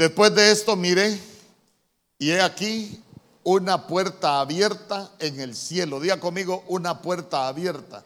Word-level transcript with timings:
Después 0.00 0.34
de 0.34 0.50
esto 0.50 0.76
miré 0.76 1.20
y 2.18 2.30
he 2.30 2.40
aquí 2.40 3.04
una 3.44 3.86
puerta 3.86 4.40
abierta 4.40 5.10
en 5.18 5.38
el 5.38 5.54
cielo. 5.54 6.00
Diga 6.00 6.18
conmigo, 6.18 6.64
una 6.68 7.02
puerta 7.02 7.46
abierta. 7.46 8.02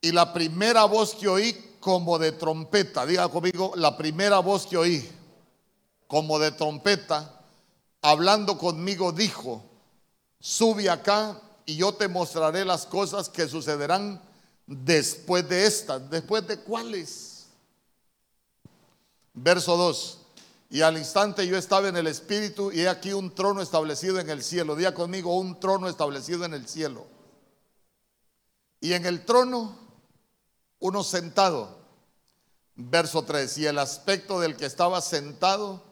Y 0.00 0.12
la 0.12 0.32
primera 0.32 0.84
voz 0.84 1.16
que 1.16 1.26
oí 1.26 1.74
como 1.80 2.20
de 2.20 2.30
trompeta, 2.30 3.04
diga 3.04 3.28
conmigo, 3.28 3.72
la 3.74 3.96
primera 3.96 4.38
voz 4.38 4.64
que 4.64 4.76
oí 4.76 5.10
como 6.06 6.38
de 6.38 6.52
trompeta, 6.52 7.40
hablando 8.02 8.58
conmigo, 8.58 9.10
dijo, 9.10 9.60
sube 10.38 10.88
acá 10.88 11.36
y 11.66 11.74
yo 11.74 11.92
te 11.92 12.06
mostraré 12.06 12.64
las 12.64 12.86
cosas 12.86 13.28
que 13.28 13.48
sucederán 13.48 14.22
después 14.68 15.48
de 15.48 15.66
estas. 15.66 16.08
¿Después 16.08 16.46
de 16.46 16.60
cuáles? 16.60 17.29
Verso 19.34 19.76
2. 19.76 20.18
Y 20.70 20.82
al 20.82 20.96
instante 20.96 21.46
yo 21.46 21.56
estaba 21.56 21.88
en 21.88 21.96
el 21.96 22.06
Espíritu 22.06 22.70
y 22.70 22.82
he 22.82 22.88
aquí 22.88 23.12
un 23.12 23.34
trono 23.34 23.60
establecido 23.60 24.20
en 24.20 24.30
el 24.30 24.42
cielo. 24.42 24.76
Día 24.76 24.94
conmigo, 24.94 25.36
un 25.36 25.58
trono 25.58 25.88
establecido 25.88 26.44
en 26.44 26.54
el 26.54 26.68
cielo. 26.68 27.06
Y 28.80 28.92
en 28.92 29.04
el 29.04 29.24
trono, 29.24 29.76
uno 30.78 31.02
sentado. 31.02 31.80
Verso 32.76 33.24
3. 33.24 33.58
Y 33.58 33.66
el 33.66 33.78
aspecto 33.78 34.38
del 34.38 34.56
que 34.56 34.66
estaba 34.66 35.00
sentado 35.00 35.82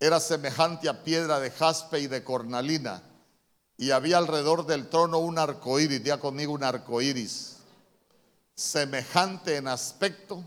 era 0.00 0.18
semejante 0.18 0.88
a 0.88 1.04
piedra 1.04 1.38
de 1.38 1.50
jaspe 1.50 2.00
y 2.00 2.06
de 2.06 2.24
cornalina. 2.24 3.02
Y 3.76 3.90
había 3.90 4.16
alrededor 4.16 4.64
del 4.64 4.88
trono 4.88 5.18
un 5.18 5.38
arco 5.38 5.78
iris. 5.78 6.02
Día 6.02 6.18
conmigo, 6.18 6.54
un 6.54 6.64
arco 6.64 7.02
iris. 7.02 7.58
Semejante 8.54 9.56
en 9.56 9.68
aspecto 9.68 10.42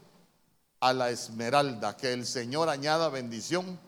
a 0.80 0.94
la 0.94 1.10
esmeralda. 1.10 1.96
Que 1.98 2.14
el 2.14 2.26
Señor 2.26 2.70
añada 2.70 3.10
bendición 3.10 3.80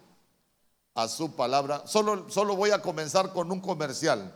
a 0.94 1.08
su 1.08 1.36
palabra. 1.36 1.88
Solo, 1.88 2.30
solo 2.30 2.56
voy 2.56 2.72
a 2.72 2.82
comenzar 2.82 3.34
con 3.34 3.52
un 3.52 3.60
comercial. 3.60 4.34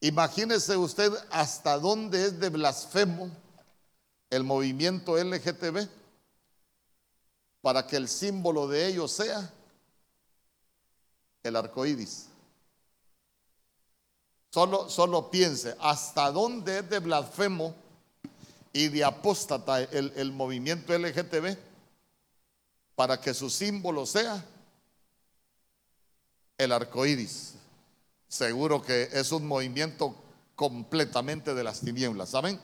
Imagínese 0.00 0.76
usted 0.76 1.12
hasta 1.30 1.78
dónde 1.78 2.24
es 2.26 2.40
de 2.40 2.48
blasfemo 2.48 3.30
el 4.30 4.44
movimiento 4.44 5.16
LGTB 5.16 5.88
para 7.60 7.86
que 7.86 7.96
el 7.96 8.08
símbolo 8.08 8.66
de 8.66 8.86
ellos 8.88 9.12
sea 9.12 9.52
el 11.42 11.56
arco 11.56 11.86
iris. 11.86 12.28
Solo, 14.50 14.90
solo 14.90 15.30
piense 15.30 15.76
hasta 15.80 16.30
dónde 16.30 16.80
es 16.80 16.90
de 16.90 16.98
blasfemo 16.98 17.74
y 18.72 18.88
de 18.88 19.04
apóstata 19.04 19.82
el, 19.82 20.32
movimiento 20.32 20.96
LGTB 20.96 21.56
para 22.94 23.20
que 23.20 23.34
su 23.34 23.50
símbolo 23.50 24.06
sea 24.06 24.44
el 26.56 26.72
arco 26.72 27.04
iris. 27.04 27.54
Seguro 28.28 28.80
que 28.80 29.08
es 29.12 29.30
un 29.32 29.46
movimiento 29.46 30.14
completamente 30.54 31.54
de 31.54 31.64
las 31.64 31.80
tinieblas, 31.80 32.30
¿saben? 32.30 32.58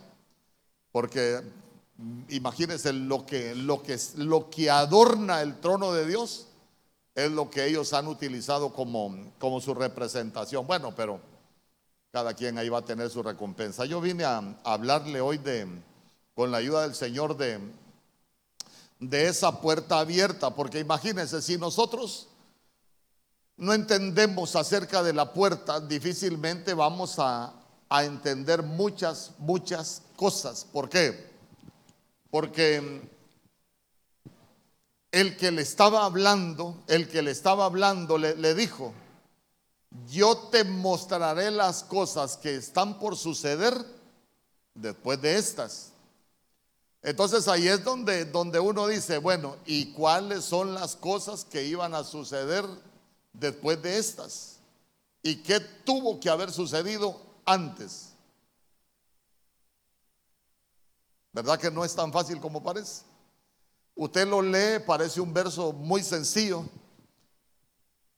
Porque 0.92 1.42
mm, 1.96 2.22
imagínense 2.30 2.92
lo 2.92 3.26
que, 3.26 3.54
lo 3.54 3.82
que, 3.82 3.98
lo 4.16 4.48
que 4.48 4.70
adorna 4.70 5.42
el 5.42 5.60
trono 5.60 5.92
de 5.92 6.06
Dios 6.06 6.46
es 7.14 7.30
lo 7.30 7.50
que 7.50 7.66
ellos 7.66 7.92
han 7.92 8.06
utilizado 8.06 8.72
como, 8.72 9.32
como 9.38 9.60
su 9.60 9.74
representación. 9.74 10.66
Bueno, 10.66 10.94
pero 10.94 11.20
cada 12.12 12.32
quien 12.32 12.56
ahí 12.56 12.68
va 12.68 12.78
a 12.78 12.84
tener 12.84 13.10
su 13.10 13.22
recompensa. 13.22 13.84
Yo 13.84 14.00
vine 14.00 14.24
a 14.24 14.38
hablarle 14.64 15.20
hoy 15.20 15.36
de, 15.38 15.66
con 16.38 16.52
la 16.52 16.58
ayuda 16.58 16.82
del 16.82 16.94
Señor 16.94 17.36
de, 17.36 17.58
de 19.00 19.26
esa 19.26 19.60
puerta 19.60 19.98
abierta, 19.98 20.54
porque 20.54 20.78
imagínense, 20.78 21.42
si 21.42 21.58
nosotros 21.58 22.28
no 23.56 23.74
entendemos 23.74 24.54
acerca 24.54 25.02
de 25.02 25.12
la 25.12 25.32
puerta, 25.32 25.80
difícilmente 25.80 26.74
vamos 26.74 27.18
a, 27.18 27.52
a 27.88 28.04
entender 28.04 28.62
muchas, 28.62 29.32
muchas 29.38 30.02
cosas. 30.14 30.64
¿Por 30.72 30.88
qué? 30.88 31.28
Porque 32.30 33.02
el 35.10 35.36
que 35.36 35.50
le 35.50 35.62
estaba 35.62 36.04
hablando, 36.04 36.84
el 36.86 37.08
que 37.08 37.20
le 37.20 37.32
estaba 37.32 37.64
hablando 37.64 38.16
le, 38.16 38.36
le, 38.36 38.54
dijo, 38.54 38.92
yo 40.08 40.36
te 40.52 40.62
mostraré 40.62 41.50
las 41.50 41.82
cosas 41.82 42.36
que 42.36 42.54
están 42.54 43.00
por 43.00 43.16
suceder 43.16 43.74
después 44.76 45.20
de 45.20 45.36
estas. 45.36 45.94
Entonces 47.02 47.46
ahí 47.46 47.68
es 47.68 47.84
donde, 47.84 48.24
donde 48.24 48.58
uno 48.58 48.86
dice, 48.86 49.18
bueno, 49.18 49.56
¿y 49.64 49.92
cuáles 49.92 50.44
son 50.44 50.74
las 50.74 50.96
cosas 50.96 51.44
que 51.44 51.64
iban 51.64 51.94
a 51.94 52.04
suceder 52.04 52.64
después 53.32 53.80
de 53.82 53.98
estas? 53.98 54.56
¿Y 55.22 55.36
qué 55.36 55.60
tuvo 55.60 56.18
que 56.18 56.28
haber 56.28 56.50
sucedido 56.50 57.20
antes? 57.44 58.10
¿Verdad 61.32 61.58
que 61.58 61.70
no 61.70 61.84
es 61.84 61.94
tan 61.94 62.12
fácil 62.12 62.40
como 62.40 62.62
parece? 62.62 63.02
Usted 63.94 64.26
lo 64.26 64.42
lee, 64.42 64.82
parece 64.84 65.20
un 65.20 65.32
verso 65.32 65.72
muy 65.72 66.02
sencillo, 66.02 66.64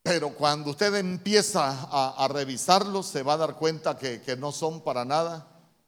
pero 0.03 0.35
cuando 0.35 0.71
usted 0.71 0.95
empieza 0.95 1.89
a, 1.91 2.29
revisarlo, 2.29 3.03
se 3.03 3.23
va 3.23 3.35
a 3.35 3.39
dar 3.39 3.57
cuenta 3.57 3.97
que, 3.97 4.23
que 4.23 4.37
no 4.37 4.53
son 4.53 4.81
para 4.81 5.05
nada 5.05 5.47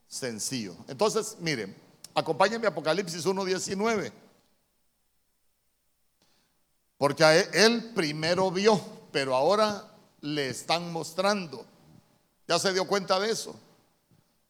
sencillos. 0.09 0.77
Entonces, 0.89 1.37
miren, 1.41 1.75
Acompáñenme 2.15 2.67
a 2.67 2.71
Apocalipsis 2.71 3.25
1.19. 3.25 4.13
Porque 6.99 7.25
a 7.25 7.37
él 7.37 7.93
primero 7.95 8.51
vio, 8.51 8.81
pero 9.11 9.35
ahora 9.35 9.93
le 10.21 10.51
están 10.51 10.93
mostrando. 10.93 11.67
¿Ya 12.47 12.59
se 12.59 12.73
dio 12.73 12.87
cuenta 12.87 13.19
de 13.19 13.31
eso? 13.31 13.57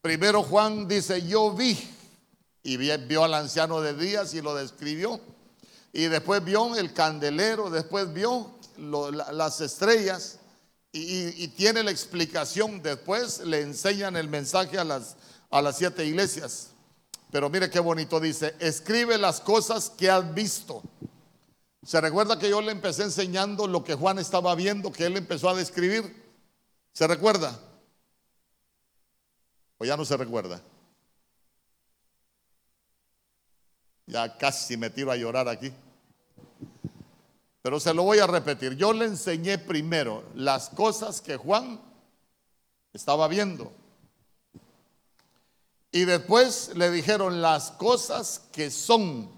Primero 0.01 0.43
Juan 0.43 0.87
dice, 0.87 1.25
yo 1.25 1.51
vi, 1.53 1.77
y 2.61 2.77
vio 2.77 3.23
al 3.23 3.33
anciano 3.33 3.81
de 3.81 3.93
días 3.93 4.33
y 4.33 4.41
lo 4.41 4.55
describió. 4.55 5.19
Y 5.91 6.05
después 6.05 6.43
vio 6.43 6.75
el 6.75 6.93
candelero, 6.93 7.69
después 7.69 8.11
vio 8.13 8.51
las 8.77 9.61
estrellas 9.61 10.39
y, 10.91 11.47
tiene 11.49 11.83
la 11.83 11.91
explicación. 11.91 12.81
Después 12.81 13.39
le 13.39 13.61
enseñan 13.61 14.15
el 14.15 14.27
mensaje 14.27 14.77
a 14.77 14.83
las, 14.83 15.15
a 15.49 15.61
las 15.61 15.77
siete 15.77 16.05
iglesias. 16.05 16.72
Pero 17.33 17.49
mire 17.49 17.67
qué 17.67 17.79
bonito 17.79 18.19
dice, 18.19 18.55
escribe 18.59 19.17
las 19.17 19.41
cosas 19.41 19.89
que 19.89 20.07
has 20.07 20.35
visto. 20.35 20.83
¿Se 21.83 21.99
recuerda 21.99 22.37
que 22.37 22.47
yo 22.47 22.61
le 22.61 22.71
empecé 22.71 23.01
enseñando 23.01 23.65
lo 23.65 23.83
que 23.83 23.95
Juan 23.95 24.19
estaba 24.19 24.53
viendo, 24.53 24.91
que 24.91 25.07
él 25.07 25.17
empezó 25.17 25.49
a 25.49 25.55
describir? 25.55 26.31
¿Se 26.91 27.07
recuerda? 27.07 27.59
¿O 29.79 29.85
ya 29.85 29.97
no 29.97 30.05
se 30.05 30.15
recuerda? 30.15 30.61
Ya 34.05 34.37
casi 34.37 34.77
me 34.77 34.91
tiro 34.91 35.11
a 35.11 35.15
llorar 35.15 35.49
aquí. 35.49 35.73
Pero 37.63 37.79
se 37.79 37.95
lo 37.95 38.03
voy 38.03 38.19
a 38.19 38.27
repetir. 38.27 38.75
Yo 38.75 38.93
le 38.93 39.05
enseñé 39.05 39.57
primero 39.57 40.23
las 40.35 40.69
cosas 40.69 41.19
que 41.19 41.35
Juan 41.35 41.81
estaba 42.93 43.27
viendo. 43.27 43.73
Y 45.95 46.05
después 46.05 46.71
le 46.73 46.89
dijeron 46.89 47.43
las 47.43 47.69
cosas 47.69 48.41
que 48.51 48.71
son. 48.71 49.29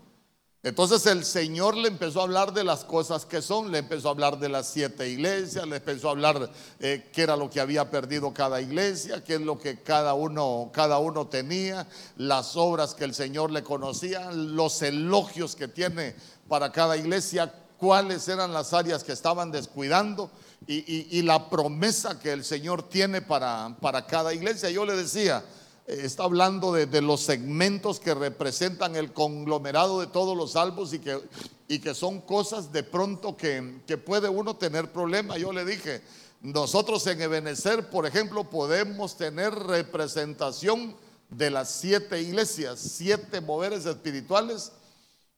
Entonces 0.64 1.06
el 1.06 1.26
Señor 1.26 1.76
le 1.76 1.90
empezó 1.90 2.22
a 2.22 2.24
hablar 2.24 2.54
de 2.54 2.64
las 2.64 2.86
cosas 2.86 3.26
que 3.26 3.42
son, 3.42 3.74
le 3.74 3.80
empezó 3.80 4.08
a 4.08 4.12
hablar 4.12 4.40
de 4.40 4.48
las 4.48 4.70
siete 4.70 5.10
iglesias, 5.10 5.68
le 5.68 5.76
empezó 5.76 6.08
a 6.08 6.12
hablar 6.12 6.50
eh, 6.80 7.10
qué 7.12 7.24
era 7.24 7.36
lo 7.36 7.50
que 7.50 7.60
había 7.60 7.92
perdido 7.92 8.34
cada 8.34 8.62
iglesia, 8.62 9.22
qué 9.22 9.36
es 9.36 9.42
lo 9.42 9.60
que 9.60 9.84
cada 9.84 10.14
uno, 10.14 10.72
cada 10.74 10.98
uno 10.98 11.28
tenía, 11.28 11.86
las 12.16 12.56
obras 12.56 12.96
que 12.96 13.04
el 13.04 13.14
Señor 13.14 13.52
le 13.52 13.62
conocía, 13.62 14.32
los 14.32 14.82
elogios 14.82 15.58
que 15.58 15.68
tiene 15.68 16.16
para 16.48 16.72
cada 16.72 16.96
iglesia, 16.96 17.54
cuáles 17.78 18.30
eran 18.30 18.54
las 18.54 18.72
áreas 18.72 19.04
que 19.04 19.12
estaban 19.12 19.52
descuidando 19.52 20.32
y, 20.66 21.22
la 21.24 21.50
promesa 21.50 22.18
que 22.18 22.32
el 22.32 22.46
Señor 22.46 22.88
tiene 22.88 23.22
para, 23.22 23.76
para 23.82 24.08
cada 24.08 24.34
iglesia. 24.34 24.70
Yo 24.70 24.86
le 24.86 24.96
decía, 24.96 25.44
está 25.88 26.24
hablando 26.24 26.74
de, 26.74 27.02
los 27.02 27.22
segmentos 27.22 28.00
que 28.00 28.14
representan 28.14 28.96
el 28.96 29.14
conglomerado 29.14 30.00
de 30.00 30.08
todos 30.08 30.36
los 30.36 30.54
salvos 30.54 30.94
y 30.94 31.00
que, 31.00 31.20
y 31.68 31.80
que 31.80 31.94
son 31.94 32.22
cosas 32.22 32.72
de 32.72 32.84
pronto 32.84 33.38
que, 33.38 33.82
que 33.86 33.98
puede 33.98 34.28
uno 34.28 34.56
tener 34.56 34.92
problema. 34.92 35.38
Yo 35.38 35.54
le 35.54 35.64
dije, 35.64 36.02
nosotros 36.42 37.06
en 37.08 37.22
Ebenezer, 37.22 37.90
por 37.90 38.06
ejemplo, 38.06 38.50
podemos 38.50 39.18
tener 39.18 39.54
representación 39.54 40.96
de 41.30 41.52
las 41.52 41.70
siete 41.70 42.22
iglesias, 42.22 42.80
siete 42.80 43.42
moveres 43.42 43.86
espirituales 43.86 44.72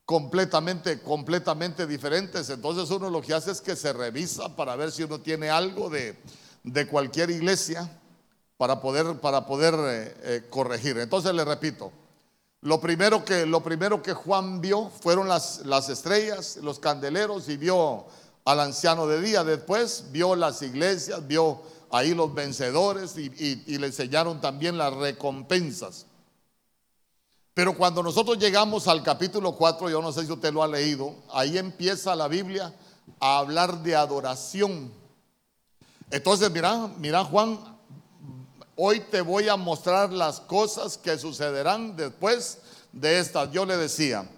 completamente, 0.06 1.02
completamente 1.02 1.86
diferentes. 1.86 2.50
Entonces 2.50 2.90
uno 2.90 3.10
lo 3.10 3.22
que 3.22 3.34
hace 3.34 3.52
es 3.52 3.60
que 3.60 3.76
se 3.76 3.92
revisa 3.92 4.56
para 4.56 4.78
ver 4.78 4.92
si 4.92 5.04
uno 5.04 5.20
tiene 5.20 5.50
algo 5.50 5.90
de, 5.90 6.18
de 6.64 6.88
cualquier 6.88 7.30
iglesia 7.30 7.90
para 8.58 8.82
poder, 8.82 9.20
para 9.20 9.46
poder 9.46 9.76
eh, 9.76 10.18
eh, 10.24 10.44
corregir. 10.50 10.98
Entonces 10.98 11.34
le 11.34 11.46
repito, 11.46 11.92
Lo 12.62 12.82
primero 12.82 13.24
que, 13.24 13.46
lo 13.46 13.62
primero 13.62 14.02
que 14.02 14.14
Juan 14.14 14.60
vio 14.62 14.90
fueron 14.90 15.28
las, 15.28 15.66
las 15.66 15.90
estrellas, 15.90 16.58
los 16.62 16.80
candeleros 16.80 17.48
y 17.50 17.58
vio 17.58 18.06
al 18.46 18.60
anciano 18.60 19.06
de 19.08 19.22
día. 19.22 19.44
Después 19.44 20.06
vio 20.12 20.36
las 20.36 20.62
iglesias, 20.64 21.26
vio 21.28 21.62
ahí 21.92 22.14
los 22.14 22.34
vencedores 22.34 23.16
y, 23.18 23.78
le 23.78 23.88
enseñaron 23.88 24.42
también 24.42 24.78
las 24.78 24.94
recompensas. 24.94 26.06
Pero 27.54 27.76
cuando 27.76 28.04
nosotros 28.04 28.38
llegamos 28.38 28.88
al 28.88 29.04
capítulo 29.04 29.54
4, 29.54 29.90
yo 29.90 30.02
no 30.02 30.12
sé 30.12 30.26
si 30.26 30.32
usted 30.32 30.54
lo 30.54 30.62
ha 30.62 30.68
leído, 30.68 31.16
ahí 31.32 31.58
empieza 31.58 32.16
la 32.16 32.28
Biblia 32.28 32.74
a 33.20 33.40
hablar 33.40 33.82
de 33.82 33.96
adoración. 33.96 34.92
Entonces, 36.12 36.52
mira, 36.52 36.88
mira 36.98 37.24
Juan, 37.24 37.77
hoy 38.78 39.00
te 39.00 39.22
voy 39.22 39.50
a 39.50 39.58
mostrar 39.58 40.14
las 40.14 40.40
cosas 40.40 40.98
que 40.98 41.18
sucederán 41.18 41.96
después 41.96 42.60
de 42.94 43.20
estas. 43.20 43.52
Yo 43.52 43.66
le 43.66 43.76
decía, 43.76 44.30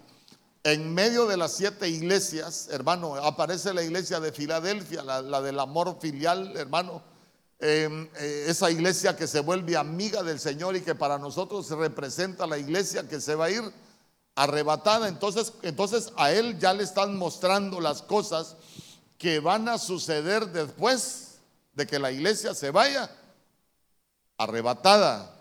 en 0.63 0.94
medio 0.94 1.27
de 1.27 1.38
las 1.38 1.53
siete 1.53 1.89
iglesias, 1.89 2.69
hermano, 2.71 3.15
aparece 3.15 3.74
la 3.74 3.83
iglesia 3.83 4.19
de 4.19 4.31
Filadelfia, 4.31 5.03
la, 5.03 5.41
del 5.41 5.59
amor 5.59 5.97
filial, 6.01 6.56
hermano. 6.56 7.03
Em, 7.59 8.07
eh, 8.15 8.45
esa 8.47 8.71
iglesia 8.71 9.18
que 9.18 9.27
se 9.27 9.41
vuelve 9.41 9.75
amiga 9.75 10.24
del 10.24 10.39
Señor 10.39 10.77
y 10.77 10.81
que 10.81 10.95
para 10.95 11.18
nosotros 11.18 11.69
representa 11.71 12.47
la 12.47 12.57
iglesia 12.57 13.06
que 13.09 13.19
se 13.19 13.36
va 13.36 13.45
a 13.45 13.51
ir 13.51 13.74
arrebatada. 14.36 15.09
Entonces, 15.09 15.51
entonces 15.63 16.13
a 16.15 16.31
él 16.31 16.57
ya 16.57 16.74
le 16.74 16.83
están 16.83 17.18
mostrando 17.18 17.81
las 17.81 18.01
cosas 18.01 18.56
que 19.18 19.41
van 19.41 19.68
a 19.68 19.77
suceder 19.77 20.47
después 20.47 21.39
de 21.74 21.86
que 21.86 22.00
la 22.00 22.13
iglesia 22.13 22.53
se 22.53 22.71
vaya 22.71 23.12
arrebatada. 24.39 25.36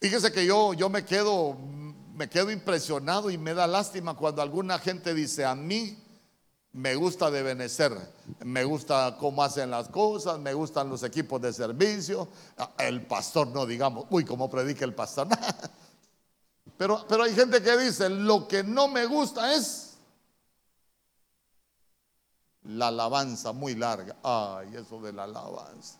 Fíjese 0.00 0.30
que 0.30 0.44
yo, 0.44 0.74
yo 0.74 0.90
me 0.90 1.04
quedo, 1.04 1.56
me 2.14 2.28
quedo 2.28 2.50
impresionado 2.50 3.30
y 3.30 3.38
me 3.38 3.54
da 3.54 3.66
lástima 3.66 4.14
cuando 4.14 4.42
alguna 4.42 4.78
gente 4.78 5.14
dice 5.14 5.44
a 5.46 5.54
mí 5.54 6.02
me 6.72 6.94
gusta 6.94 7.30
de 7.30 7.42
Benecer, 7.42 7.96
me 8.44 8.64
gusta 8.64 9.16
cómo 9.18 9.42
hacen 9.42 9.70
las 9.70 9.88
cosas, 9.88 10.38
me 10.38 10.52
gustan 10.52 10.90
los 10.90 11.02
equipos 11.04 11.40
de 11.40 11.52
servicio, 11.54 12.28
el 12.78 13.06
pastor 13.06 13.48
no 13.48 13.64
digamos, 13.64 14.04
uy, 14.10 14.26
cómo 14.26 14.50
predica 14.50 14.84
el 14.84 14.94
pastor. 14.94 15.28
Pero, 16.78 17.06
pero 17.08 17.22
hay 17.22 17.34
gente 17.34 17.62
que 17.62 17.74
dice, 17.78 18.10
lo 18.10 18.46
que 18.46 18.62
no 18.62 18.86
me 18.86 19.06
gusta 19.06 19.54
es 19.54 19.96
la 22.64 22.88
alabanza 22.88 23.52
muy 23.52 23.74
larga. 23.74 24.14
Ay, 24.22 24.76
eso 24.76 25.00
de 25.00 25.10
la 25.14 25.24
alabanza. 25.24 25.98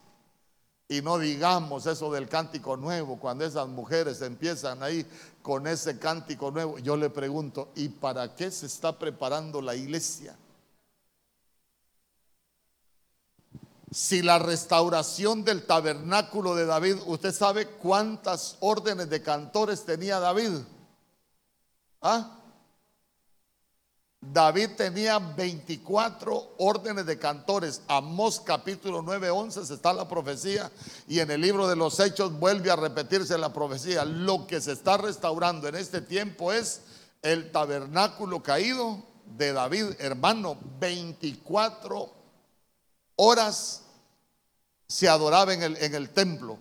Y 0.89 1.03
no 1.03 1.19
digamos 1.19 1.87
eso 1.87 2.13
del 2.13 2.29
cántico 2.29 2.77
nuevo, 2.77 3.19
cuando 3.19 3.45
esas 3.45 3.67
mujeres 3.67 4.23
empiezan 4.23 4.83
ahí 4.83 5.05
con 5.43 5.67
ese 5.67 5.99
cántico 5.99 6.51
nuevo. 6.51 6.79
Yo 6.79 6.97
le 6.97 7.11
pregunto, 7.11 7.71
¿y 7.75 7.89
para 7.89 8.37
qué 8.37 8.51
se 8.51 8.67
está 8.67 8.97
preparando 8.97 9.61
la 9.61 9.75
iglesia? 9.75 10.37
Si 13.91 14.23
la 14.23 14.39
restauración 14.39 15.43
del 15.43 15.67
tabernáculo 15.67 16.55
de 16.55 16.67
David, 16.67 16.97
usted 17.07 17.33
sabe 17.33 17.67
cuántas 17.67 18.57
órdenes 18.61 19.09
de 19.11 19.23
cantores 19.23 19.85
tenía 19.85 20.21
David. 20.21 20.53
¿Ah? 22.01 22.36
David 24.33 24.71
tenía 24.77 25.19
24 25.19 26.55
órdenes 26.59 27.07
de 27.07 27.19
cantores. 27.19 27.83
Amós 27.89 28.41
capítulo 28.41 29.03
9, 29.03 29.31
11 29.31 29.73
está 29.73 29.93
la 29.93 30.09
profecía 30.09 30.71
y 31.07 31.21
en 31.21 31.31
el 31.31 31.41
libro 31.41 31.69
de 31.69 31.77
los 31.77 31.99
hechos 32.01 32.39
vuelve 32.39 32.71
a 32.71 32.77
repetirse 32.77 33.37
la 33.39 33.53
profecía. 33.53 34.05
Lo 34.05 34.47
que 34.47 34.61
se 34.61 34.73
está 34.73 34.97
restaurando 34.97 35.69
en 35.69 35.77
este 35.77 36.01
tiempo 36.01 36.53
es 36.53 36.83
el 37.23 37.51
tabernáculo 37.51 38.43
caído 38.43 39.03
de 39.37 39.53
David, 39.53 39.87
hermano, 39.99 40.57
24 40.79 42.13
horas 43.17 43.83
se 44.87 45.09
adoraba 45.09 45.53
en 45.53 45.63
el, 45.63 45.77
en 45.79 45.95
el 45.95 46.11
templo. 46.11 46.59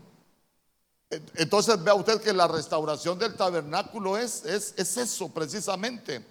Entonces 1.35 1.81
vea 1.83 1.93
usted 1.93 2.19
que 2.21 2.33
la 2.33 2.47
restauración 2.47 3.19
del 3.19 3.35
tabernáculo 3.35 4.17
es, 4.17 4.43
es, 4.45 4.73
es, 4.75 4.97
eso 4.97 5.29
precisamente, 5.29 6.25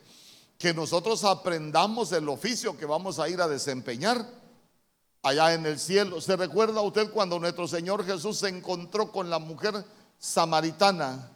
que 0.64 0.72
nosotros 0.72 1.24
aprendamos 1.24 2.10
el 2.12 2.26
oficio 2.26 2.74
que 2.74 2.86
vamos 2.86 3.18
a 3.18 3.28
ir 3.28 3.38
a 3.42 3.48
desempeñar 3.48 4.26
allá 5.22 5.52
en 5.52 5.66
el 5.66 5.78
cielo. 5.78 6.22
¿Se 6.22 6.36
recuerda 6.36 6.80
usted 6.80 7.10
cuando 7.10 7.38
nuestro 7.38 7.68
Señor 7.68 8.02
Jesús 8.02 8.38
se 8.38 8.48
encontró 8.48 9.12
con 9.12 9.28
la 9.28 9.38
mujer 9.38 9.84
samaritana? 10.18 11.30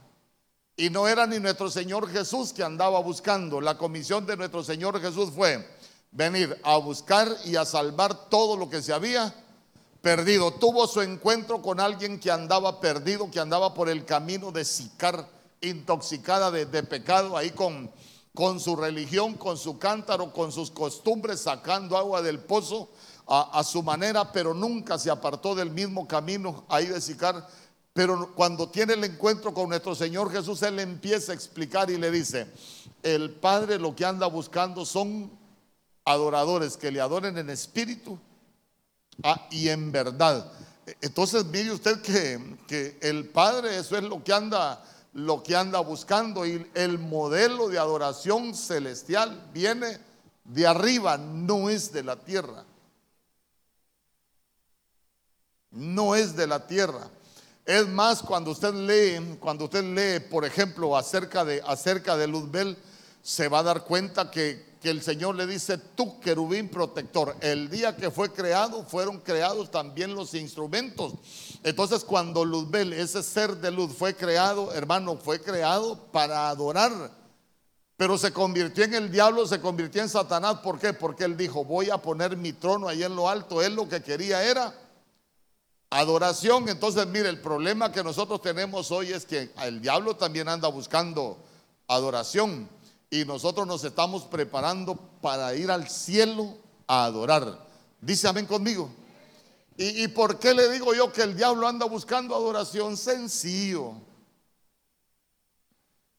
Y 0.78 0.88
no 0.88 1.06
era 1.06 1.26
ni 1.26 1.38
nuestro 1.40 1.70
Señor 1.70 2.08
Jesús 2.08 2.54
que 2.54 2.62
andaba 2.62 3.00
buscando. 3.00 3.60
La 3.60 3.76
comisión 3.76 4.24
de 4.24 4.34
nuestro 4.34 4.64
Señor 4.64 4.98
Jesús 4.98 5.30
fue, 5.36 5.62
venir 6.10 6.58
a 6.62 6.78
buscar 6.78 7.28
y 7.44 7.56
a 7.56 7.66
salvar 7.66 8.30
todo 8.30 8.56
lo 8.56 8.70
que 8.70 8.80
se 8.80 8.94
había 8.94 9.34
perdido. 10.00 10.52
Tuvo 10.52 10.86
su 10.86 11.02
encuentro 11.02 11.60
con 11.60 11.80
alguien 11.80 12.18
que 12.18 12.30
andaba 12.30 12.80
perdido, 12.80 13.30
que 13.30 13.40
andaba 13.40 13.74
por 13.74 13.90
el 13.90 14.06
camino 14.06 14.52
de 14.52 14.64
Sicar, 14.64 15.28
intoxicada 15.60 16.50
de, 16.50 16.82
pecado, 16.82 17.36
ahí 17.36 17.50
con, 17.50 17.90
con 18.38 18.60
su 18.60 18.76
religión, 18.76 19.34
con 19.34 19.58
su 19.58 19.80
cántaro, 19.80 20.32
con 20.32 20.52
sus 20.52 20.70
costumbres, 20.70 21.40
sacando 21.40 21.96
agua 21.96 22.22
del 22.22 22.38
pozo 22.38 22.88
a, 23.26 23.64
su 23.64 23.82
manera, 23.82 24.30
pero 24.30 24.54
nunca 24.54 24.96
se 24.96 25.10
apartó 25.10 25.56
del 25.56 25.72
mismo 25.72 26.06
camino 26.06 26.64
ahí 26.68 26.86
de 26.86 27.00
Sicar. 27.00 27.48
Pero 27.92 28.32
cuando 28.36 28.68
tiene 28.68 28.92
el 28.92 29.02
encuentro 29.02 29.52
con 29.52 29.68
nuestro 29.68 29.92
Señor 29.96 30.30
Jesús, 30.30 30.62
Él 30.62 30.78
empieza 30.78 31.32
a 31.32 31.34
explicar 31.34 31.90
y 31.90 31.98
le 31.98 32.12
dice, 32.12 32.46
el 33.02 33.32
Padre 33.32 33.76
lo 33.76 33.96
que 33.96 34.04
anda 34.04 34.28
buscando 34.28 34.86
son 34.86 35.32
adoradores 36.04 36.76
que 36.76 36.92
le 36.92 37.00
adoren 37.00 37.38
en 37.38 37.50
espíritu 37.50 38.20
ah, 39.24 39.48
y 39.50 39.68
en 39.68 39.90
verdad. 39.90 40.48
Entonces 41.00 41.44
mire 41.46 41.72
usted 41.72 42.00
que, 42.02 42.56
que, 42.68 42.98
el 43.00 43.30
Padre 43.30 43.78
eso 43.78 43.96
es 43.96 44.04
lo 44.04 44.22
que 44.22 44.32
anda 44.32 44.80
lo 45.18 45.42
que 45.42 45.56
anda 45.56 45.80
buscando 45.80 46.46
y 46.46 46.70
el 46.74 46.98
modelo 46.98 47.68
de 47.68 47.78
adoración 47.78 48.54
celestial 48.54 49.50
viene 49.52 49.98
de 50.44 50.66
arriba, 50.66 51.18
no 51.18 51.68
es 51.68 51.92
de 51.92 52.04
la 52.04 52.16
tierra. 52.16 52.64
No 55.72 56.14
es 56.14 56.36
de 56.36 56.46
la 56.46 56.66
tierra. 56.66 57.10
Es 57.66 57.88
más, 57.88 58.22
cuando 58.22 58.52
usted 58.52 58.72
lee, 58.72 59.36
cuando 59.40 59.64
usted 59.64 59.82
lee, 59.82 60.24
por 60.24 60.44
ejemplo, 60.44 60.96
acerca 60.96 61.44
de, 61.44 61.62
acerca 61.66 62.16
de 62.16 62.28
Luzbel, 62.28 62.78
se 63.20 63.48
va 63.48 63.58
a 63.58 63.64
dar 63.64 63.84
cuenta 63.84 64.30
que, 64.30 64.67
que 64.80 64.90
el 64.90 65.02
Señor 65.02 65.34
le 65.34 65.46
dice, 65.46 65.78
tú 65.78 66.20
querubín 66.20 66.68
protector, 66.68 67.36
el 67.40 67.68
día 67.68 67.96
que 67.96 68.10
fue 68.10 68.32
creado 68.32 68.84
fueron 68.84 69.18
creados 69.20 69.70
también 69.70 70.14
los 70.14 70.34
instrumentos. 70.34 71.14
Entonces 71.64 72.04
cuando 72.04 72.44
Luzbel, 72.44 72.92
ese 72.92 73.22
ser 73.22 73.56
de 73.56 73.70
luz 73.70 73.92
fue 73.96 74.14
creado, 74.14 74.72
hermano, 74.72 75.16
fue 75.16 75.40
creado 75.40 75.98
para 76.12 76.48
adorar. 76.48 77.18
Pero 77.96 78.16
se 78.16 78.32
convirtió 78.32 78.84
en 78.84 78.94
el 78.94 79.10
diablo, 79.10 79.44
se 79.48 79.60
convirtió 79.60 80.00
en 80.00 80.08
Satanás. 80.08 80.58
¿Por 80.62 80.78
qué? 80.78 80.92
Porque 80.92 81.24
él 81.24 81.36
dijo, 81.36 81.64
voy 81.64 81.90
a 81.90 81.98
poner 81.98 82.36
mi 82.36 82.52
trono 82.52 82.86
ahí 82.86 83.02
en 83.02 83.16
lo 83.16 83.28
alto. 83.28 83.60
Él 83.60 83.74
lo 83.74 83.88
que 83.88 84.00
quería 84.00 84.44
era 84.44 84.72
adoración. 85.90 86.68
Entonces, 86.68 87.04
mire, 87.08 87.28
el 87.28 87.40
problema 87.40 87.90
que 87.90 88.04
nosotros 88.04 88.40
tenemos 88.40 88.92
hoy 88.92 89.12
es 89.12 89.26
que 89.26 89.50
el 89.64 89.80
diablo 89.80 90.14
también 90.14 90.48
anda 90.48 90.68
buscando 90.68 91.38
adoración 91.88 92.68
y 93.10 93.24
nosotros 93.24 93.66
nos 93.66 93.84
estamos 93.84 94.24
preparando 94.24 94.96
para 95.20 95.54
ir 95.54 95.70
al 95.70 95.88
cielo 95.88 96.56
a 96.86 97.04
adorar. 97.04 97.66
Dice 98.00 98.28
amén 98.28 98.46
conmigo. 98.46 98.90
¿Y, 99.80 100.08
por 100.08 100.40
qué 100.40 100.54
le 100.54 100.68
digo 100.72 100.92
yo 100.92 101.12
que 101.12 101.22
el 101.22 101.36
diablo 101.36 101.68
anda 101.68 101.86
buscando 101.86 102.34
adoración? 102.34 102.96
Sencillo. 102.96 103.92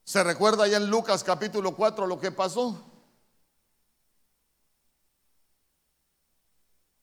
¿Se 0.05 0.23
recuerda 0.23 0.65
ya 0.65 0.77
en 0.77 0.89
Lucas 0.89 1.25
capítulo 1.25 1.75
4 1.75 2.07
lo 2.07 2.19
que 2.21 2.31
pasó? 2.31 2.81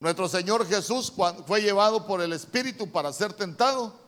Nuestro 0.01 0.29
Señor 0.31 0.67
Jesús 0.67 1.13
fue 1.47 1.61
llevado 1.61 2.07
por 2.07 2.23
el 2.23 2.33
Espíritu 2.33 2.91
para 2.91 3.13
ser 3.13 3.35
tentado 3.35 4.06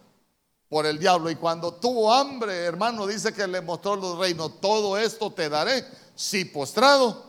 por 0.69 0.87
el 0.87 0.99
diablo. 0.99 1.31
Y 1.31 1.37
cuando 1.37 1.73
tuvo 1.75 2.13
hambre, 2.13 2.65
hermano, 2.65 3.07
dice 3.07 3.33
que 3.33 3.47
le 3.47 3.61
mostró 3.61 3.97
los 3.97 4.19
reinos. 4.19 4.61
Todo 4.61 4.97
esto 4.99 5.33
te 5.33 5.49
daré 5.49 5.85
si 6.15 6.45
postrado. 6.45 7.27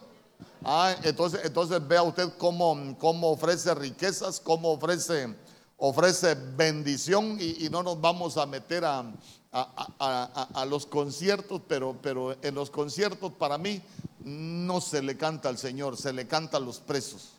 Ah, 0.63 0.96
entonces, 1.03 1.41
entonces 1.43 1.86
vea 1.88 2.03
usted 2.03 2.29
cómo, 2.38 2.96
cómo 2.98 3.31
ofrece 3.31 3.74
riquezas, 3.74 4.39
cómo 4.39 4.72
ofrece, 4.72 5.34
ofrece 5.77 6.36
bendición 6.36 7.38
y, 7.39 7.69
no 7.69 7.81
nos 7.81 8.00
vamos 8.01 8.36
a 8.36 8.46
meter 8.46 8.84
a, 8.84 9.05
a, 9.51 10.65
los 10.67 10.86
conciertos, 10.86 11.62
pero, 11.67 11.98
pero 12.01 12.36
en 12.41 12.55
los 12.55 12.69
conciertos 12.69 13.31
para 13.34 13.58
mí 13.58 13.81
no 14.19 14.81
se 14.81 15.01
le 15.01 15.15
canta 15.15 15.48
al 15.48 15.58
Señor, 15.58 15.96
se 15.96 16.12
le 16.12 16.27
canta 16.27 16.58
a 16.58 16.60
los 16.60 16.79
presos 16.79 17.29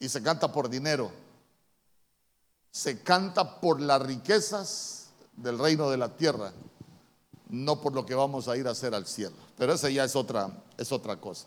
y 0.00 0.08
se 0.08 0.22
canta 0.22 0.50
por 0.50 0.68
dinero 0.68 1.25
se 2.76 3.00
canta 3.00 3.58
por 3.58 3.80
las 3.80 4.02
riquezas 4.02 5.06
del 5.34 5.58
reino 5.58 5.88
de 5.88 5.96
la 5.96 6.14
tierra. 6.14 6.52
no 7.48 7.80
por 7.80 7.94
lo 7.94 8.04
que 8.04 8.14
vamos 8.14 8.48
a 8.48 8.56
ir 8.56 8.68
a 8.68 8.72
hacer 8.72 8.94
al 8.94 9.06
cielo. 9.06 9.36
Pero 9.56 9.72
esa 9.72 9.88
ya 9.88 10.04
es 10.04 10.14
otra, 10.14 10.50
es 10.76 10.92
otra 10.92 11.16
cosa. 11.16 11.46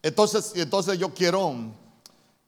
Entonces, 0.00 0.52
entonces 0.54 0.98
yo 0.98 1.12
quiero, 1.12 1.54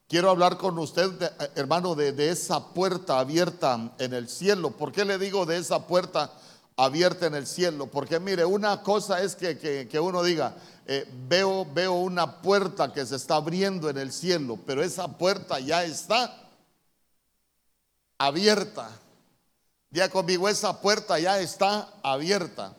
quiero 0.09 0.31
hablar 0.31 0.57
con 0.57 0.79
usted, 0.79 1.11
hermano, 1.57 1.95
de, 1.95 2.31
esa 2.31 2.69
puerta 2.69 3.19
abierta 3.19 3.93
en 3.99 4.15
el 4.15 4.29
cielo. 4.29 4.71
¿Por 4.71 4.91
qué 4.91 5.05
le 5.05 5.19
digo 5.19 5.45
de 5.45 5.59
esa 5.59 5.87
puerta 5.87 6.33
abierta 6.77 7.27
en 7.27 7.35
el 7.35 7.47
cielo? 7.47 7.87
Porque 7.89 8.19
mire, 8.19 8.47
una 8.47 8.83
cosa 8.83 9.21
es 9.21 9.35
que, 9.37 10.01
uno 10.01 10.23
diga, 10.23 10.55
eh, 10.87 11.07
veo, 11.29 11.67
veo 11.67 11.93
una 11.93 12.41
puerta 12.41 12.95
que 12.95 13.05
se 13.05 13.17
está 13.17 13.35
abriendo 13.37 13.91
en 13.91 13.99
el 13.99 14.11
cielo, 14.11 14.59
pero 14.65 14.83
esa 14.83 15.09
puerta 15.19 15.61
ya 15.61 15.85
está 15.85 16.47
abierta. 18.21 18.91
Ya 19.91 20.09
conmigo, 20.11 20.49
esa 20.49 20.81
puerta 20.81 21.19
ya 21.19 21.41
está 21.41 21.89
abierta. 22.03 22.77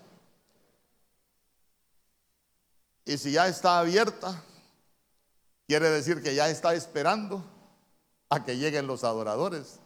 Y 3.04 3.18
si 3.18 3.32
ya 3.32 3.48
está 3.48 3.80
abierta, 3.80 4.42
quiere 5.68 5.90
decir 5.90 6.22
que 6.22 6.36
ya 6.36 6.48
está 6.48 6.76
esperando 6.76 7.44
a 8.30 8.46
que 8.46 8.56
lleguen 8.56 8.86
los 8.86 9.04
adoradores. 9.04 9.80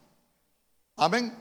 Amén. 0.97 1.33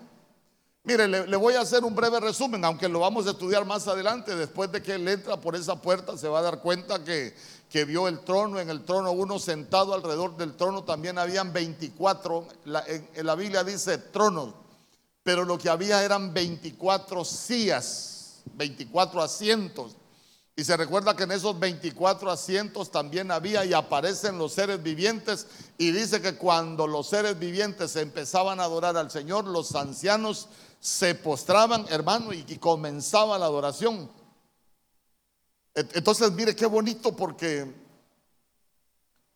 Mire, 0.84 1.08
le, 1.08 1.36
voy 1.36 1.54
a 1.54 1.62
hacer 1.62 1.82
un 1.82 1.94
breve 1.94 2.20
resumen, 2.20 2.64
aunque 2.64 2.88
lo 2.88 3.00
vamos 3.00 3.26
a 3.26 3.30
estudiar 3.30 3.64
más 3.64 3.88
adelante. 3.88 4.36
Después 4.36 4.70
de 4.70 4.80
que 4.80 4.94
él 4.94 5.08
entra 5.08 5.40
por 5.40 5.56
esa 5.56 5.80
puerta, 5.82 6.16
se 6.16 6.28
va 6.28 6.38
a 6.38 6.42
dar 6.42 6.60
cuenta 6.60 7.02
que, 7.02 7.34
que 7.74 7.84
vio 7.84 8.06
el 8.06 8.20
trono. 8.20 8.60
En 8.60 8.70
el 8.70 8.84
trono, 8.84 9.10
uno 9.10 9.40
sentado 9.40 9.94
alrededor 9.94 10.36
del 10.36 10.54
trono, 10.54 10.84
también 10.84 11.18
habían 11.18 11.52
24. 11.52 12.46
en 13.14 13.26
la 13.26 13.34
Biblia 13.34 13.64
dice 13.64 13.98
tronos 13.98 14.54
pero 15.24 15.44
lo 15.44 15.58
que 15.58 15.70
había 15.70 16.04
eran 16.04 16.32
24 16.32 17.24
sillas, 17.24 18.42
24 18.54 19.22
asientos. 19.22 19.96
Y 20.54 20.62
se 20.62 20.76
recuerda 20.76 21.16
que 21.16 21.24
en 21.24 21.32
esos 21.32 21.58
24 21.58 22.30
asientos 22.30 22.92
también 22.92 23.32
había 23.32 23.64
y 23.64 23.72
aparecen 23.72 24.38
los 24.38 24.52
seres 24.52 24.80
vivientes. 24.82 25.46
Y 25.78 25.90
dice 25.90 26.20
que 26.20 26.36
cuando 26.36 26.86
los 26.86 27.08
seres 27.08 27.38
vivientes 27.38 27.96
empezaban 27.96 28.60
a 28.60 28.64
adorar 28.64 28.96
al 28.98 29.10
Señor, 29.10 29.46
los 29.46 29.74
ancianos 29.74 30.48
se 30.78 31.14
postraban, 31.14 31.86
hermano, 31.88 32.34
y, 32.34 32.44
comenzaba 32.58 33.38
la 33.38 33.46
adoración. 33.46 34.08
Entonces, 35.74 36.30
mire 36.32 36.54
qué 36.54 36.66
bonito 36.66 37.16
porque, 37.16 37.66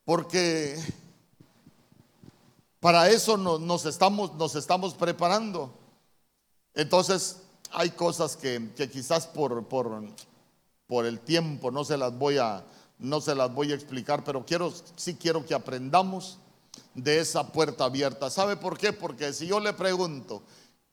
porque 0.05 0.77
para 2.79 3.09
eso 3.09 3.35
nos, 3.35 3.85
estamos, 3.85 4.33
nos 4.35 4.55
estamos 4.55 4.93
preparando. 4.93 5.73
Entonces, 6.73 7.41
hay 7.71 7.89
cosas 7.89 8.37
que, 8.37 8.71
quizás 8.91 9.27
por, 9.27 9.65
por, 9.67 10.01
por, 10.87 11.05
el 11.05 11.19
tiempo 11.19 11.71
no 11.71 11.83
se 11.83 11.97
las 11.97 12.17
voy 12.17 12.37
a, 12.37 12.63
no 12.99 13.19
se 13.19 13.35
las 13.35 13.53
voy 13.53 13.73
a 13.73 13.75
explicar, 13.75 14.23
pero 14.23 14.45
quiero, 14.45 14.73
sí 14.95 15.15
quiero 15.15 15.45
que 15.45 15.53
aprendamos 15.53 16.37
de 16.93 17.19
esa 17.19 17.51
puerta 17.51 17.83
abierta. 17.83 18.29
¿Sabe 18.29 18.55
por 18.55 18.77
qué? 18.77 18.93
Porque 18.93 19.33
si 19.33 19.47
yo 19.47 19.59
le 19.59 19.73
pregunto, 19.73 20.41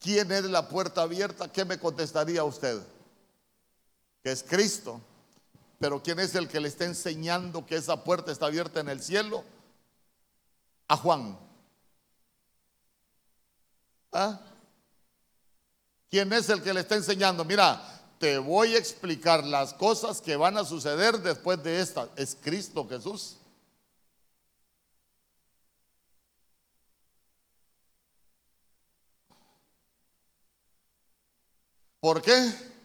¿quién 0.00 0.32
es 0.32 0.44
la 0.44 0.68
puerta 0.68 1.02
abierta? 1.02 1.52
¿Qué 1.52 1.64
me 1.64 1.78
contestaría 1.78 2.42
usted? 2.42 2.82
Que 4.24 4.32
es 4.32 4.42
Cristo. 4.42 5.00
Pero 5.78 6.02
¿quién 6.02 6.18
es 6.18 6.34
el 6.34 6.48
que 6.48 6.60
le 6.60 6.68
está 6.68 6.84
enseñando 6.84 7.66
que 7.66 7.76
esa 7.76 8.02
puerta 8.02 8.32
está 8.32 8.46
abierta 8.46 8.80
en 8.80 8.88
el 8.88 9.02
cielo? 9.02 9.44
A 10.88 10.96
Juan. 10.96 11.38
¿Ah? 14.12 14.40
¿Quién 16.10 16.32
es 16.32 16.48
el 16.48 16.62
que 16.62 16.72
le 16.72 16.80
está 16.80 16.94
enseñando? 16.94 17.44
Mira, 17.44 17.82
te 18.18 18.38
voy 18.38 18.74
a 18.74 18.78
explicar 18.78 19.44
las 19.44 19.74
cosas 19.74 20.22
que 20.22 20.36
van 20.36 20.56
a 20.56 20.64
suceder 20.64 21.18
después 21.18 21.62
de 21.62 21.80
esta. 21.80 22.08
Es 22.16 22.36
Cristo 22.40 22.88
Jesús. 22.88 23.36
¿Por 32.00 32.22
qué? 32.22 32.75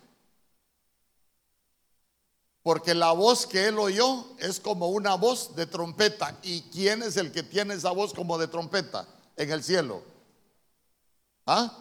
Porque 2.64 2.94
la 2.94 3.12
voz 3.12 3.48
que 3.48 3.68
él 3.68 3.80
oyó 3.80 4.26
es 4.38 4.60
como 4.60 4.90
una 4.90 5.16
voz 5.16 5.56
de 5.56 5.66
trompeta. 5.66 6.38
¿Y 6.44 6.62
quién 6.64 7.02
es 7.02 7.18
el 7.18 7.32
que 7.32 7.42
tiene 7.42 7.74
esa 7.74 7.92
voz 7.92 8.14
como 8.14 8.38
de 8.38 8.48
trompeta 8.48 9.08
en 9.36 9.52
el 9.52 9.64
cielo? 9.64 10.04
¿Ah? 11.46 11.76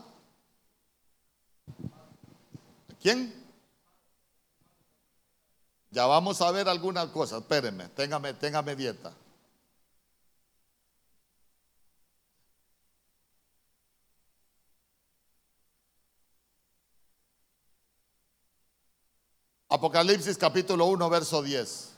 ¿Quién? 3.00 3.34
Ya 5.90 6.06
vamos 6.06 6.40
a 6.40 6.50
ver 6.50 6.68
algunas 6.68 7.06
cosas. 7.08 7.42
Espérenme, 7.42 7.88
téngame, 7.88 8.32
téngame 8.34 8.76
dieta. 8.76 9.12
Apocalipsis 19.72 20.36
capítulo 20.36 20.86
1, 20.86 21.08
verso 21.08 21.42
10. 21.42 21.90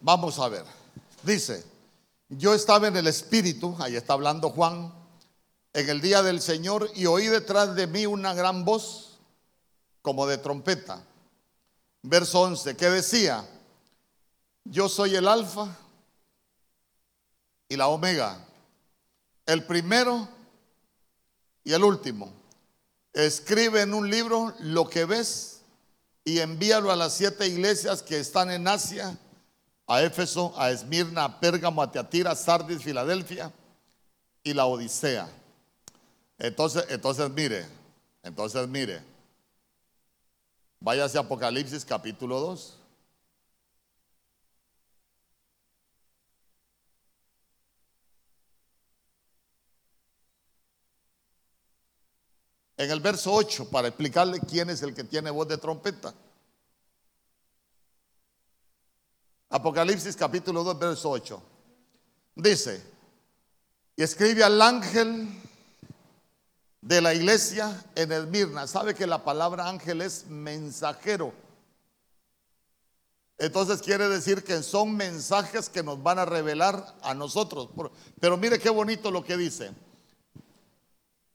Vamos 0.00 0.38
a 0.38 0.48
ver. 0.48 0.64
Dice, 1.22 1.62
yo 2.30 2.54
estaba 2.54 2.88
en 2.88 2.96
el 2.96 3.08
Espíritu, 3.08 3.76
ahí 3.78 3.94
está 3.94 4.14
hablando 4.14 4.48
Juan, 4.48 4.90
en 5.78 5.88
el 5.88 6.00
día 6.00 6.22
del 6.22 6.40
Señor 6.40 6.90
y 6.96 7.06
oí 7.06 7.28
detrás 7.28 7.76
de 7.76 7.86
mí 7.86 8.04
una 8.04 8.34
gran 8.34 8.64
voz 8.64 9.20
como 10.02 10.26
de 10.26 10.36
trompeta. 10.36 11.04
Verso 12.02 12.40
11, 12.40 12.76
que 12.76 12.90
decía, 12.90 13.48
yo 14.64 14.88
soy 14.88 15.14
el 15.14 15.28
alfa 15.28 15.68
y 17.68 17.76
la 17.76 17.86
omega, 17.86 18.44
el 19.46 19.64
primero 19.66 20.28
y 21.62 21.72
el 21.72 21.84
último. 21.84 22.32
Escribe 23.12 23.82
en 23.82 23.94
un 23.94 24.10
libro 24.10 24.54
lo 24.58 24.88
que 24.88 25.04
ves 25.04 25.60
y 26.24 26.40
envíalo 26.40 26.90
a 26.90 26.96
las 26.96 27.12
siete 27.14 27.46
iglesias 27.46 28.02
que 28.02 28.18
están 28.18 28.50
en 28.50 28.66
Asia 28.66 29.16
a 29.86 30.02
Éfeso, 30.02 30.52
a 30.56 30.70
Esmirna, 30.70 31.24
a 31.24 31.40
Pérgamo, 31.40 31.82
a 31.82 31.90
Teatira, 31.90 32.34
Sardis, 32.34 32.82
Filadelfia 32.82 33.52
y 34.42 34.52
la 34.54 34.66
Odisea. 34.66 35.28
Entonces, 36.38 36.86
entonces 36.88 37.28
mire, 37.30 37.66
entonces 38.22 38.68
mire, 38.68 39.02
váyase 40.78 41.18
a 41.18 41.22
Apocalipsis 41.22 41.84
capítulo 41.84 42.38
2. 42.40 42.78
En 52.76 52.88
el 52.88 53.00
verso 53.00 53.32
8, 53.34 53.68
para 53.70 53.88
explicarle 53.88 54.38
quién 54.38 54.70
es 54.70 54.82
el 54.82 54.94
que 54.94 55.02
tiene 55.02 55.30
voz 55.30 55.48
de 55.48 55.58
trompeta. 55.58 56.14
Apocalipsis 59.48 60.14
capítulo 60.14 60.62
2, 60.62 60.78
verso 60.78 61.10
8. 61.10 61.42
Dice, 62.36 62.80
y 63.96 64.02
escribe 64.04 64.44
al 64.44 64.62
ángel 64.62 65.26
de 66.88 67.02
la 67.02 67.12
iglesia 67.12 67.84
en 67.94 68.10
Esmirna. 68.12 68.66
Sabe 68.66 68.94
que 68.94 69.06
la 69.06 69.22
palabra 69.22 69.68
ángel 69.68 70.00
es 70.00 70.26
mensajero. 70.26 71.34
Entonces 73.36 73.82
quiere 73.82 74.08
decir 74.08 74.42
que 74.42 74.62
son 74.62 74.96
mensajes 74.96 75.68
que 75.68 75.82
nos 75.82 76.02
van 76.02 76.18
a 76.18 76.24
revelar 76.24 76.96
a 77.02 77.12
nosotros. 77.12 77.68
Pero 78.18 78.38
mire 78.38 78.58
qué 78.58 78.70
bonito 78.70 79.10
lo 79.10 79.22
que 79.22 79.36
dice 79.36 79.70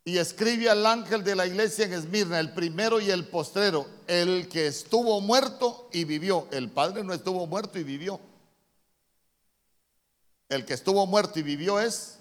y 0.06 0.18
escribe 0.18 0.70
al 0.70 0.86
ángel 0.88 1.24
de 1.24 1.36
la 1.36 1.46
iglesia 1.46 1.86
en 1.86 1.94
Esmirna, 1.94 2.40
el 2.40 2.54
primero 2.54 3.00
y 3.00 3.12
el 3.12 3.28
postrero, 3.28 3.86
el 4.08 4.50
que 4.50 4.66
estuvo 4.68 5.22
muerto 5.22 5.88
y 5.94 6.04
vivió. 6.04 6.48
El 6.52 6.72
Padre 6.72 7.04
no 7.04 7.14
estuvo 7.14 7.46
muerto 7.46 7.78
y 7.78 7.84
vivió. 7.84 8.20
El 10.50 10.66
que 10.66 10.74
estuvo 10.74 11.06
muerto 11.06 11.40
y 11.40 11.44
vivió 11.44 11.80
es 11.80 12.18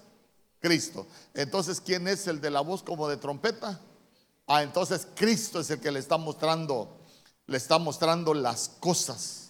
Cristo. 0.63 1.05
Entonces, 1.33 1.81
¿quién 1.81 2.07
es 2.07 2.25
el 2.25 2.39
de 2.39 2.49
la 2.49 2.61
voz 2.61 2.81
como 2.81 3.09
de 3.09 3.17
trompeta? 3.17 3.81
Ah, 4.47 4.63
entonces 4.63 5.05
Cristo 5.13 5.59
es 5.59 5.69
el 5.69 5.81
que 5.81 5.91
le 5.91 5.99
está 5.99 6.15
mostrando, 6.15 7.01
le 7.47 7.57
está 7.57 7.77
mostrando 7.77 8.33
las 8.33 8.69
cosas 8.79 9.49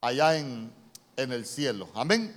allá 0.00 0.36
en, 0.36 0.72
en 1.16 1.32
el 1.32 1.46
cielo. 1.46 1.88
Amén. 1.94 2.34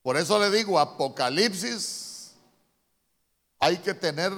Por 0.00 0.16
eso 0.16 0.38
le 0.38 0.50
digo, 0.50 0.78
Apocalipsis 0.78 2.32
hay 3.58 3.76
que 3.76 3.92
tener, 3.92 4.32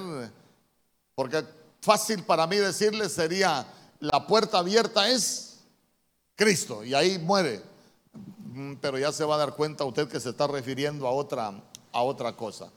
porque 1.15 1.45
fácil 1.79 2.21
para 2.23 2.47
mí 2.47 2.57
decirle 2.57 3.07
sería, 3.07 3.65
la 4.01 4.27
puerta 4.27 4.57
abierta 4.57 5.07
es 5.07 5.59
Cristo 6.35 6.83
y 6.83 6.93
ahí 6.93 7.17
muere. 7.17 7.70
Mm, 8.53 8.75
pero 8.81 8.99
ya 8.99 9.13
se 9.13 9.23
va 9.23 9.35
a 9.35 9.37
dar 9.37 9.55
cuenta 9.55 9.85
usted 9.85 10.09
que 10.09 10.19
se 10.19 10.31
está 10.31 10.45
refiriendo 10.45 11.07
a 11.07 11.11
otra, 11.11 11.53
a 11.93 12.03
otra 12.03 12.35
cosa. 12.35 12.69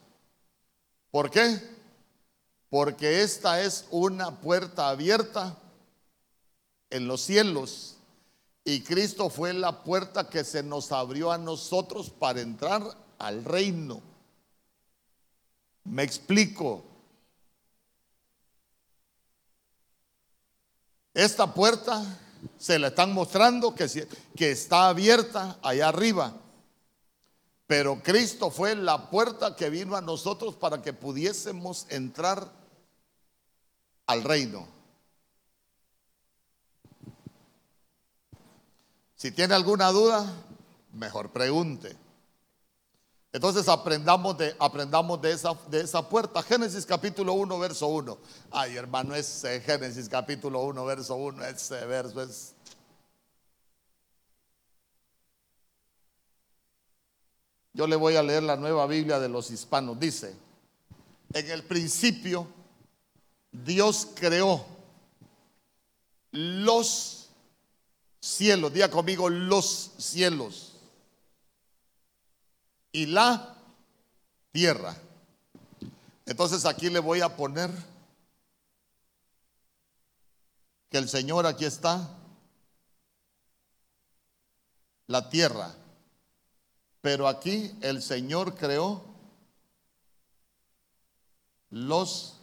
¿Por 1.11 1.31
qué? 1.31 1.61
Porque 2.71 3.23
esta 3.23 3.61
es 3.61 3.87
una 3.90 4.40
puerta 4.40 4.88
abierta 4.88 5.57
en 6.90 7.09
los 7.09 7.23
cielos 7.23 7.97
y 8.64 8.83
Cristo 8.83 9.28
fue 9.31 9.52
la 9.52 9.83
puerta 9.83 10.28
que 10.28 10.45
se 10.45 10.62
nos 10.62 10.93
abrió 10.93 11.33
a 11.33 11.38
nosotros 11.38 12.09
para 12.09 12.40
entrar 12.40 12.97
al 13.19 13.45
reino. 13.45 14.00
Me 15.83 16.04
explico. 16.04 16.85
Esta 21.12 21.52
puerta 21.52 22.02
se 22.59 22.79
la 22.79 22.89
están 22.89 23.13
mostrando 23.13 23.75
que, 23.75 23.89
que 24.37 24.51
está 24.51 24.89
abierta 24.89 25.59
allá 25.63 25.89
arriba. 25.89 26.35
Pero 27.67 28.03
Cristo 28.03 28.51
fue 28.51 28.77
la 28.77 29.11
puerta 29.11 29.57
que 29.57 29.71
vino 29.71 29.97
a 29.97 30.01
nosotros 30.01 30.55
para 30.55 30.83
que 30.83 30.93
pudiésemos 30.93 31.87
entrar 31.89 32.53
al 34.07 34.23
reino. 34.23 34.69
Si 39.17 39.31
tiene 39.31 39.55
alguna 39.55 39.91
duda, 39.91 40.31
mejor 40.93 41.33
pregunte. 41.33 42.04
Entonces 43.35 43.67
aprendamos 43.67 44.38
de, 44.38 44.55
aprendamos 44.61 45.21
de, 45.21 45.33
esa, 45.33 45.59
de 45.69 45.81
esa 45.81 46.09
puerta. 46.09 46.41
Génesis 46.41 46.87
capítulo 46.87 47.33
1, 47.33 47.59
verso 47.59 47.88
1. 47.88 48.17
Ay, 48.53 48.76
hermano, 48.76 49.12
ese 49.12 49.61
Génesis 49.61 50.09
capítulo 50.09 50.61
1, 50.62 50.85
verso 50.85 51.17
1, 51.17 51.45
ese 51.47 51.85
verso 51.85 52.23
es... 52.23 52.55
Yo 57.73 57.88
le 57.88 57.97
voy 57.97 58.14
a 58.14 58.23
leer 58.23 58.45
la 58.45 58.55
nueva 58.55 58.87
Biblia 58.87 59.19
de 59.19 59.29
los 59.29 59.50
hispanos. 59.50 59.99
Dice, 59.99 60.37
en 61.33 61.50
el 61.50 61.64
principio 61.64 62.47
Dios 63.50 64.11
creó 64.14 64.64
los 66.31 67.31
cielos, 68.21 68.73
diga 68.73 68.88
conmigo 68.88 69.29
los 69.29 69.91
cielos 69.99 70.63
y 72.95 73.07
la 73.07 73.57
tierra. 74.53 74.97
Entonces 76.27 76.65
aquí 76.65 76.89
le 76.89 77.01
voy 77.01 77.21
a 77.23 77.37
poner 77.37 77.71
que 80.89 80.99
el 80.99 81.09
Señor 81.09 81.45
aquí 81.45 81.65
está, 81.65 82.09
la 85.09 85.29
tierra, 85.29 85.75
pero 87.01 87.27
aquí 87.27 87.77
el 87.83 88.01
Señor 88.01 88.55
creó 88.55 89.05
los 91.71 92.41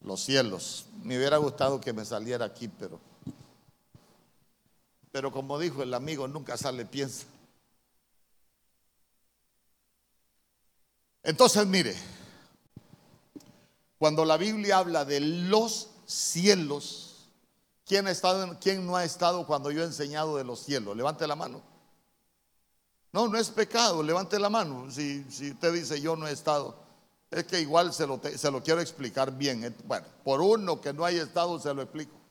los 0.00 0.20
cielos. 0.20 0.84
Me 1.02 1.16
hubiera 1.16 1.38
gustado 1.38 1.80
que 1.80 1.94
me 1.94 2.04
saliera 2.04 2.44
aquí, 2.44 2.68
pero 2.68 3.00
pero 5.14 5.30
como 5.30 5.60
dijo 5.60 5.80
el 5.80 5.94
amigo, 5.94 6.26
nunca 6.26 6.56
sale 6.56 6.84
piensa. 6.84 7.24
Entonces, 11.22 11.64
mire, 11.68 11.94
cuando 13.96 14.24
la 14.24 14.36
Biblia 14.36 14.78
habla 14.78 15.04
de 15.04 15.20
los 15.20 15.90
cielos, 16.04 17.28
¿quién, 17.86 18.08
ha 18.08 18.10
estado, 18.10 18.58
¿quién 18.60 18.84
no 18.84 18.96
ha 18.96 19.04
estado 19.04 19.46
cuando 19.46 19.70
yo 19.70 19.82
he 19.82 19.86
enseñado 19.86 20.36
de 20.36 20.42
los 20.42 20.58
cielos? 20.58 20.96
Levante 20.96 21.28
la 21.28 21.36
mano. 21.36 21.62
No, 23.12 23.28
no 23.28 23.38
es 23.38 23.50
pecado, 23.50 24.02
levante 24.02 24.36
la 24.40 24.50
mano. 24.50 24.90
Si, 24.90 25.22
si 25.30 25.52
usted 25.52 25.74
dice 25.74 26.00
yo 26.00 26.16
no 26.16 26.26
he 26.26 26.32
estado, 26.32 26.76
es 27.30 27.44
que 27.44 27.60
igual 27.60 27.94
se 27.94 28.04
lo, 28.04 28.20
se 28.36 28.50
lo 28.50 28.64
quiero 28.64 28.80
explicar 28.80 29.30
bien. 29.30 29.76
Bueno, 29.84 30.08
por 30.24 30.40
uno 30.40 30.80
que 30.80 30.92
no 30.92 31.04
haya 31.04 31.22
estado, 31.22 31.60
se 31.60 31.72
lo 31.72 31.82
explico. 31.82 32.23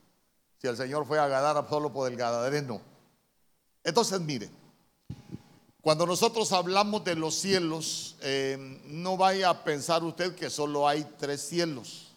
Si 0.63 0.69
el 0.69 0.77
Señor 0.77 1.05
fue 1.05 1.19
a 1.19 1.27
Gadara 1.27 1.67
solo 1.67 1.91
por 1.91 2.09
el 2.09 2.15
Gadareno. 2.15 2.79
Entonces, 3.83 4.21
mire, 4.21 4.49
cuando 5.81 6.05
nosotros 6.05 6.53
hablamos 6.53 7.03
de 7.03 7.15
los 7.15 7.35
cielos, 7.35 8.15
eh, 8.21 8.79
no 8.85 9.17
vaya 9.17 9.49
a 9.49 9.63
pensar 9.65 10.05
usted 10.05 10.33
que 10.35 10.49
solo 10.49 10.87
hay 10.87 11.03
tres 11.19 11.41
cielos. 11.41 12.13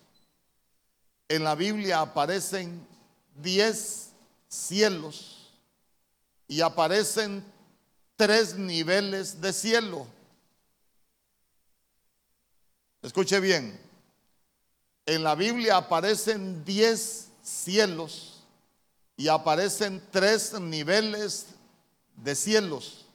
En 1.29 1.43
la 1.43 1.57
Biblia 1.57 2.01
aparecen 2.01 2.87
diez 3.35 4.11
cielos 4.47 5.51
y 6.47 6.61
aparecen 6.61 7.45
tres 8.15 8.55
niveles 8.55 9.41
de 9.41 9.53
cielo. 9.53 10.07
Escuche 13.03 13.41
bien, 13.41 13.77
en 15.05 15.25
la 15.25 15.35
Biblia 15.35 15.79
aparecen 15.79 16.65
diez 16.65 17.27
cielos 17.43 18.35
y 19.17 19.29
aparecen 19.29 20.03
tres 20.11 20.53
niveles 20.61 21.47
de 22.17 22.35
cielos. 22.35 23.07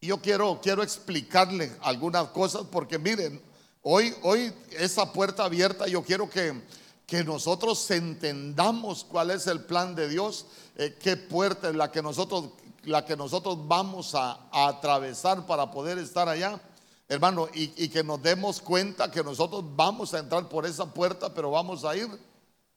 Yo 0.00 0.20
quiero, 0.20 0.60
quiero 0.62 0.82
explicarle 0.82 1.74
algunas 1.82 2.28
cosas 2.28 2.62
porque 2.70 2.98
miren, 2.98 3.42
hoy, 3.82 4.14
hoy 4.22 4.52
esa 4.70 5.12
puerta 5.12 5.44
abierta 5.44 5.88
yo 5.88 6.02
quiero 6.04 6.30
que, 6.30 6.62
que 7.04 7.24
nosotros 7.24 7.90
entendamos 7.90 9.04
cuál 9.04 9.32
es 9.32 9.46
el 9.48 9.64
plan 9.64 9.94
de 9.96 10.08
Dios, 10.08 10.46
eh, 10.76 10.96
qué 11.00 11.16
puerta 11.16 11.70
es 11.70 11.74
la 11.74 11.90
que 11.90 12.00
nosotros, 12.00 12.50
la 12.84 13.04
que 13.04 13.16
nosotros 13.16 13.66
vamos 13.66 14.14
a, 14.14 14.46
atravesar 14.52 15.46
para 15.46 15.70
poder 15.70 15.98
estar 15.98 16.28
allá. 16.28 16.60
Hermano, 17.08 17.48
y, 17.54 17.88
que 17.88 18.04
nos 18.04 18.22
demos 18.22 18.60
cuenta 18.60 19.10
que 19.10 19.24
nosotros 19.24 19.64
vamos 19.74 20.12
a 20.12 20.18
entrar 20.18 20.46
por 20.48 20.66
esa 20.66 20.92
puerta, 20.92 21.32
pero 21.32 21.50
vamos 21.50 21.84
a 21.84 21.96
ir 21.96 22.06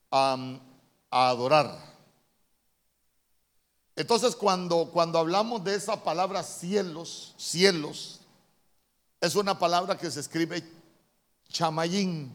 a, 0.10 0.58
a 1.10 1.30
adorar. 1.30 1.78
Entonces, 3.94 4.36
cuando, 4.38 4.90
cuando 4.92 5.20
hablamos 5.20 5.64
de 5.66 5.76
esa 5.76 6.02
palabra 6.02 6.44
cielos, 6.44 7.36
cielos, 7.38 8.22
es 9.20 9.36
una 9.36 9.60
palabra 9.60 9.98
que 9.98 10.10
se 10.10 10.22
escribe 10.22 10.64
chamayín. 11.50 12.32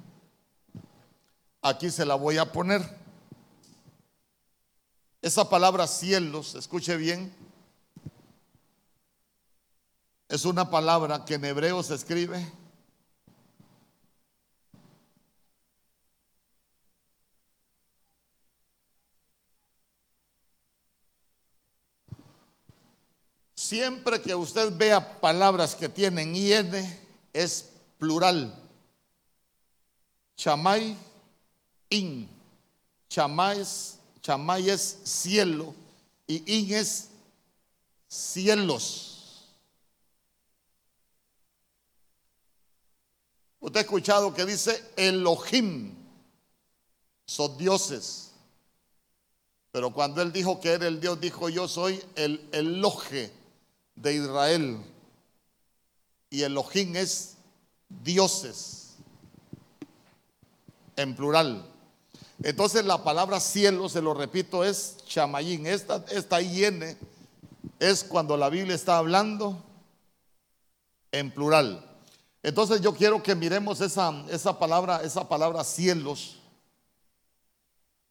Aquí 1.62 1.90
se 1.90 2.04
la 2.04 2.14
voy 2.14 2.36
a 2.36 2.52
poner. 2.52 2.82
Esa 5.22 5.48
palabra 5.48 5.86
cielos, 5.86 6.54
escuche 6.54 6.96
bien, 6.96 7.34
es 10.28 10.44
una 10.44 10.70
palabra 10.70 11.24
que 11.24 11.34
en 11.34 11.44
hebreo 11.44 11.82
se 11.82 11.94
escribe 11.94 12.46
Siempre 23.66 24.22
que 24.22 24.32
usted 24.32 24.76
vea 24.76 25.18
palabras 25.20 25.74
que 25.74 25.88
tienen 25.88 26.36
IN, 26.36 26.70
es 27.32 27.68
plural. 27.98 28.54
Chamay, 30.36 30.96
in. 31.90 32.28
Chamay 33.08 33.58
es, 33.58 33.98
chamay 34.22 34.70
es 34.70 35.00
cielo 35.02 35.74
y 36.28 36.44
in 36.46 36.74
es 36.74 37.08
cielos. 38.06 39.15
Usted 43.66 43.78
ha 43.78 43.82
escuchado 43.82 44.32
que 44.32 44.46
dice 44.46 44.80
Elohim, 44.94 45.92
son 47.26 47.58
dioses. 47.58 48.30
Pero 49.72 49.92
cuando 49.92 50.22
él 50.22 50.32
dijo 50.32 50.60
que 50.60 50.70
era 50.70 50.86
el 50.86 51.00
Dios, 51.00 51.20
dijo 51.20 51.48
yo 51.48 51.66
soy 51.66 52.00
el 52.14 52.48
Eloje 52.52 53.32
de 53.96 54.14
Israel. 54.14 54.78
Y 56.30 56.42
Elohim 56.42 56.94
es 56.94 57.38
dioses, 57.88 58.94
en 60.94 61.16
plural. 61.16 61.68
Entonces 62.44 62.84
la 62.84 63.02
palabra 63.02 63.40
cielo, 63.40 63.88
se 63.88 64.00
lo 64.00 64.14
repito, 64.14 64.62
es 64.62 64.98
chamayín. 65.08 65.66
Esta, 65.66 66.04
esta 66.12 66.40
IN 66.40 66.96
es 67.80 68.04
cuando 68.04 68.36
la 68.36 68.48
Biblia 68.48 68.76
está 68.76 68.98
hablando 68.98 69.60
en 71.10 71.32
plural. 71.32 71.95
Entonces 72.46 72.80
yo 72.80 72.94
quiero 72.94 73.20
que 73.20 73.34
miremos 73.34 73.80
esa, 73.80 74.24
esa 74.30 74.56
palabra, 74.56 75.00
esa 75.02 75.28
palabra 75.28 75.64
cielos. 75.64 76.36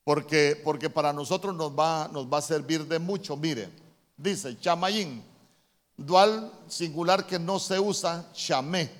porque, 0.03 0.59
porque 0.61 0.89
para 0.89 1.13
nosotros 1.13 1.55
nos 1.55 1.71
va, 1.71 2.09
nos 2.09 2.27
va 2.27 2.39
a 2.39 2.41
servir 2.41 2.85
de 2.85 2.99
mucho. 2.99 3.37
Mire, 3.37 3.69
dice 4.17 4.59
chamayín, 4.59 5.23
dual 5.95 6.51
singular 6.67 7.25
que 7.25 7.39
no 7.39 7.59
se 7.59 7.79
usa, 7.79 8.29
chamé. 8.33 8.91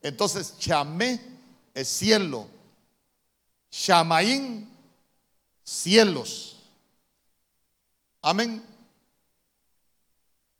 Entonces, 0.00 0.56
chamé 0.58 1.20
es 1.74 1.88
cielo. 1.88 2.46
Chamaín, 3.72 4.70
cielos. 5.64 6.62
Amén. 8.22 8.64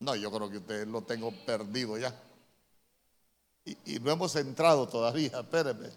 No, 0.01 0.17
yo 0.17 0.29
creo 0.33 0.51
que 0.51 0.57
usted 0.57 0.89
lo 0.89 1.03
tengo 1.03 1.31
perdido 1.47 1.97
ya. 1.99 2.24
Y, 3.65 3.99
no 4.01 4.11
hemos 4.11 4.37
entrado 4.37 4.87
todavía, 4.87 5.41
espéreme. 5.41 5.91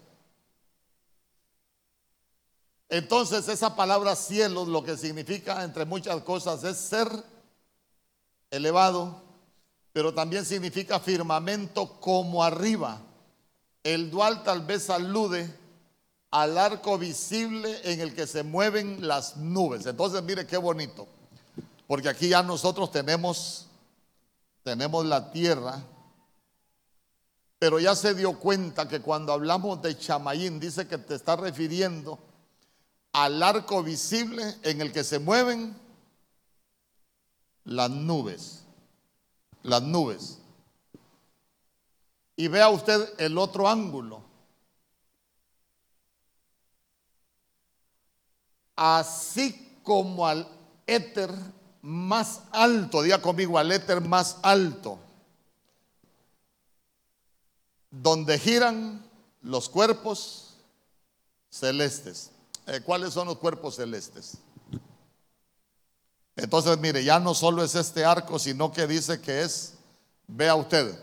Entonces 2.88 3.46
esa 3.48 3.76
palabra 3.76 4.16
cielos 4.16 4.66
lo 4.66 4.82
que 4.82 4.96
significa 4.96 5.62
entre 5.62 5.84
muchas 5.84 6.22
cosas 6.22 6.64
es 6.64 6.78
ser 6.78 7.08
elevado, 8.50 9.20
pero 9.92 10.14
también 10.14 10.46
significa 10.46 10.98
firmamento 10.98 12.00
como 12.00 12.42
arriba. 12.42 13.02
El 13.82 14.10
dual 14.10 14.42
tal 14.42 14.62
vez 14.62 14.88
alude 14.88 15.54
al 16.30 16.56
arco 16.56 16.96
visible 16.96 17.78
en 17.84 18.00
el 18.00 18.14
que 18.14 18.26
se 18.26 18.42
mueven 18.42 19.06
las 19.06 19.36
nubes. 19.36 19.84
Entonces 19.84 20.22
mire 20.22 20.46
qué 20.46 20.56
bonito, 20.56 21.06
porque 21.86 22.08
aquí 22.08 22.30
ya 22.30 22.42
nosotros 22.42 22.90
tenemos 22.90 23.68
tenemos 24.68 25.06
la 25.06 25.30
tierra, 25.30 25.82
pero 27.58 27.80
ya 27.80 27.94
se 27.96 28.14
dio 28.14 28.38
cuenta 28.38 28.88
que 28.88 29.00
cuando 29.00 29.32
hablamos 29.32 29.82
de 29.82 29.98
Chamayín, 29.98 30.60
dice 30.60 30.86
que 30.86 30.98
te 30.98 31.14
está 31.14 31.34
refiriendo 31.36 32.18
al 33.12 33.42
arco 33.42 33.82
visible 33.82 34.56
en 34.62 34.80
el 34.80 34.92
que 34.92 35.02
se 35.02 35.18
mueven 35.18 35.76
las 37.64 37.90
nubes, 37.90 38.64
las 39.62 39.82
nubes. 39.82 40.38
Y 42.36 42.46
vea 42.46 42.68
usted 42.68 43.12
el 43.18 43.36
otro 43.36 43.68
ángulo. 43.68 44.22
Así 48.76 49.80
como 49.82 50.24
al 50.24 50.46
éter 50.86 51.34
más 51.82 52.42
alto, 52.52 53.02
diga 53.02 53.20
conmigo, 53.20 53.58
al 53.58 53.72
éter 53.72 54.00
más 54.00 54.38
alto, 54.42 55.00
donde 57.90 58.38
giran 58.38 59.04
los 59.42 59.68
cuerpos 59.68 60.54
celestes. 61.50 62.30
Eh, 62.66 62.80
¿Cuáles 62.84 63.14
son 63.14 63.28
los 63.28 63.38
cuerpos 63.38 63.76
celestes? 63.76 64.38
Entonces, 66.36 66.78
mire, 66.78 67.02
ya 67.02 67.18
no 67.18 67.34
solo 67.34 67.64
es 67.64 67.74
este 67.74 68.04
arco, 68.04 68.38
sino 68.38 68.72
que 68.72 68.86
dice 68.86 69.20
que 69.20 69.42
es, 69.42 69.74
vea 70.26 70.54
usted, 70.54 70.96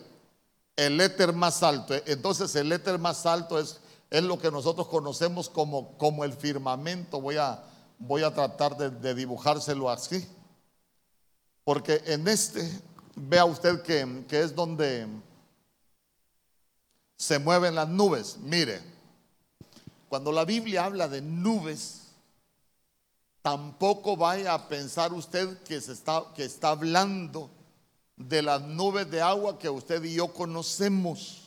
el 0.76 1.00
éter 1.02 1.34
más 1.34 1.62
alto. 1.63 1.93
Entonces, 2.06 2.56
el 2.56 2.71
éter 2.71 3.00
más 3.00 3.26
alto 3.26 3.60
es, 3.60 3.80
es 4.10 4.24
lo 4.24 4.39
que 4.39 4.52
nosotros 4.52 4.88
conocemos 4.88 5.50
como, 5.50 5.98
como 5.98 6.24
el 6.24 6.34
firmamento. 6.34 7.19
Voy 7.19 7.38
a, 7.38 7.63
voy 8.00 8.24
a 8.24 8.34
tratar 8.34 8.78
de 8.78 9.13
dibujárselo 9.13 9.89
así. 9.89 10.26
Porque 11.65 12.02
en 12.06 12.28
este, 12.28 12.80
vea 13.15 13.43
usted 13.43 13.82
que, 13.82 14.24
que 14.30 14.39
es 14.39 14.56
donde 14.56 15.08
se 17.17 17.39
mueven 17.39 17.75
las 17.75 17.88
nubes. 17.88 18.38
Mire, 18.38 18.82
cuando 20.10 20.32
la 20.32 20.45
Biblia 20.45 20.86
habla 20.86 21.08
de 21.08 21.21
nubes, 21.21 22.04
tampoco 23.41 24.17
vaya 24.17 24.54
a 24.54 24.67
pensar 24.67 25.13
usted 25.13 25.62
que, 25.63 25.80
se 25.82 25.93
está, 25.93 26.23
que 26.36 26.45
está 26.45 26.69
hablando 26.69 27.49
de 28.15 28.41
las 28.41 28.62
nubes 28.62 29.10
de 29.10 29.21
agua 29.21 29.60
que 29.60 29.69
usted 29.69 30.04
y 30.04 30.15
yo 30.15 30.34
conocemos. 30.34 31.41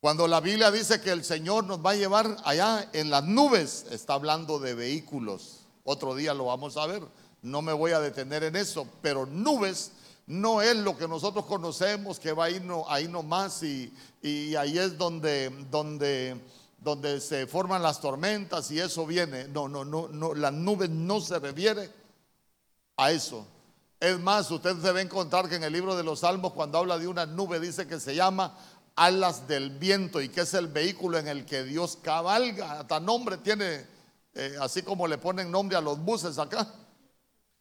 Cuando 0.00 0.26
la 0.26 0.40
Biblia 0.40 0.70
dice 0.70 1.00
que 1.00 1.10
el 1.10 1.24
Señor 1.24 1.64
nos 1.64 1.84
va 1.84 1.90
a 1.90 1.96
llevar 1.96 2.36
allá 2.44 2.88
en 2.92 3.10
las 3.10 3.24
nubes, 3.24 3.86
está 3.90 4.14
hablando 4.14 4.58
de 4.58 4.74
vehículos 4.74 5.60
otro 5.84 6.14
día 6.14 6.34
lo 6.34 6.46
vamos 6.46 6.76
a 6.76 6.86
ver. 6.86 7.02
No 7.42 7.62
me 7.62 7.72
voy 7.72 7.92
a 7.92 8.00
detener 8.00 8.44
en 8.44 8.56
eso, 8.56 8.86
pero 9.02 9.26
nubes 9.26 9.92
no 10.30 10.62
es 10.62 10.76
lo 10.76 10.96
que 10.96 11.08
nosotros 11.08 11.44
conocemos, 11.44 12.20
que 12.20 12.32
va 12.32 12.44
ahí, 12.44 12.60
no, 12.60 12.84
ahí 12.88 13.08
nomás 13.08 13.64
y, 13.64 13.92
y 14.22 14.54
ahí 14.54 14.78
es 14.78 14.96
donde, 14.96 15.50
donde, 15.68 16.40
donde 16.78 17.20
se 17.20 17.48
forman 17.48 17.82
las 17.82 18.00
tormentas 18.00 18.70
y 18.70 18.78
eso 18.78 19.04
viene. 19.04 19.48
No, 19.48 19.66
no, 19.68 19.84
no, 19.84 20.06
no, 20.06 20.32
las 20.32 20.52
nubes 20.52 20.88
no 20.88 21.20
se 21.20 21.40
refiere 21.40 21.90
a 22.96 23.10
eso. 23.10 23.44
Es 23.98 24.20
más, 24.20 24.48
usted 24.52 24.80
se 24.80 24.92
va 24.92 25.00
encontrar 25.00 25.48
que 25.48 25.56
en 25.56 25.64
el 25.64 25.72
libro 25.72 25.96
de 25.96 26.04
los 26.04 26.20
Salmos, 26.20 26.52
cuando 26.52 26.78
habla 26.78 26.96
de 26.96 27.08
una 27.08 27.26
nube, 27.26 27.58
dice 27.58 27.88
que 27.88 27.98
se 27.98 28.14
llama 28.14 28.56
alas 28.94 29.48
del 29.48 29.70
viento 29.70 30.20
y 30.20 30.28
que 30.28 30.42
es 30.42 30.54
el 30.54 30.68
vehículo 30.68 31.18
en 31.18 31.26
el 31.26 31.44
que 31.44 31.64
Dios 31.64 31.98
cabalga. 32.00 32.78
Hasta 32.78 33.00
nombre 33.00 33.36
tiene 33.38 33.84
eh, 34.34 34.56
así 34.60 34.82
como 34.82 35.08
le 35.08 35.18
ponen 35.18 35.50
nombre 35.50 35.76
a 35.76 35.80
los 35.80 35.98
buses 35.98 36.38
acá. 36.38 36.72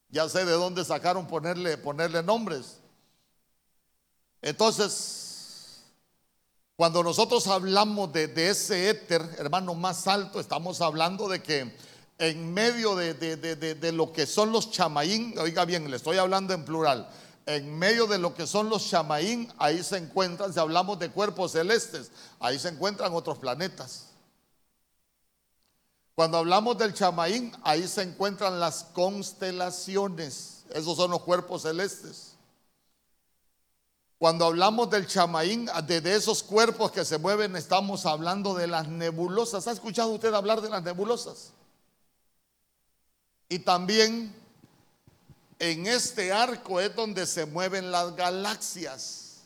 Ya 0.10 0.28
sé 0.28 0.44
de 0.46 0.54
dónde 0.54 0.84
sacaron 0.84 1.28
ponerle, 1.28 1.78
ponerle 1.78 2.24
nombres. 2.24 2.78
Entonces, 4.42 5.84
cuando 6.76 7.04
nosotros 7.04 7.46
hablamos 7.48 8.12
de, 8.14 8.32
ese 8.50 8.90
éter, 8.90 9.22
hermano, 9.38 9.76
más 9.76 10.08
alto, 10.08 10.40
estamos 10.40 10.82
hablando 10.82 11.28
de 11.28 11.44
que 11.44 11.76
en 12.18 12.54
medio 12.54 12.96
de, 12.96 13.14
de, 13.14 13.92
lo 13.92 14.12
que 14.12 14.26
son 14.26 14.52
los 14.52 14.72
chamaín, 14.72 15.36
oiga 15.38 15.66
bien, 15.66 15.90
le 15.90 15.98
estoy 15.98 16.18
hablando 16.18 16.54
en 16.54 16.66
plural, 16.66 17.10
en 17.46 17.78
medio 17.78 18.08
de 18.08 18.18
lo 18.18 18.34
que 18.34 18.48
son 18.48 18.70
los 18.70 18.90
chamaín, 18.90 19.52
ahí 19.58 19.84
se 19.84 19.98
encuentran, 19.98 20.54
si 20.54 20.60
hablamos 20.60 21.00
de 21.00 21.10
cuerpos 21.10 21.52
celestes, 21.52 22.12
ahí 22.40 22.58
se 22.58 22.70
encuentran 22.70 23.14
otros 23.14 23.38
planetas. 23.38 24.09
Cuando 26.20 26.38
hablamos 26.38 26.78
del 26.78 26.94
chamaín, 26.94 27.54
ahí 27.64 27.88
se 27.88 28.02
encuentran 28.02 28.60
las 28.60 28.84
constelaciones. 28.84 30.66
Esos 30.70 30.98
son 30.98 31.12
los 31.12 31.22
cuerpos 31.22 31.62
celestes. 31.62 32.34
Cuando 34.18 34.44
hablamos 34.44 34.90
del 34.90 35.08
chamaín, 35.08 35.70
de, 35.88 36.14
esos 36.14 36.44
cuerpos 36.44 36.92
que 36.92 37.06
se 37.06 37.18
mueven, 37.18 37.56
estamos 37.56 38.06
hablando 38.06 38.54
de 38.54 38.68
las 38.68 38.90
nebulosas. 38.90 39.66
¿Ha 39.70 39.72
escuchado 39.72 40.10
usted 40.10 40.34
hablar 40.34 40.60
de 40.60 40.70
las 40.70 40.84
nebulosas? 40.84 41.54
Y 43.48 43.60
también 43.60 44.36
en 45.58 45.88
este 45.88 46.34
arco 46.34 46.82
es 46.82 46.94
donde 46.94 47.26
se 47.26 47.46
mueven 47.46 47.94
las 47.94 48.14
galaxias. 48.18 49.38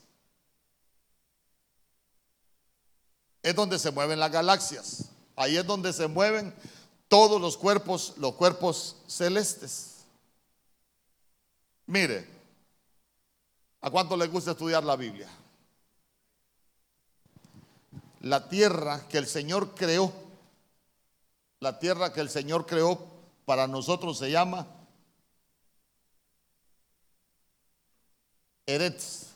Es 3.44 3.54
donde 3.54 3.78
se 3.78 3.92
mueven 3.92 4.20
las 4.20 4.32
galaxias. 4.32 5.13
Ahí 5.36 5.58
es 5.58 5.66
donde 5.66 5.94
se 5.94 6.08
mueven 6.08 6.54
todos 7.08 7.40
los 7.40 7.58
cuerpos, 7.58 8.14
los 8.18 8.36
cuerpos 8.36 8.98
celestes. 9.08 10.04
Mire, 11.86 12.28
¿a 13.82 13.90
cuánto 13.90 14.16
le 14.16 14.28
gusta 14.28 14.52
estudiar 14.52 14.84
la 14.84 14.96
Biblia? 14.96 15.30
La 18.22 18.48
tierra 18.48 19.08
que 19.10 19.18
el 19.18 19.28
Señor 19.28 19.76
creó, 19.76 20.14
la 21.60 21.78
tierra 21.80 22.14
que 22.14 22.22
el 22.22 22.30
Señor 22.30 22.66
creó 22.66 23.14
para 23.46 23.68
nosotros 23.68 24.18
se 24.18 24.32
llama 24.32 24.68
Eretz. 28.66 29.28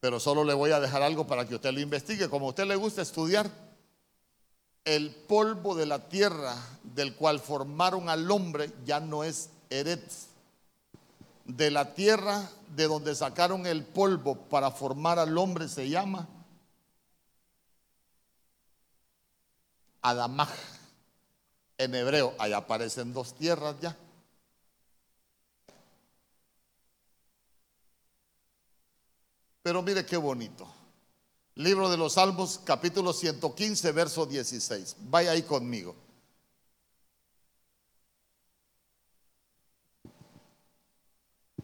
Pero 0.00 0.20
solo 0.20 0.44
le 0.44 0.52
voy 0.52 0.72
a 0.72 0.80
dejar 0.80 1.02
algo 1.02 1.26
para 1.26 1.46
que 1.46 1.54
usted 1.54 1.72
lo 1.72 1.80
investigue. 1.80 2.28
Como 2.28 2.46
a 2.46 2.48
usted 2.50 2.66
le 2.66 2.76
gusta 2.76 3.00
estudiar, 3.00 3.50
el 4.84 5.14
polvo 5.14 5.74
de 5.74 5.86
la 5.86 6.08
tierra 6.08 6.54
del 6.82 7.14
cual 7.14 7.40
formaron 7.40 8.08
al 8.08 8.30
hombre 8.30 8.70
ya 8.84 9.00
no 9.00 9.24
es 9.24 9.50
Eretz. 9.70 10.26
De 11.44 11.70
la 11.70 11.94
tierra 11.94 12.50
de 12.74 12.84
donde 12.84 13.14
sacaron 13.14 13.66
el 13.66 13.84
polvo 13.84 14.36
para 14.36 14.70
formar 14.70 15.18
al 15.18 15.36
hombre 15.38 15.68
se 15.68 15.88
llama 15.88 16.28
Adamaj. 20.02 20.50
En 21.76 21.94
hebreo, 21.94 22.34
ahí 22.38 22.52
aparecen 22.52 23.12
dos 23.12 23.34
tierras 23.34 23.74
ya. 23.80 23.96
Pero 29.62 29.82
mire 29.82 30.04
qué 30.04 30.18
bonito. 30.18 30.73
Libro 31.56 31.88
de 31.88 31.96
los 31.96 32.14
Salmos, 32.14 32.60
capítulo 32.64 33.12
115, 33.12 33.92
verso 33.92 34.26
16. 34.26 34.96
Vaya 35.02 35.30
ahí 35.30 35.42
conmigo. 35.42 35.94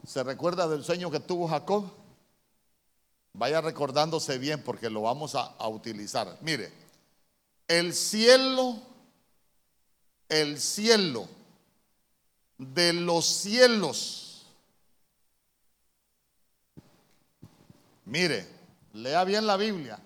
¿Se 0.07 0.23
recuerda 0.23 0.69
del 0.69 0.85
sueño 0.85 1.11
que 1.11 1.19
tuvo 1.19 1.49
Jacob? 1.49 1.91
Vaya 3.33 3.61
recordándose 3.61 4.39
bien 4.39 4.63
porque 4.63 4.91
lo 4.91 5.03
vamos 5.03 5.35
a, 5.35 5.43
a 5.43 5.69
utilizar. 5.69 6.39
Mire, 6.41 6.73
el 7.67 7.93
cielo, 7.93 8.81
el 10.29 10.61
cielo 10.61 11.29
de 12.59 12.93
los 12.93 13.27
cielos. 13.27 14.47
Mire, 18.05 18.60
lea 18.93 19.25
bien 19.25 19.47
la 19.47 19.57
Biblia. 19.57 19.99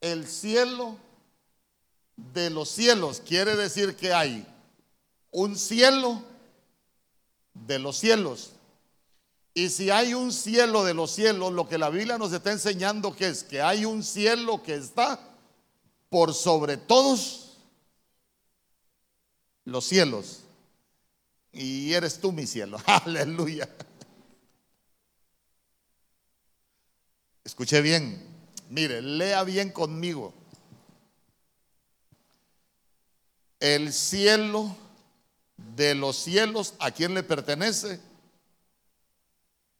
El 0.00 0.26
cielo 0.26 0.96
de 2.16 2.50
los 2.50 2.68
cielos 2.68 3.22
quiere 3.24 3.56
decir 3.56 3.96
que 3.96 4.12
hay 4.12 4.46
un 5.30 5.56
cielo 5.56 6.22
de 7.54 7.78
los 7.78 7.96
cielos. 7.96 8.52
Y 9.52 9.68
si 9.68 9.90
hay 9.90 10.14
un 10.14 10.32
cielo 10.32 10.84
de 10.84 10.94
los 10.94 11.10
cielos, 11.10 11.52
lo 11.52 11.68
que 11.68 11.78
la 11.78 11.90
Biblia 11.90 12.18
nos 12.18 12.32
está 12.32 12.52
enseñando 12.52 13.14
es 13.18 13.42
que 13.42 13.60
hay 13.60 13.84
un 13.84 14.02
cielo 14.02 14.62
que 14.62 14.74
está 14.74 15.18
por 16.08 16.34
sobre 16.34 16.76
todos 16.76 17.58
los 19.64 19.84
cielos. 19.84 20.40
Y 21.52 21.92
eres 21.92 22.20
tú 22.20 22.32
mi 22.32 22.46
cielo. 22.46 22.78
Aleluya. 22.86 23.68
Escuche 27.50 27.80
bien. 27.80 28.16
Mire, 28.68 29.02
lea 29.02 29.42
bien 29.42 29.72
conmigo. 29.72 30.32
El 33.58 33.92
cielo 33.92 34.76
de 35.56 35.96
los 35.96 36.14
cielos, 36.14 36.74
¿a 36.78 36.92
quién 36.92 37.12
le 37.12 37.24
pertenece? 37.24 38.00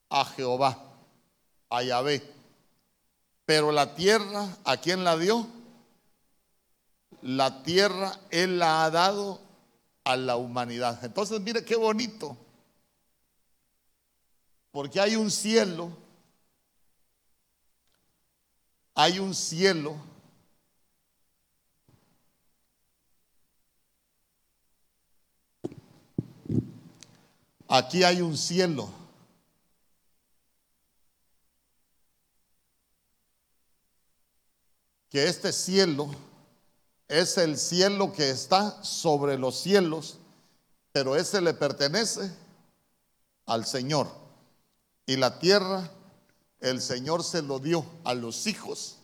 A 0.08 0.24
Jehová, 0.24 0.82
a 1.68 1.84
Yahvé. 1.84 2.28
Pero 3.46 3.70
la 3.70 3.94
tierra, 3.94 4.48
¿a 4.64 4.76
quién 4.78 5.04
la 5.04 5.16
dio? 5.16 5.46
La 7.22 7.62
tierra 7.62 8.18
Él 8.30 8.58
la 8.58 8.84
ha 8.84 8.90
dado 8.90 9.40
a 10.02 10.16
la 10.16 10.34
humanidad. 10.34 11.04
Entonces, 11.04 11.40
mire 11.40 11.64
qué 11.64 11.76
bonito. 11.76 12.36
Porque 14.72 14.98
hay 14.98 15.14
un 15.14 15.30
cielo, 15.30 15.96
hay 18.94 19.18
un 19.18 19.34
cielo 19.34 20.10
Aquí 27.72 28.02
hay 28.02 28.20
un 28.20 28.36
cielo. 28.36 28.90
Que 35.08 35.28
este 35.28 35.52
cielo 35.52 36.10
es 37.06 37.38
el 37.38 37.56
cielo 37.56 38.12
que 38.12 38.30
está 38.30 38.82
sobre 38.82 39.38
los 39.38 39.60
cielos, 39.60 40.18
pero 40.90 41.14
ese 41.14 41.40
le 41.40 41.54
pertenece 41.54 42.32
al 43.46 43.64
Señor. 43.64 44.08
Y 45.06 45.16
la 45.16 45.38
tierra, 45.38 45.88
el 46.60 46.80
Señor 46.80 47.24
se 47.24 47.42
lo 47.42 47.58
dio 47.58 47.84
a 48.04 48.14
los 48.14 48.46
hijos 48.46 48.96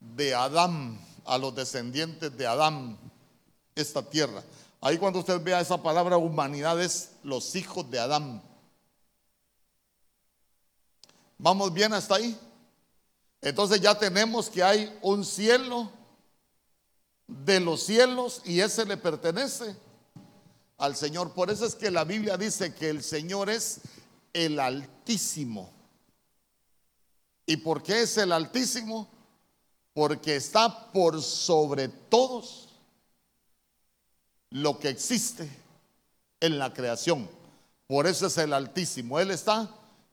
de 0.00 0.34
Adán, 0.34 1.00
a 1.24 1.38
los 1.38 1.54
descendientes 1.54 2.36
de 2.36 2.46
Adán, 2.46 2.98
esta 3.74 4.02
tierra. 4.02 4.42
Ahí 4.80 4.98
cuando 4.98 5.20
usted 5.20 5.40
vea 5.42 5.60
esa 5.60 5.82
palabra 5.82 6.18
humanidad 6.18 6.80
es 6.82 7.12
los 7.22 7.54
hijos 7.56 7.90
de 7.90 7.98
Adán. 7.98 8.42
¿Vamos 11.38 11.72
bien 11.72 11.92
hasta 11.94 12.16
ahí? 12.16 12.38
Entonces 13.40 13.80
ya 13.80 13.98
tenemos 13.98 14.48
que 14.48 14.62
hay 14.62 14.98
un 15.02 15.24
cielo 15.24 15.90
de 17.26 17.60
los 17.60 17.82
cielos 17.82 18.42
y 18.44 18.60
ese 18.60 18.84
le 18.84 18.96
pertenece 18.96 19.76
al 20.78 20.96
Señor. 20.96 21.32
Por 21.32 21.50
eso 21.50 21.66
es 21.66 21.74
que 21.74 21.90
la 21.90 22.04
Biblia 22.04 22.36
dice 22.36 22.74
que 22.74 22.90
el 22.90 23.02
Señor 23.02 23.50
es 23.50 23.80
el 24.32 24.60
Altísimo. 24.60 25.73
¿Y 27.46 27.58
por 27.58 27.82
qué 27.82 28.02
es 28.02 28.16
el 28.16 28.32
Altísimo? 28.32 29.08
Porque 29.92 30.36
está 30.36 30.92
por 30.92 31.22
sobre 31.22 31.88
todos 31.88 32.68
lo 34.50 34.78
que 34.78 34.88
existe 34.88 35.48
en 36.40 36.58
la 36.58 36.72
creación. 36.72 37.28
Por 37.86 38.06
eso 38.06 38.26
es 38.26 38.38
el 38.38 38.52
Altísimo. 38.52 39.20
Él 39.20 39.30
está 39.30 39.70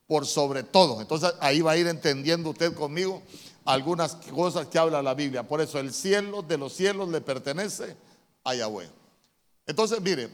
por 0.07 0.25
sobre 0.25 0.63
todo. 0.63 0.99
Entonces 0.99 1.33
ahí 1.39 1.61
va 1.61 1.71
a 1.71 1.77
ir 1.77 1.87
entendiendo 1.87 2.49
usted 2.49 2.73
conmigo 2.73 3.21
algunas 3.65 4.15
cosas 4.15 4.67
que 4.67 4.77
habla 4.77 5.01
la 5.01 5.13
Biblia. 5.13 5.43
Por 5.43 5.61
eso 5.61 5.79
el 5.79 5.93
cielo 5.93 6.41
de 6.41 6.57
los 6.57 6.73
cielos 6.73 7.09
le 7.09 7.21
pertenece 7.21 7.95
a 8.43 8.55
Yahweh. 8.55 8.89
Entonces, 9.65 10.01
mire, 10.01 10.29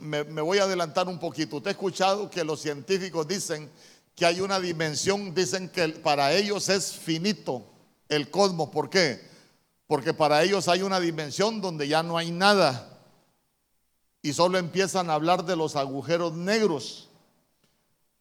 me, 0.00 0.22
voy 0.22 0.58
a 0.58 0.64
adelantar 0.64 1.08
un 1.08 1.18
poquito. 1.18 1.56
Usted 1.56 1.68
ha 1.68 1.72
escuchado 1.72 2.28
que 2.28 2.44
los 2.44 2.60
científicos 2.60 3.26
dicen 3.26 3.70
que 4.14 4.26
hay 4.26 4.40
una 4.40 4.60
dimensión, 4.60 5.34
dicen 5.34 5.68
que 5.68 5.88
para 5.88 6.32
ellos 6.32 6.68
es 6.68 6.92
finito 6.92 7.64
el 8.08 8.30
cosmos. 8.30 8.70
¿Por 8.70 8.90
qué? 8.90 9.20
Porque 9.86 10.12
para 10.14 10.42
ellos 10.42 10.68
hay 10.68 10.82
una 10.82 11.00
dimensión 11.00 11.60
donde 11.60 11.88
ya 11.88 12.02
no 12.02 12.16
hay 12.18 12.30
nada 12.30 12.88
y 14.22 14.32
solo 14.32 14.58
empiezan 14.58 15.10
a 15.10 15.14
hablar 15.14 15.44
de 15.44 15.56
los 15.56 15.76
agujeros 15.76 16.34
negros. 16.34 17.08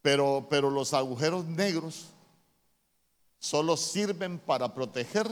Pero, 0.01 0.47
pero 0.49 0.71
los 0.71 0.93
agujeros 0.93 1.45
negros 1.45 2.08
solo 3.38 3.77
sirven 3.77 4.39
para 4.39 4.73
proteger 4.73 5.30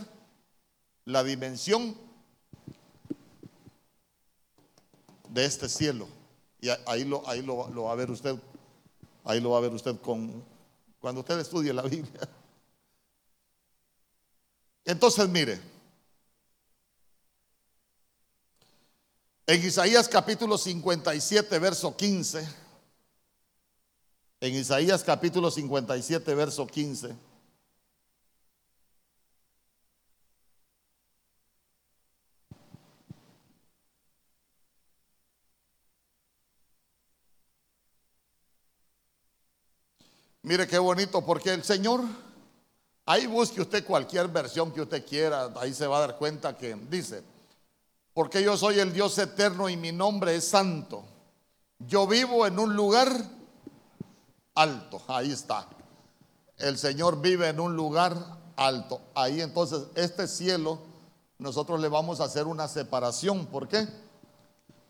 la 1.06 1.24
dimensión 1.24 1.98
de 5.30 5.46
este 5.46 5.68
cielo. 5.68 6.08
Y 6.62 6.70
ahí 6.86 7.04
lo, 7.04 7.28
ahí 7.28 7.42
lo, 7.42 7.68
lo 7.70 7.84
va 7.84 7.94
a 7.94 7.96
ver 7.96 8.12
usted, 8.12 8.36
ahí 9.30 9.40
lo 9.40 9.52
va 9.52 9.58
a 9.58 9.62
ver 9.62 9.74
usted 9.74 10.00
con, 10.02 10.44
cuando 11.00 11.22
usted 11.22 11.40
estudie 11.40 11.74
la 11.74 11.84
Biblia. 11.84 12.28
Entonces, 14.86 15.30
mire, 15.30 15.60
En 19.50 19.66
Isaías 19.66 20.08
capítulo 20.08 20.60
57, 20.60 21.58
verso 21.58 21.98
15. 21.98 22.48
En 24.42 24.54
Isaías 24.54 25.04
capítulo 25.04 25.50
57, 25.50 26.36
verso 26.36 26.68
15. 26.68 27.16
Mire 40.50 40.66
qué 40.66 40.80
bonito, 40.80 41.24
porque 41.24 41.54
el 41.54 41.64
Señor, 41.64 42.02
ahí 43.06 43.28
busque 43.28 43.62
usted 43.62 43.86
cualquier 43.86 44.30
versión 44.30 44.72
que 44.72 44.82
usted 44.82 45.06
quiera, 45.06 45.54
ahí 45.58 45.76
se 45.76 45.86
va 45.86 45.98
a 45.98 46.00
dar 46.00 46.18
cuenta 46.18 46.58
que 46.58 46.74
dice, 46.90 47.22
porque 48.16 48.42
yo 48.42 48.58
soy 48.58 48.80
el 48.80 48.92
Dios 48.92 49.16
eterno 49.20 49.70
y 49.70 49.78
mi 49.78 49.92
nombre 49.92 50.36
es 50.36 50.48
santo. 50.48 51.04
Yo 51.78 52.08
vivo 52.08 52.48
en 52.48 52.58
un 52.58 52.76
lugar 52.76 53.12
alto, 54.56 55.04
ahí 55.08 55.32
está. 55.32 55.68
El 56.58 56.80
Señor 56.80 57.22
vive 57.22 57.50
en 57.50 57.60
un 57.60 57.76
lugar 57.76 58.18
alto. 58.56 59.02
Ahí 59.14 59.42
entonces 59.42 59.84
este 59.94 60.28
cielo 60.28 60.80
nosotros 61.38 61.80
le 61.80 61.90
vamos 61.90 62.22
a 62.22 62.24
hacer 62.24 62.48
una 62.48 62.68
separación. 62.68 63.46
¿Por 63.46 63.68
qué? 63.68 63.88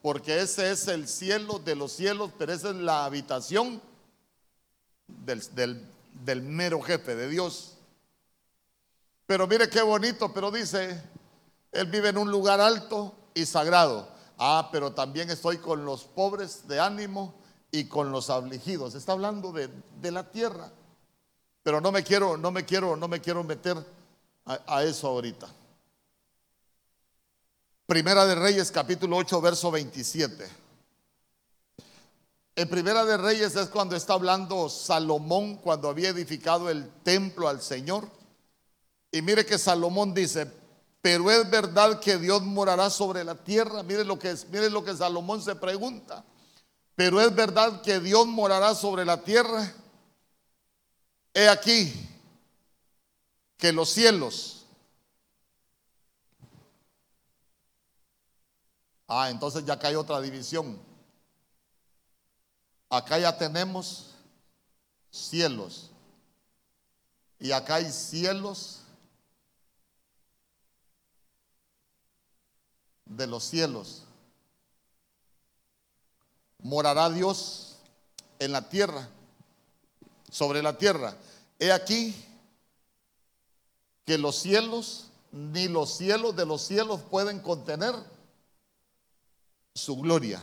Porque 0.01 0.39
ese 0.39 0.71
es 0.71 0.87
el 0.87 1.09
cielo 1.09 1.59
de 1.59 1.75
los 1.75 1.91
cielos, 1.91 2.31
pero 2.37 2.53
esa 2.53 2.69
es 2.69 2.77
la 2.77 3.03
habitación 3.03 3.88
del, 5.25 6.41
mero 6.43 6.81
jefe 6.81 7.15
de 7.15 7.29
Dios. 7.29 7.75
Pero 9.25 9.47
mire 9.47 9.69
qué 9.69 9.81
bonito, 9.81 10.33
pero 10.33 10.51
dice, 10.51 11.03
Él 11.71 11.87
vive 11.87 12.09
en 12.09 12.17
un 12.17 12.31
lugar 12.31 12.59
alto 12.59 13.13
y 13.33 13.45
sagrado. 13.45 14.09
Ah, 14.37 14.69
pero 14.71 14.93
también 14.93 15.29
estoy 15.29 15.57
con 15.57 15.85
los 15.85 16.05
pobres 16.05 16.67
de 16.67 16.79
ánimo 16.79 17.35
y 17.71 17.85
con 17.85 18.11
los 18.11 18.29
afligidos. 18.29 18.95
Está 18.95 19.11
hablando 19.11 19.51
de, 19.51 19.69
la 20.11 20.31
tierra. 20.31 20.71
Pero 21.61 21.81
no 21.81 21.91
me 21.91 22.03
quiero, 22.03 22.37
no 22.37 22.51
me 22.51 22.65
quiero, 22.65 22.95
no 22.95 23.07
me 23.07 23.19
quiero 23.19 23.43
meter 23.43 23.77
a, 24.45 24.77
a 24.77 24.83
eso 24.83 25.07
ahorita. 25.07 25.47
Primera 27.85 28.25
de 28.25 28.35
Reyes, 28.35 28.71
capítulo 28.71 29.17
8, 29.17 29.41
verso 29.41 29.71
27. 29.71 30.68
En 32.59 32.67
Primera 32.67 33.05
de 33.05 33.15
Reyes 33.15 33.55
es 33.55 33.69
cuando 33.69 33.95
está 33.95 34.15
hablando 34.15 34.67
Salomón, 34.67 35.55
cuando 35.55 35.87
había 35.87 36.09
edificado 36.09 36.69
el 36.69 36.89
templo 37.03 37.47
al 37.47 37.61
Señor. 37.61 38.05
Y 39.13 39.21
mire 39.21 39.45
que 39.45 39.57
Salomón 39.57 40.13
dice, 40.13 40.45
pero 41.01 41.31
es 41.31 41.49
verdad 41.49 42.01
que 42.01 42.17
Dios 42.17 42.41
morará 42.41 42.89
sobre 42.89 43.23
la 43.23 43.35
tierra. 43.35 43.81
Mire 43.83 44.03
lo 44.03 44.19
que, 44.19 44.35
mire 44.51 44.69
lo 44.69 44.83
que 44.83 44.93
Salomón 44.93 45.41
se 45.41 45.55
pregunta. 45.55 46.25
Pero 46.95 47.21
es 47.21 47.33
verdad 47.33 47.81
que 47.81 48.01
Dios 48.01 48.27
morará 48.27 48.75
sobre 48.75 49.05
la 49.05 49.23
tierra. 49.23 49.73
He 51.33 51.47
aquí 51.47 51.93
que 53.55 53.71
los 53.71 53.89
cielos 53.89 54.65
Ah, 59.07 59.29
entonces 59.31 59.63
ya 59.65 59.79
hay 59.81 59.95
otra 59.95 60.19
división. 60.19 60.88
Acá 62.89 63.19
ya 63.19 63.37
tenemos 63.37 64.15
cielos. 65.11 65.91
Y 67.39 67.51
acá 67.51 67.75
hay 67.75 67.91
cielos 67.91 68.81
de 73.05 73.27
los 73.27 73.43
cielos. 73.43 74.03
Morará 76.59 77.09
Dios 77.09 77.77
en 78.39 78.51
la 78.51 78.67
tierra, 78.67 79.07
sobre 80.29 80.61
la 80.61 80.77
tierra. 80.77 81.15
He 81.57 81.71
aquí 81.71 82.15
que 84.05 84.17
los 84.17 84.37
cielos, 84.37 85.09
ni 85.31 85.67
los 85.67 85.95
cielos 85.95 86.35
de 86.35 86.45
los 86.45 86.61
cielos 86.61 87.01
pueden 87.09 87.39
contener 87.39 87.93
su 89.73 89.95
gloria. 89.97 90.41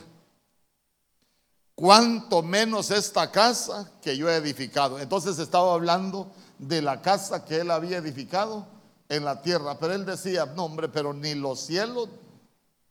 Cuanto 1.77 2.43
menos 2.43 2.91
esta 2.91 3.31
casa 3.31 3.93
que 4.01 4.17
yo 4.17 4.31
he 4.31 4.37
edificado. 4.37 4.99
Entonces 4.99 5.39
estaba 5.39 5.75
hablando 5.75 6.33
de 6.59 6.81
la 6.81 7.03
casa 7.03 7.45
que 7.45 7.59
él 7.61 7.71
había 7.71 7.99
edificado 7.99 8.67
en 9.11 9.27
la 9.27 9.43
tierra. 9.43 9.79
Pero 9.79 9.93
él 9.93 10.07
decía, 10.07 10.47
no 10.47 10.65
hombre, 10.65 10.89
pero 10.89 11.13
ni 11.13 11.35
los 11.35 11.61
cielos, 11.61 12.09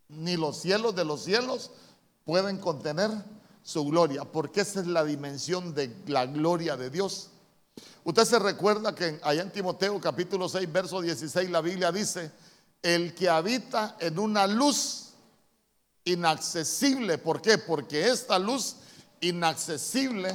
ni 0.08 0.38
los 0.38 0.58
cielos 0.58 0.96
de 0.96 1.04
los 1.04 1.24
cielos 1.24 1.72
pueden 2.26 2.60
contener 2.60 3.10
su 3.64 3.84
gloria, 3.86 4.24
porque 4.24 4.62
esa 4.62 4.82
es 4.82 4.88
la 4.88 5.04
dimensión 5.04 5.74
de 5.74 5.92
la 6.06 6.28
gloria 6.28 6.78
de 6.78 6.92
Dios. 6.92 7.32
Usted 8.04 8.24
se 8.24 8.38
recuerda 8.38 8.94
que 8.94 9.20
allá 9.24 9.42
en 9.42 9.52
Timoteo 9.52 10.00
capítulo 10.00 10.48
6, 10.48 10.72
verso 10.72 11.02
16, 11.02 11.50
la 11.50 11.62
Biblia 11.62 11.92
dice, 11.92 12.32
el 12.84 13.16
que 13.16 13.28
habita 13.28 13.98
en 14.00 14.20
una 14.20 14.46
luz 14.46 15.05
inaccesible, 16.06 17.18
¿por 17.18 17.42
qué? 17.42 17.58
Porque 17.58 18.08
esta 18.08 18.40
luz 18.40 18.78
inaccesible, 19.20 20.34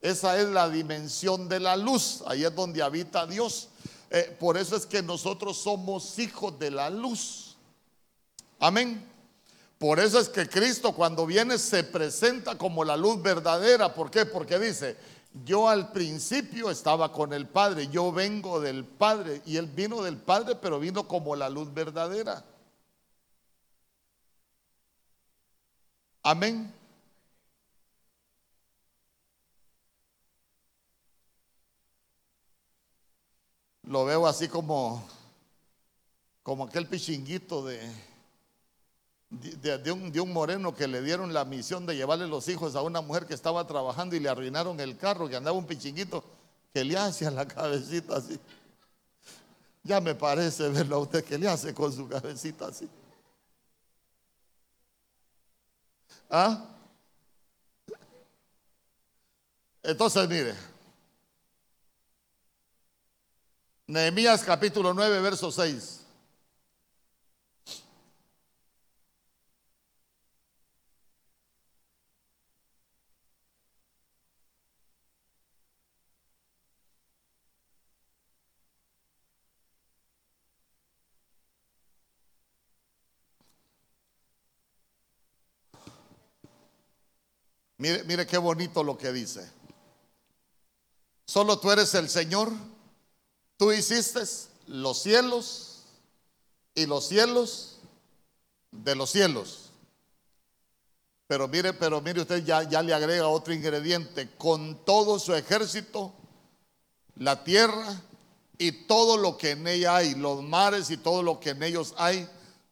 esa 0.00 0.38
es 0.38 0.48
la 0.48 0.68
dimensión 0.68 1.48
de 1.48 1.60
la 1.60 1.76
luz, 1.76 2.22
ahí 2.26 2.44
es 2.44 2.54
donde 2.54 2.82
habita 2.82 3.26
Dios. 3.26 3.68
Eh, 4.10 4.36
por 4.38 4.58
eso 4.58 4.76
es 4.76 4.84
que 4.84 5.02
nosotros 5.02 5.56
somos 5.56 6.18
hijos 6.18 6.58
de 6.58 6.70
la 6.70 6.90
luz. 6.90 7.56
Amén. 8.58 9.08
Por 9.78 9.98
eso 9.98 10.18
es 10.20 10.28
que 10.28 10.48
Cristo 10.48 10.92
cuando 10.92 11.24
viene 11.24 11.58
se 11.58 11.82
presenta 11.82 12.58
como 12.58 12.84
la 12.84 12.96
luz 12.96 13.22
verdadera. 13.22 13.94
¿Por 13.94 14.10
qué? 14.10 14.26
Porque 14.26 14.58
dice, 14.58 14.96
yo 15.44 15.68
al 15.68 15.92
principio 15.92 16.70
estaba 16.70 17.10
con 17.10 17.32
el 17.32 17.48
Padre, 17.48 17.88
yo 17.88 18.12
vengo 18.12 18.60
del 18.60 18.84
Padre 18.84 19.40
y 19.46 19.56
Él 19.56 19.66
vino 19.66 20.02
del 20.02 20.18
Padre, 20.18 20.56
pero 20.56 20.78
vino 20.78 21.08
como 21.08 21.34
la 21.34 21.48
luz 21.48 21.72
verdadera. 21.72 22.44
Amén. 26.22 26.72
Lo 33.82 34.04
veo 34.04 34.26
así 34.26 34.48
como, 34.48 35.04
como 36.42 36.64
aquel 36.64 36.86
pichinguito 36.86 37.64
de, 37.64 37.80
de, 39.30 39.92
un, 39.92 40.32
moreno 40.32 40.74
que 40.74 40.86
le 40.86 41.02
dieron 41.02 41.32
la 41.32 41.44
misión 41.44 41.86
de 41.86 41.96
llevarle 41.96 42.28
los 42.28 42.48
hijos 42.48 42.76
a 42.76 42.82
una 42.82 43.00
mujer 43.00 43.26
que 43.26 43.34
estaba 43.34 43.66
trabajando 43.66 44.14
y 44.14 44.20
le 44.20 44.28
arruinaron 44.28 44.78
el 44.78 44.96
carro, 44.96 45.28
que 45.28 45.36
andaba 45.36 45.56
un 45.56 45.66
pichinguito 45.66 46.22
que 46.72 46.84
le 46.84 46.96
hace 46.96 47.26
a 47.26 47.30
la 47.32 47.46
cabecita 47.46 48.16
así. 48.16 48.38
Ya 49.82 50.00
me 50.00 50.14
parece 50.14 50.68
verlo 50.68 50.96
a 50.96 50.98
usted 51.00 51.24
que 51.24 51.36
le 51.36 51.48
hace 51.48 51.74
con 51.74 51.92
su 51.92 52.08
cabecita 52.08 52.66
así. 52.66 52.88
¿Ah? 56.34 56.64
Entonces, 59.82 60.26
mire. 60.30 60.54
Nehemías 63.86 64.42
capítulo 64.42 64.94
9, 64.94 65.20
verso 65.20 65.52
6. 65.52 66.01
Mire, 87.82 88.04
mire 88.04 88.24
qué 88.28 88.38
bonito 88.38 88.84
lo 88.84 88.96
que 88.96 89.10
dice. 89.10 89.44
Solo 91.26 91.58
tú 91.58 91.68
eres 91.68 91.92
el 91.94 92.08
Señor. 92.08 92.52
Tú 93.56 93.72
hiciste 93.72 94.20
los 94.68 95.02
cielos 95.02 95.82
y 96.76 96.86
los 96.86 97.08
cielos 97.08 97.78
de 98.70 98.94
los 98.94 99.10
cielos. 99.10 99.70
Pero 101.26 101.48
mire, 101.48 101.72
pero 101.72 102.00
mire 102.00 102.20
usted 102.20 102.44
ya, 102.44 102.62
ya 102.62 102.84
le 102.84 102.94
agrega 102.94 103.26
otro 103.26 103.52
ingrediente. 103.52 104.30
Con 104.38 104.84
todo 104.84 105.18
su 105.18 105.34
ejército, 105.34 106.12
la 107.16 107.42
tierra 107.42 108.00
y 108.58 108.86
todo 108.86 109.16
lo 109.16 109.36
que 109.36 109.50
en 109.50 109.66
ella 109.66 109.96
hay, 109.96 110.14
los 110.14 110.40
mares 110.40 110.88
y 110.92 110.98
todo 110.98 111.24
lo 111.24 111.40
que 111.40 111.50
en 111.50 111.64
ellos 111.64 111.94
hay, 111.96 112.28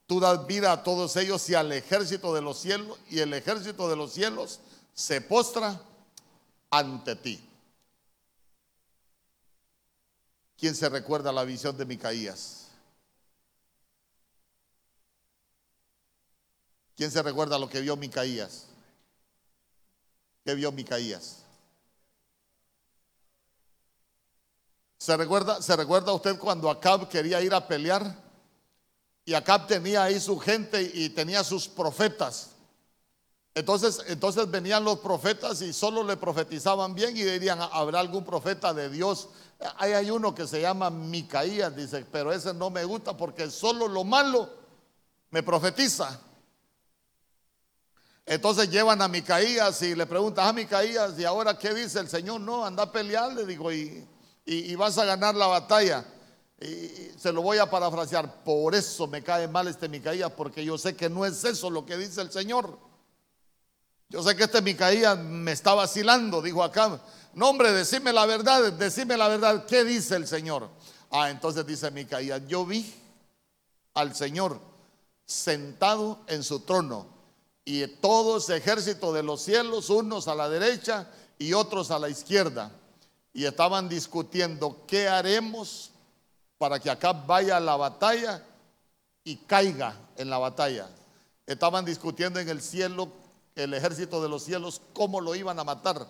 tú 0.06 0.20
das 0.20 0.46
vida 0.46 0.70
a 0.70 0.84
todos 0.84 1.16
ellos 1.16 1.50
y 1.50 1.56
al 1.56 1.72
ejército 1.72 2.32
de 2.32 2.42
los 2.42 2.60
cielos 2.60 2.96
y 3.08 3.18
el 3.18 3.34
ejército 3.34 3.88
de 3.88 3.96
los 3.96 4.12
cielos 4.12 4.60
se 5.00 5.22
postra 5.22 5.80
ante 6.68 7.16
ti. 7.16 7.40
¿Quién 10.58 10.74
se 10.74 10.90
recuerda 10.90 11.32
la 11.32 11.44
visión 11.44 11.74
de 11.74 11.86
Micaías? 11.86 12.68
¿Quién 16.94 17.10
se 17.10 17.22
recuerda 17.22 17.58
lo 17.58 17.66
que 17.66 17.80
vio 17.80 17.96
Micaías? 17.96 18.66
¿Qué 20.44 20.54
vio 20.54 20.70
Micaías? 20.70 21.38
¿Se 24.98 25.16
recuerda, 25.16 25.62
¿Se 25.62 25.74
recuerda 25.76 26.12
usted 26.12 26.38
cuando 26.38 26.68
Acab 26.68 27.08
quería 27.08 27.40
ir 27.40 27.54
a 27.54 27.66
pelear? 27.66 28.14
Y 29.24 29.32
Acab 29.32 29.66
tenía 29.66 30.02
ahí 30.02 30.20
su 30.20 30.38
gente 30.38 30.82
y 30.92 31.08
tenía 31.08 31.42
sus 31.42 31.66
profetas. 31.66 32.50
Entonces, 33.54 34.02
entonces 34.06 34.48
venían 34.50 34.84
los 34.84 35.00
profetas 35.00 35.60
y 35.62 35.72
solo 35.72 36.04
le 36.04 36.16
profetizaban 36.16 36.94
bien 36.94 37.16
y 37.16 37.24
dirían, 37.24 37.58
¿habrá 37.60 38.00
algún 38.00 38.24
profeta 38.24 38.72
de 38.72 38.88
Dios? 38.88 39.28
Ahí 39.76 39.92
hay 39.92 40.10
uno 40.10 40.34
que 40.34 40.46
se 40.46 40.60
llama 40.60 40.88
Micaías, 40.88 41.74
dice, 41.74 42.06
pero 42.10 42.32
ese 42.32 42.54
no 42.54 42.70
me 42.70 42.84
gusta 42.84 43.16
porque 43.16 43.50
solo 43.50 43.88
lo 43.88 44.04
malo 44.04 44.48
me 45.30 45.42
profetiza. 45.42 46.20
Entonces 48.24 48.70
llevan 48.70 49.02
a 49.02 49.08
Micaías 49.08 49.82
y 49.82 49.96
le 49.96 50.06
preguntan 50.06 50.46
a 50.46 50.48
ah, 50.50 50.52
Micaías, 50.52 51.18
¿y 51.18 51.24
ahora 51.24 51.58
qué 51.58 51.74
dice 51.74 51.98
el 51.98 52.08
Señor? 52.08 52.40
No, 52.40 52.64
anda 52.64 52.84
a 52.84 52.92
pelear, 52.92 53.32
le 53.32 53.44
digo, 53.44 53.72
y, 53.72 54.06
y, 54.44 54.74
vas 54.76 54.96
a 54.98 55.04
ganar 55.04 55.34
la 55.34 55.48
batalla. 55.48 56.04
Y 56.60 57.18
se 57.18 57.32
lo 57.32 57.42
voy 57.42 57.58
a 57.58 57.68
parafrasear, 57.68 58.44
por 58.44 58.76
eso 58.76 59.08
me 59.08 59.24
cae 59.24 59.48
mal 59.48 59.66
este 59.66 59.88
Micaías, 59.88 60.30
porque 60.30 60.64
yo 60.64 60.78
sé 60.78 60.94
que 60.94 61.10
no 61.10 61.26
es 61.26 61.42
eso 61.42 61.70
lo 61.70 61.84
que 61.84 61.96
dice 61.96 62.20
el 62.20 62.30
Señor. 62.30 62.89
Yo 64.10 64.24
sé 64.24 64.34
que 64.34 64.42
este 64.42 64.60
Micaías 64.60 65.16
me 65.16 65.52
está 65.52 65.72
vacilando, 65.72 66.42
dijo 66.42 66.64
acá. 66.64 67.00
No, 67.32 67.48
hombre, 67.48 67.70
decime 67.70 68.12
la 68.12 68.26
verdad, 68.26 68.72
decime 68.72 69.16
la 69.16 69.28
verdad. 69.28 69.64
¿Qué 69.66 69.84
dice 69.84 70.16
el 70.16 70.26
Señor? 70.26 70.68
Ah, 71.12 71.30
entonces 71.30 71.64
dice 71.64 71.92
Micaías, 71.92 72.42
yo 72.48 72.66
vi 72.66 72.92
al 73.94 74.12
Señor 74.16 74.60
sentado 75.24 76.24
en 76.26 76.42
su 76.42 76.60
trono 76.60 77.06
y 77.64 77.86
todo 77.86 78.38
ese 78.38 78.56
ejército 78.56 79.12
de 79.12 79.22
los 79.22 79.42
cielos, 79.42 79.90
unos 79.90 80.26
a 80.26 80.34
la 80.34 80.48
derecha 80.48 81.08
y 81.38 81.52
otros 81.52 81.92
a 81.92 82.00
la 82.00 82.08
izquierda. 82.08 82.72
Y 83.32 83.44
estaban 83.44 83.88
discutiendo 83.88 84.84
qué 84.88 85.08
haremos 85.08 85.92
para 86.58 86.80
que 86.80 86.90
acá 86.90 87.12
vaya 87.12 87.58
a 87.58 87.60
la 87.60 87.76
batalla 87.76 88.44
y 89.22 89.36
caiga 89.36 89.94
en 90.16 90.30
la 90.30 90.38
batalla. 90.38 90.88
Estaban 91.46 91.84
discutiendo 91.84 92.40
en 92.40 92.48
el 92.48 92.60
cielo 92.60 93.19
el 93.54 93.74
ejército 93.74 94.22
de 94.22 94.28
los 94.28 94.44
cielos 94.44 94.80
cómo 94.92 95.20
lo 95.20 95.34
iban 95.34 95.58
a 95.58 95.64
matar. 95.64 96.06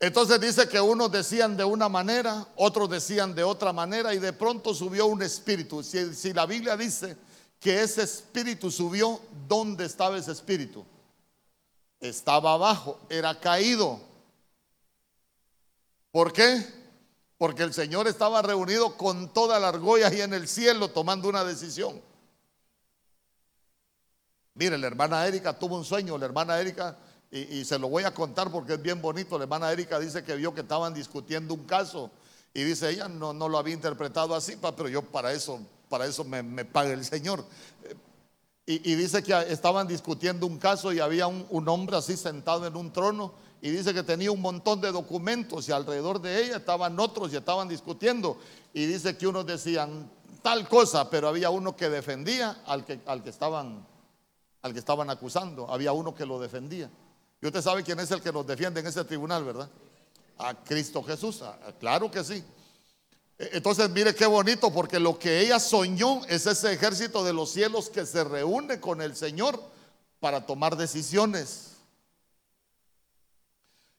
Entonces 0.00 0.40
dice 0.40 0.68
que 0.68 0.80
unos 0.80 1.10
decían 1.10 1.56
de 1.56 1.64
una 1.64 1.88
manera, 1.88 2.46
otros 2.56 2.90
decían 2.90 3.34
de 3.34 3.42
otra 3.42 3.72
manera 3.72 4.12
y 4.12 4.18
de 4.18 4.32
pronto 4.32 4.74
subió 4.74 5.06
un 5.06 5.22
espíritu. 5.22 5.82
Si, 5.82 6.32
la 6.32 6.46
Biblia 6.46 6.76
dice 6.76 7.16
que 7.58 7.82
ese 7.82 8.02
espíritu 8.02 8.70
subió, 8.70 9.20
¿dónde 9.48 9.86
estaba 9.86 10.18
ese 10.18 10.32
espíritu? 10.32 10.84
Estaba 12.00 12.52
abajo, 12.52 13.00
era 13.08 13.38
caído. 13.40 13.98
¿Por 16.10 16.32
qué? 16.32 16.62
Porque 17.38 17.62
el 17.62 17.72
Señor 17.72 18.06
estaba 18.06 18.42
reunido 18.42 18.98
con 18.98 19.32
toda 19.32 19.58
la 19.58 19.68
argolla 19.68 20.08
ahí 20.08 20.20
en 20.20 20.34
el 20.34 20.48
cielo 20.48 20.90
tomando 20.90 21.28
una 21.28 21.44
decisión. 21.44 22.02
Mire, 24.54 24.78
la 24.78 24.86
hermana 24.86 25.26
Erika 25.26 25.58
tuvo 25.58 25.76
un 25.76 25.84
sueño, 25.84 26.16
la 26.16 26.26
hermana 26.26 26.60
Erika, 26.60 26.96
y, 27.30 27.64
se 27.64 27.78
lo 27.78 27.88
voy 27.88 28.04
a 28.04 28.14
contar 28.14 28.52
porque 28.52 28.74
es 28.74 28.82
bien 28.82 29.02
bonito, 29.02 29.36
la 29.36 29.44
hermana 29.44 29.72
Erika 29.72 29.98
dice 29.98 30.22
que 30.22 30.36
vio 30.36 30.54
que 30.54 30.60
estaban 30.60 30.94
discutiendo 30.94 31.52
un 31.52 31.64
caso 31.64 32.10
y 32.52 32.62
dice 32.62 32.90
ella, 32.90 33.08
no, 33.08 33.32
no 33.32 33.48
lo 33.48 33.58
había 33.58 33.74
interpretado 33.74 34.36
así, 34.36 34.56
pero 34.56 34.88
yo 34.88 35.02
para 35.02 35.32
eso, 35.32 35.60
para 35.88 36.06
eso 36.06 36.22
me, 36.22 36.44
me 36.44 36.64
paga 36.64 36.92
el 36.92 37.04
Señor. 37.04 37.44
Y, 38.64 38.92
y, 38.92 38.94
dice 38.94 39.22
que 39.24 39.36
estaban 39.48 39.88
discutiendo 39.88 40.46
un 40.46 40.58
caso 40.58 40.92
y 40.92 41.00
había 41.00 41.26
un, 41.26 41.44
un 41.50 41.68
hombre 41.68 41.96
así 41.96 42.16
sentado 42.16 42.66
en 42.66 42.76
un 42.76 42.92
trono 42.92 43.34
y 43.60 43.70
dice 43.70 43.92
que 43.92 44.02
tenía 44.02 44.30
un 44.30 44.40
montón 44.40 44.80
de 44.82 44.92
documentos 44.92 45.68
y 45.68 45.72
alrededor 45.72 46.20
de 46.20 46.44
ella 46.44 46.58
estaban 46.58 47.00
otros 47.00 47.32
y 47.32 47.36
estaban 47.36 47.66
discutiendo. 47.66 48.38
Y 48.72 48.86
dice 48.86 49.16
que 49.16 49.26
unos 49.26 49.46
decían 49.46 50.10
tal 50.42 50.68
cosa, 50.68 51.08
pero 51.08 51.28
había 51.28 51.48
uno 51.48 51.74
que 51.74 51.88
defendía 51.88 52.62
al 52.66 52.84
que, 52.84 53.00
al 53.06 53.22
que, 53.22 53.30
estaban, 53.30 53.86
al 54.64 54.72
que 54.72 54.78
estaban 54.78 55.10
acusando. 55.10 55.70
Había 55.70 55.92
uno 55.92 56.14
que 56.14 56.24
lo 56.24 56.40
defendía. 56.40 56.90
Y 57.40 57.46
usted 57.46 57.60
sabe 57.60 57.84
quién 57.84 58.00
es 58.00 58.10
el 58.10 58.22
que 58.22 58.32
nos 58.32 58.46
defiende 58.46 58.80
en 58.80 58.86
ese 58.86 59.04
tribunal, 59.04 59.44
¿verdad? 59.44 59.68
A 60.38 60.54
Cristo 60.54 61.02
Jesús. 61.02 61.42
Claro 61.78 62.10
que 62.10 62.24
sí. 62.24 62.42
E, 63.38 63.50
entonces, 63.52 63.90
mire 63.90 64.14
qué 64.14 64.24
bonito, 64.24 64.72
porque 64.72 64.98
lo 64.98 65.18
que 65.18 65.40
ella 65.40 65.60
soñó 65.60 66.24
es 66.28 66.46
ese 66.46 66.72
ejército 66.72 67.22
de 67.22 67.34
los 67.34 67.50
cielos 67.50 67.90
que 67.90 68.06
se 68.06 68.24
reúne 68.24 68.80
con 68.80 69.02
el 69.02 69.14
Señor 69.14 69.62
para 70.18 70.46
tomar 70.46 70.78
decisiones. 70.78 71.72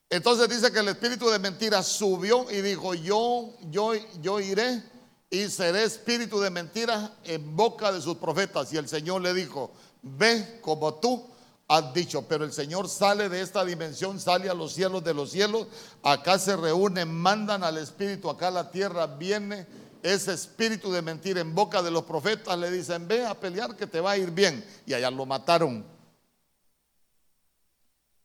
Entonces 0.10 0.50
dice 0.50 0.72
que 0.72 0.80
el 0.80 0.88
espíritu 0.88 1.30
de 1.30 1.38
mentira 1.38 1.84
subió 1.84 2.50
y 2.50 2.62
dijo, 2.64 2.96
yo, 2.96 3.54
yo, 3.70 3.94
yo 4.20 4.40
iré 4.40 4.82
y 5.30 5.48
seré 5.48 5.84
espíritu 5.84 6.40
de 6.40 6.50
mentira 6.50 7.16
en 7.24 7.56
boca 7.56 7.92
de 7.92 8.02
sus 8.02 8.18
profetas. 8.18 8.74
Y 8.74 8.78
el 8.78 8.90
Señor 8.90 9.22
le 9.22 9.32
dijo, 9.36 9.72
ve 10.06 10.60
como 10.62 10.94
tú 10.96 11.28
has 11.68 11.94
dicho, 11.94 12.22
pero 12.28 12.46
el 12.46 12.54
Señor 12.54 12.88
sale 12.88 13.28
de 13.28 13.42
esta 13.42 13.66
dimensión, 13.66 14.20
sale 14.20 14.50
a 14.50 14.54
los 14.54 14.74
cielos 14.74 15.04
de 15.04 15.14
los 15.14 15.32
cielos, 15.32 15.68
acá 16.04 16.38
se 16.38 16.56
reúnen, 16.56 17.12
mandan 17.12 17.64
al 17.64 17.78
espíritu, 17.78 18.30
acá 18.30 18.50
a 18.50 18.52
la 18.52 18.72
tierra 18.72 19.08
viene 19.08 19.66
ese 20.04 20.34
espíritu 20.34 20.92
de 20.92 21.02
mentira 21.02 21.42
en 21.42 21.56
boca 21.56 21.82
de 21.82 21.90
los 21.90 22.04
profetas, 22.04 22.58
le 22.60 22.70
dicen, 22.70 23.08
ve 23.08 23.26
a 23.26 23.34
pelear 23.34 23.76
que 23.76 23.88
te 23.88 24.00
va 24.00 24.12
a 24.12 24.18
ir 24.18 24.30
bien. 24.30 24.64
Y 24.86 24.94
allá 24.94 25.10
lo 25.10 25.26
mataron. 25.26 25.84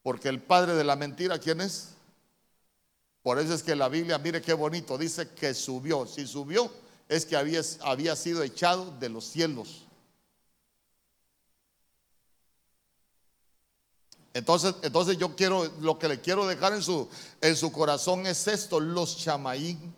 Porque 0.03 0.29
el 0.29 0.43
padre 0.43 0.75
de 0.75 0.85
la 0.85 0.95
mentira, 0.97 1.39
¿quién 1.39 1.63
es? 1.63 1.95
Por 3.23 3.39
eso 3.39 3.55
es 3.55 3.63
que 3.63 3.75
la 3.75 3.89
Biblia, 3.89 4.19
mire 4.19 4.43
qué 4.43 4.53
bonito, 4.53 4.99
dice 4.99 5.31
que 5.31 5.55
subió. 5.55 6.07
Si 6.07 6.27
subió, 6.27 6.71
es 7.09 7.25
que 7.25 7.37
había, 7.37 7.63
había 7.81 8.15
sido 8.15 8.43
echado 8.43 8.91
de 8.99 9.09
los 9.09 9.25
cielos. 9.25 9.87
Entonces, 14.33 14.75
entonces 14.83 15.19
yo 15.19 15.35
quiero, 15.35 15.65
lo 15.81 15.99
que 15.99 16.09
le 16.09 16.21
quiero 16.21 16.47
dejar 16.47 16.73
en 16.73 16.83
su, 16.83 17.09
en 17.41 17.57
su 17.57 17.73
corazón 17.73 18.27
es 18.27 18.47
esto, 18.47 18.79
los 18.79 19.17
chamaín. 19.19 19.95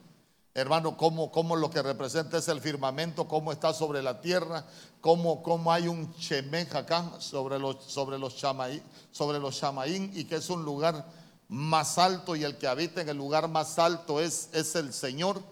Hermano, 0.54 0.96
cómo, 0.96 1.30
cómo 1.30 1.56
lo 1.56 1.70
que 1.70 1.82
representa 1.82 2.38
es 2.38 2.48
el 2.48 2.60
firmamento, 2.60 3.26
cómo 3.26 3.52
está 3.52 3.72
sobre 3.72 4.02
la 4.02 4.20
tierra, 4.20 4.66
cómo, 5.00 5.42
cómo 5.42 5.72
hay 5.72 5.88
un 5.88 6.14
chemej 6.14 6.74
acá 6.74 7.10
sobre 7.18 7.58
los, 7.58 7.84
sobre 7.86 8.18
los 8.18 8.36
chamaín, 8.36 8.82
sobre 9.10 9.38
los 9.38 9.58
chamaín 9.58 10.10
y 10.14 10.24
que 10.24 10.36
es 10.36 10.50
un 10.50 10.62
lugar 10.62 11.06
más 11.48 11.98
alto 11.98 12.36
y 12.36 12.44
el 12.44 12.56
que 12.56 12.66
habita 12.66 13.00
en 13.00 13.08
el 13.08 13.16
lugar 13.16 13.48
más 13.48 13.78
alto 13.78 14.20
es, 14.20 14.48
es 14.52 14.74
el 14.74 14.92
Señor. 14.92 15.42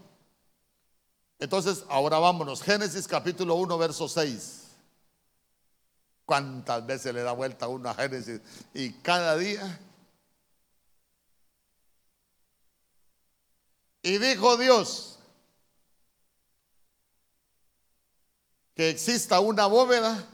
Entonces, 1.39 1.85
ahora 1.89 2.19
vámonos, 2.19 2.63
Génesis 2.63 3.09
capítulo 3.09 3.55
1, 3.55 3.79
verso 3.79 4.07
6. 4.07 4.60
¿Cuántas 6.31 6.87
veces 6.87 7.13
le 7.13 7.23
da 7.23 7.33
vuelta 7.33 7.67
uno 7.67 7.89
a 7.89 7.95
Génesis? 7.95 8.41
Y 8.73 8.93
cada 8.93 9.37
día. 9.37 9.81
Y 14.01 14.17
dijo 14.19 14.57
Dios 14.57 15.19
que 18.77 18.91
exista 18.91 19.41
una 19.41 19.67
bóveda 19.67 20.25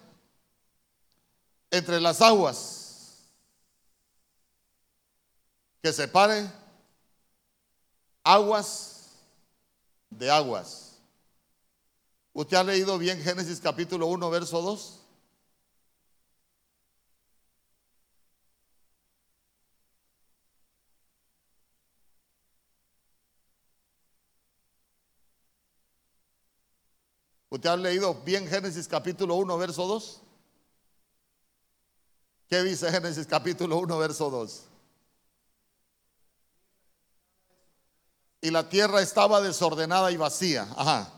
entre 1.71 1.99
las 1.99 2.21
aguas 2.21 3.31
que 5.81 5.95
separe 5.95 6.47
aguas 8.23 9.13
de 10.11 10.31
aguas. 10.31 10.99
¿Usted 12.35 12.59
ha 12.59 12.65
leído 12.65 12.99
bien 12.99 13.19
Génesis 13.23 13.61
capítulo 13.61 14.09
1, 14.09 14.29
verso 14.29 14.61
2? 14.61 15.06
¿Usted 27.57 27.71
ha 27.71 27.77
leído 27.79 28.13
bien 28.17 28.47
Génesis 28.47 28.87
capítulo 28.87 29.35
1, 29.37 29.57
verso 29.57 29.87
2? 29.87 30.21
¿Qué 32.51 32.63
dice 32.63 32.91
Génesis 32.93 33.27
capítulo 33.27 33.79
1, 33.79 33.97
verso 33.97 34.29
2? 34.29 34.65
Y 38.43 38.51
la 38.51 38.69
tierra 38.69 39.01
estaba 39.01 39.41
desordenada 39.41 40.13
y 40.13 40.19
vacía. 40.19 40.69
Ajá. 40.77 41.11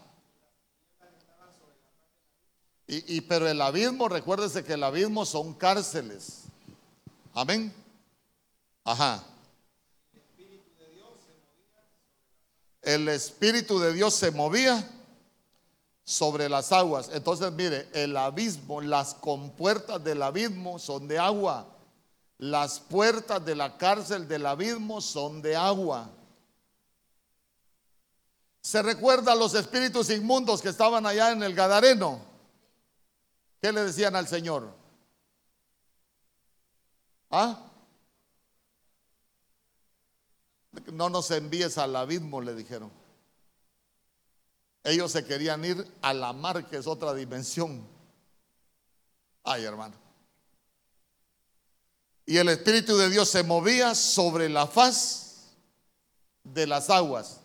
Y, 2.87 3.17
y, 3.17 3.21
pero 3.23 3.49
el 3.49 3.61
abismo, 3.61 4.09
recuérdese 4.09 4.63
que 4.63 4.75
el 4.75 4.85
abismo 4.85 5.27
son 5.27 5.55
cárceles. 5.55 6.45
Amén. 7.35 7.75
Ajá. 8.85 9.25
El 12.83 13.09
Espíritu 13.09 13.81
de 13.81 13.93
Dios 13.93 14.15
se 14.15 14.31
movía 14.31 14.89
sobre 16.09 16.49
las 16.49 16.73
aguas. 16.73 17.11
Entonces, 17.13 17.53
mire, 17.53 17.87
el 17.93 18.17
abismo, 18.17 18.81
las 18.81 19.13
compuertas 19.13 20.03
del 20.03 20.23
abismo 20.23 20.79
son 20.79 21.07
de 21.07 21.19
agua. 21.19 21.67
Las 22.39 22.81
puertas 22.81 23.45
de 23.45 23.55
la 23.55 23.77
cárcel 23.77 24.27
del 24.27 24.47
abismo 24.47 25.03
son 25.03 25.43
de 25.43 25.55
agua. 25.55 26.09
Se 28.63 28.81
recuerda 28.81 29.33
a 29.33 29.35
los 29.35 29.53
espíritus 29.53 30.09
inmundos 30.09 30.63
que 30.63 30.71
estaban 30.71 31.05
allá 31.05 31.31
en 31.31 31.43
el 31.43 31.55
Gadareno. 31.55 32.23
¿Qué 33.61 33.71
le 33.71 33.85
decían 33.85 34.17
al 34.17 34.27
Señor? 34.27 34.75
¿Ah? 37.31 37.67
No 40.91 41.11
nos 41.11 41.31
envíes 41.33 41.77
al 41.77 41.95
abismo, 41.95 42.41
le 42.41 42.55
dijeron. 42.55 42.98
Ellos 44.89 45.13
se 45.13 45.25
querían 45.25 45.63
ir 45.65 45.87
a 46.01 46.15
la 46.15 46.33
mar, 46.33 46.67
que 46.67 46.79
es 46.79 46.87
otra 46.87 47.13
dimensión. 47.13 47.87
Ay, 49.45 49.65
hermano. 49.65 49.95
Y 52.25 52.39
el 52.39 52.49
Espíritu 52.49 52.97
de 52.97 53.11
Dios 53.11 53.29
se 53.29 53.43
movía 53.43 53.95
sobre 53.95 54.49
la 54.49 54.67
faz 54.67 55.53
de 56.43 56.67
las 56.67 56.89
aguas. 56.89 57.41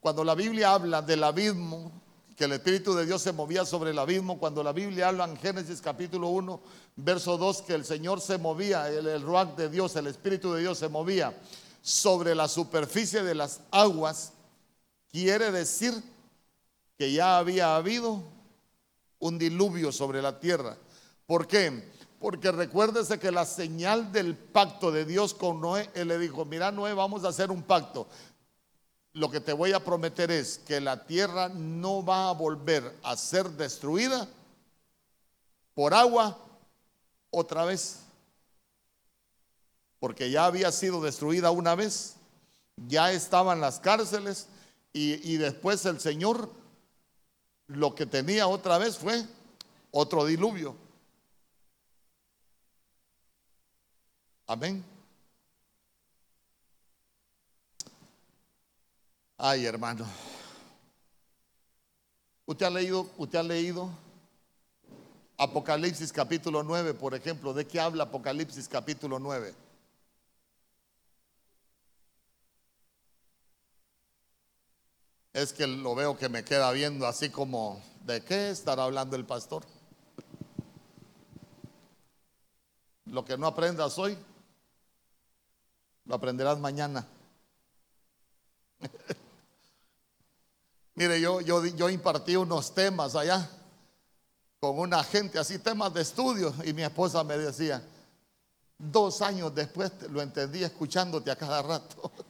Cuando 0.00 0.22
la 0.22 0.34
Biblia 0.34 0.74
habla 0.74 1.00
del 1.00 1.24
abismo, 1.24 1.92
que 2.36 2.44
el 2.44 2.52
Espíritu 2.52 2.94
de 2.94 3.06
Dios 3.06 3.22
se 3.22 3.32
movía 3.32 3.64
sobre 3.64 3.92
el 3.92 3.98
abismo, 3.98 4.38
cuando 4.38 4.62
la 4.62 4.72
Biblia 4.72 5.08
habla 5.08 5.24
en 5.24 5.38
Génesis 5.38 5.80
capítulo 5.80 6.28
1, 6.28 6.60
verso 6.96 7.38
2, 7.38 7.62
que 7.62 7.74
el 7.74 7.86
Señor 7.86 8.20
se 8.20 8.36
movía, 8.36 8.88
el, 8.88 9.06
el 9.06 9.22
ruach 9.22 9.56
de 9.56 9.70
Dios, 9.70 9.96
el 9.96 10.08
Espíritu 10.08 10.52
de 10.52 10.60
Dios 10.60 10.78
se 10.78 10.88
movía 10.88 11.34
sobre 11.80 12.34
la 12.34 12.48
superficie 12.48 13.22
de 13.22 13.34
las 13.34 13.60
aguas, 13.70 14.32
quiere 15.10 15.50
decir 15.50 15.92
que 15.92 16.19
ya 17.08 17.38
había 17.38 17.76
habido 17.76 18.22
un 19.20 19.38
diluvio 19.38 19.92
sobre 19.92 20.20
la 20.20 20.40
tierra. 20.40 20.76
¿Por 21.26 21.46
qué? 21.46 21.88
Porque 22.18 22.52
recuérdese 22.52 23.18
que 23.18 23.30
la 23.30 23.46
señal 23.46 24.12
del 24.12 24.36
pacto 24.36 24.90
de 24.90 25.04
Dios 25.04 25.32
con 25.32 25.60
Noé, 25.60 25.88
él 25.94 26.08
le 26.08 26.18
dijo, 26.18 26.44
mira 26.44 26.70
Noé, 26.70 26.92
vamos 26.92 27.24
a 27.24 27.28
hacer 27.28 27.50
un 27.50 27.62
pacto. 27.62 28.08
Lo 29.12 29.30
que 29.30 29.40
te 29.40 29.52
voy 29.52 29.72
a 29.72 29.82
prometer 29.82 30.30
es 30.30 30.58
que 30.58 30.80
la 30.80 31.06
tierra 31.06 31.48
no 31.48 32.04
va 32.04 32.28
a 32.28 32.32
volver 32.32 32.98
a 33.02 33.16
ser 33.16 33.48
destruida 33.50 34.28
por 35.74 35.94
agua 35.94 36.36
otra 37.30 37.64
vez. 37.64 38.00
Porque 39.98 40.30
ya 40.30 40.46
había 40.46 40.70
sido 40.72 41.00
destruida 41.00 41.50
una 41.50 41.74
vez, 41.74 42.16
ya 42.76 43.12
estaban 43.12 43.60
las 43.60 43.80
cárceles 43.80 44.46
y, 44.92 45.32
y 45.32 45.36
después 45.36 45.84
el 45.86 46.00
Señor 46.00 46.59
lo 47.70 47.94
que 47.94 48.06
tenía 48.06 48.48
otra 48.48 48.78
vez 48.78 48.98
fue 48.98 49.24
otro 49.92 50.24
diluvio. 50.24 50.74
Amén. 54.46 54.84
Ay, 59.38 59.64
hermano. 59.64 60.04
¿Usted 62.46 62.66
ha 62.66 62.70
leído, 62.70 63.08
usted 63.16 63.38
ha 63.38 63.42
leído 63.44 63.88
Apocalipsis 65.38 66.12
capítulo 66.12 66.64
9, 66.64 66.94
por 66.94 67.14
ejemplo. 67.14 67.54
¿De 67.54 67.66
qué 67.66 67.78
habla 67.78 68.04
Apocalipsis 68.04 68.68
capítulo 68.68 69.20
9? 69.20 69.54
Es 75.40 75.54
que 75.54 75.66
lo 75.66 75.94
veo 75.94 76.18
que 76.18 76.28
me 76.28 76.44
queda 76.44 76.70
viendo 76.70 77.06
así 77.06 77.30
como, 77.30 77.82
¿de 78.04 78.22
qué 78.22 78.50
estará 78.50 78.84
hablando 78.84 79.16
el 79.16 79.24
pastor? 79.24 79.64
Lo 83.06 83.24
que 83.24 83.38
no 83.38 83.46
aprendas 83.46 83.98
hoy, 83.98 84.18
lo 86.04 86.14
aprenderás 86.14 86.58
mañana. 86.58 87.06
Mire, 90.94 91.18
yo, 91.18 91.40
yo, 91.40 91.64
yo 91.64 91.88
impartí 91.88 92.36
unos 92.36 92.74
temas 92.74 93.16
allá 93.16 93.48
con 94.60 94.78
una 94.78 95.02
gente, 95.02 95.38
así 95.38 95.58
temas 95.58 95.94
de 95.94 96.02
estudio, 96.02 96.54
y 96.66 96.74
mi 96.74 96.82
esposa 96.82 97.24
me 97.24 97.38
decía, 97.38 97.82
dos 98.76 99.22
años 99.22 99.54
después 99.54 99.90
lo 100.10 100.20
entendí 100.20 100.62
escuchándote 100.62 101.30
a 101.30 101.36
cada 101.36 101.62
rato. 101.62 102.12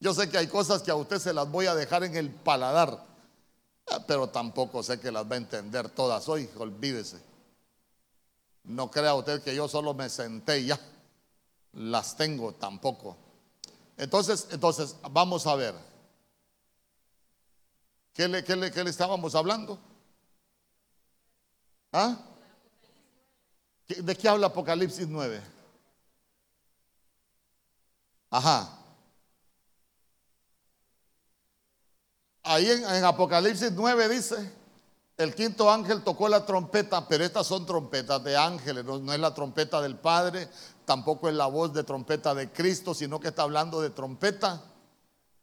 Yo 0.00 0.14
sé 0.14 0.30
que 0.30 0.38
hay 0.38 0.46
cosas 0.46 0.82
que 0.82 0.90
a 0.90 0.94
usted 0.94 1.18
se 1.18 1.34
las 1.34 1.48
voy 1.50 1.66
a 1.66 1.74
dejar 1.74 2.02
en 2.04 2.16
el 2.16 2.30
paladar, 2.30 3.06
pero 4.06 4.30
tampoco 4.30 4.82
sé 4.82 4.98
que 4.98 5.12
las 5.12 5.30
va 5.30 5.34
a 5.34 5.38
entender 5.38 5.90
todas 5.90 6.26
hoy, 6.28 6.48
olvídese. 6.56 7.22
No 8.64 8.90
crea 8.90 9.14
usted 9.14 9.42
que 9.42 9.54
yo 9.54 9.68
solo 9.68 9.92
me 9.92 10.08
senté 10.08 10.60
y 10.60 10.66
ya, 10.66 10.80
las 11.74 12.16
tengo 12.16 12.54
tampoco. 12.54 13.16
Entonces, 13.98 14.48
entonces, 14.50 14.96
vamos 15.10 15.46
a 15.46 15.54
ver. 15.54 15.74
¿Qué 18.14 18.26
le, 18.26 18.42
qué 18.42 18.56
le, 18.56 18.70
qué 18.70 18.82
le 18.82 18.90
estábamos 18.90 19.34
hablando? 19.34 19.78
¿Ah? 21.92 22.16
¿De 23.86 24.16
qué 24.16 24.28
habla 24.28 24.46
Apocalipsis 24.46 25.06
9? 25.06 25.42
Ajá. 28.30 28.79
Ahí 32.42 32.70
en, 32.70 33.04
Apocalipsis 33.04 33.72
9 33.72 34.08
dice, 34.08 34.36
el 35.18 35.34
quinto 35.34 35.70
ángel 35.70 36.02
tocó 36.02 36.28
la 36.28 36.46
trompeta, 36.46 37.06
pero 37.06 37.24
estas 37.24 37.46
son 37.46 37.66
trompetas 37.66 38.24
de 38.24 38.36
ángeles, 38.36 38.84
no, 38.84 39.12
es 39.12 39.20
la 39.20 39.34
trompeta 39.34 39.82
del 39.82 39.96
Padre, 39.96 40.48
tampoco 40.86 41.28
es 41.28 41.34
la 41.34 41.46
voz 41.46 41.74
de 41.74 41.84
trompeta 41.84 42.34
de 42.34 42.50
Cristo, 42.50 42.94
sino 42.94 43.20
que 43.20 43.28
está 43.28 43.42
hablando 43.42 43.82
de 43.82 43.90
trompeta 43.90 44.62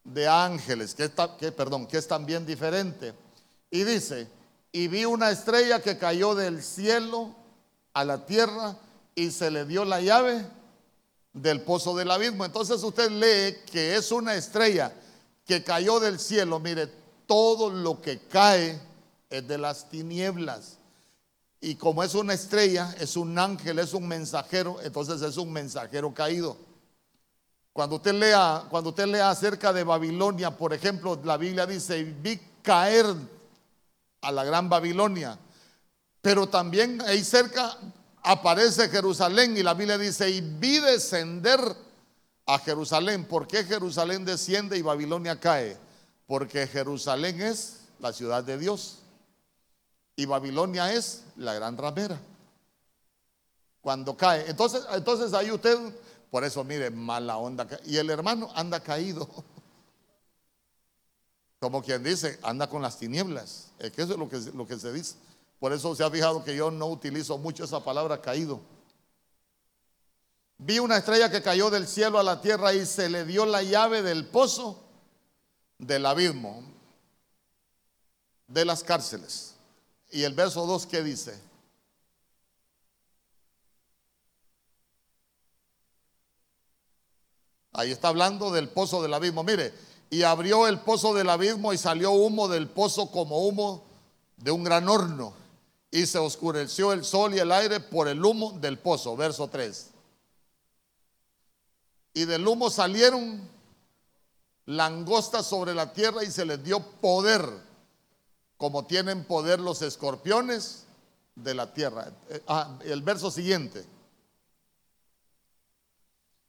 de 0.03 0.27
ángeles, 0.27 0.95
que, 0.95 1.03
está, 1.03 1.37
que, 1.37 1.51
perdón, 1.51 1.85
que 1.85 1.97
es 1.97 2.07
también 2.07 2.45
diferente. 2.45 3.13
Y 3.69 3.83
dice, 3.83 4.27
y 4.71 4.87
vi 4.87 5.05
una 5.05 5.29
estrella 5.29 5.81
que 5.81 5.99
cayó 5.99 6.33
del 6.33 6.63
cielo 6.63 7.35
a 7.93 8.03
la 8.03 8.25
tierra 8.25 8.75
y 9.13 9.29
se 9.29 9.51
le 9.51 9.65
dio 9.65 9.85
la 9.85 10.01
llave 10.01 10.45
del 11.33 11.61
pozo 11.61 11.95
del 11.95 12.09
abismo. 12.09 12.45
Entonces 12.45 12.81
usted 12.81 13.11
lee 13.11 13.57
que 13.71 13.95
es 13.95 14.11
una 14.11 14.35
estrella 14.35 14.93
que 15.47 15.63
cayó 15.63 15.99
del 15.99 16.19
cielo, 16.19 16.59
mire, 16.59 16.87
todo 17.25 17.69
lo 17.69 18.01
que 18.01 18.19
cae 18.19 18.79
es 19.29 19.47
de 19.47 19.57
las 19.57 19.89
tinieblas. 19.89 20.77
Y 21.61 21.75
como 21.75 22.03
es 22.03 22.13
una 22.13 22.33
estrella, 22.33 22.93
es 22.99 23.15
un 23.15 23.39
ángel, 23.39 23.79
es 23.79 23.93
un 23.93 24.07
mensajero, 24.07 24.79
entonces 24.83 25.21
es 25.21 25.37
un 25.37 25.51
mensajero 25.51 26.13
caído. 26.13 26.57
Cuando 27.71 27.95
usted 27.95 28.13
lea, 28.13 28.65
cuando 28.69 28.89
usted 28.89 29.07
lea 29.07 29.29
acerca 29.29 29.71
de 29.71 29.83
Babilonia, 29.83 30.55
por 30.55 30.73
ejemplo, 30.73 31.19
la 31.23 31.37
Biblia 31.37 31.65
dice, 31.65 32.03
vi 32.03 32.39
caer 32.61 33.05
a 34.21 34.31
la 34.31 34.43
gran 34.43 34.67
Babilonia. 34.67 35.39
Pero 36.21 36.49
también 36.49 37.01
ahí 37.03 37.23
cerca 37.23 37.77
aparece 38.21 38.89
Jerusalén 38.89 39.55
y 39.55 39.63
la 39.63 39.73
Biblia 39.73 39.97
dice, 39.97 40.29
y 40.29 40.41
vi 40.41 40.79
descender 40.79 41.59
a 42.47 42.57
Jerusalén. 42.59 43.25
¿Por 43.25 43.45
qué 43.45 43.63
Jerusalén 43.63 44.25
desciende 44.25 44.77
y 44.77 44.81
Babilonia 44.81 45.39
cae? 45.39 45.77
Porque 46.25 46.65
Jerusalén 46.65 47.41
es 47.41 47.81
la 47.99 48.13
ciudad 48.13 48.43
de 48.43 48.57
Dios 48.57 48.99
y 50.15 50.25
Babilonia 50.25 50.93
es 50.93 51.23
la 51.35 51.53
gran 51.53 51.77
ramera. 51.77 52.19
Cuando 53.81 54.17
cae, 54.17 54.49
entonces, 54.49 54.83
entonces 54.91 55.33
ahí 55.33 55.51
usted, 55.51 55.77
por 56.31 56.43
eso 56.43 56.63
mire, 56.63 56.89
mala 56.89 57.37
onda. 57.37 57.67
Y 57.85 57.97
el 57.97 58.09
hermano 58.09 58.49
anda 58.55 58.79
caído. 58.79 59.29
Como 61.59 61.83
quien 61.83 62.03
dice, 62.03 62.39
anda 62.43 62.67
con 62.67 62.81
las 62.81 62.97
tinieblas. 62.97 63.71
Es 63.79 63.91
que 63.91 64.03
eso 64.03 64.13
es 64.13 64.19
lo 64.19 64.29
que, 64.29 64.37
lo 64.53 64.67
que 64.67 64.79
se 64.79 64.93
dice. 64.93 65.15
Por 65.59 65.73
eso 65.73 65.95
se 65.95 66.03
ha 66.03 66.09
fijado 66.09 66.43
que 66.43 66.55
yo 66.55 66.71
no 66.71 66.87
utilizo 66.87 67.37
mucho 67.37 67.63
esa 67.63 67.83
palabra 67.83 68.21
caído. 68.21 68.61
Vi 70.59 70.79
una 70.79 70.97
estrella 70.97 71.29
que 71.29 71.43
cayó 71.43 71.69
del 71.69 71.87
cielo 71.87 72.17
a 72.17 72.23
la 72.23 72.41
tierra 72.41 72.73
y 72.73 72.85
se 72.85 73.09
le 73.09 73.25
dio 73.25 73.45
la 73.45 73.61
llave 73.61 74.01
del 74.01 74.25
pozo 74.25 74.83
del 75.77 76.05
abismo, 76.05 76.63
de 78.47 78.65
las 78.65 78.83
cárceles. 78.83 79.53
Y 80.09 80.23
el 80.23 80.33
verso 80.33 80.65
2, 80.65 80.87
¿qué 80.87 81.03
dice? 81.03 81.39
Ahí 87.73 87.91
está 87.91 88.07
hablando 88.07 88.49
del 88.49 88.69
pozo 88.69 89.03
del 89.03 89.13
abismo. 89.13 89.43
Mire, 89.43 89.71
y 90.09 90.23
abrió 90.23 90.67
el 90.67 90.79
pozo 90.79 91.13
del 91.13 91.29
abismo 91.29 91.71
y 91.71 91.77
salió 91.77 92.11
humo 92.11 92.47
del 92.47 92.67
pozo 92.67 93.11
como 93.11 93.45
humo 93.45 93.85
de 94.37 94.49
un 94.49 94.63
gran 94.63 94.89
horno. 94.89 95.35
Y 95.91 96.07
se 96.07 96.17
oscureció 96.17 96.93
el 96.93 97.05
sol 97.05 97.35
y 97.35 97.39
el 97.39 97.51
aire 97.51 97.79
por 97.79 98.07
el 98.07 98.25
humo 98.25 98.53
del 98.59 98.79
pozo. 98.79 99.15
Verso 99.15 99.47
3 99.49 99.91
y 102.13 102.25
del 102.25 102.47
humo 102.47 102.69
salieron 102.69 103.47
langostas 104.65 105.45
sobre 105.45 105.73
la 105.73 105.93
tierra 105.93 106.23
y 106.23 106.31
se 106.31 106.45
les 106.45 106.63
dio 106.63 106.79
poder, 106.79 107.47
como 108.57 108.85
tienen 108.85 109.23
poder 109.23 109.59
los 109.59 109.81
escorpiones 109.81 110.85
de 111.35 111.53
la 111.53 111.73
tierra. 111.73 112.11
Eh, 112.29 112.41
ah, 112.47 112.77
el 112.83 113.01
verso 113.01 113.31
siguiente. 113.31 113.85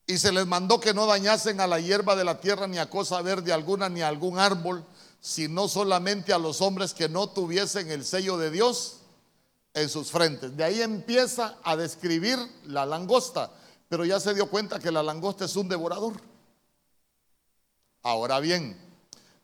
Y 0.07 0.19
se 0.19 0.33
les 0.33 0.47
mandó 0.47 0.81
que 0.81 0.95
no 0.95 1.07
dañasen 1.07 1.61
a 1.61 1.67
la 1.67 1.81
hierba 1.81 2.17
de 2.17 2.25
la 2.25 2.41
tierra, 2.41 2.67
ni 2.67 2.79
a 2.79 2.89
cosa 2.89 3.21
verde 3.21 3.53
alguna, 3.53 3.89
ni 3.89 4.01
a 4.01 4.09
algún 4.09 4.39
árbol, 4.39 4.85
sino 5.21 5.69
solamente 5.69 6.33
a 6.33 6.39
los 6.39 6.63
hombres 6.63 6.95
que 6.95 7.09
no 7.09 7.29
tuviesen 7.29 7.91
el 7.91 8.05
sello 8.05 8.39
de 8.39 8.51
Dios 8.51 9.01
en 9.75 9.89
sus 9.89 10.11
frentes. 10.11 10.57
De 10.57 10.65
ahí 10.65 10.81
empieza 10.81 11.59
a 11.63 11.77
describir 11.77 12.39
la 12.65 12.87
langosta 12.87 13.53
pero 13.89 14.05
ya 14.05 14.21
se 14.21 14.35
dio 14.35 14.49
cuenta 14.51 14.79
que 14.79 14.93
la 14.93 15.03
langosta 15.03 15.47
es 15.47 15.57
un 15.57 15.69
devorador. 15.69 16.21
Ahora 18.03 18.39
bien, 18.41 18.77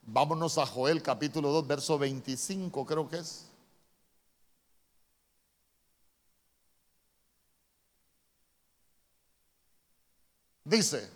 vámonos 0.03 0.59
a 0.59 0.67
Joel 0.67 1.03
capítulo 1.03 1.51
2, 1.51 1.67
verso 1.67 1.99
25 1.99 2.87
creo 2.87 3.09
que 3.09 3.19
es. 3.19 3.47
Dice, 10.65 11.11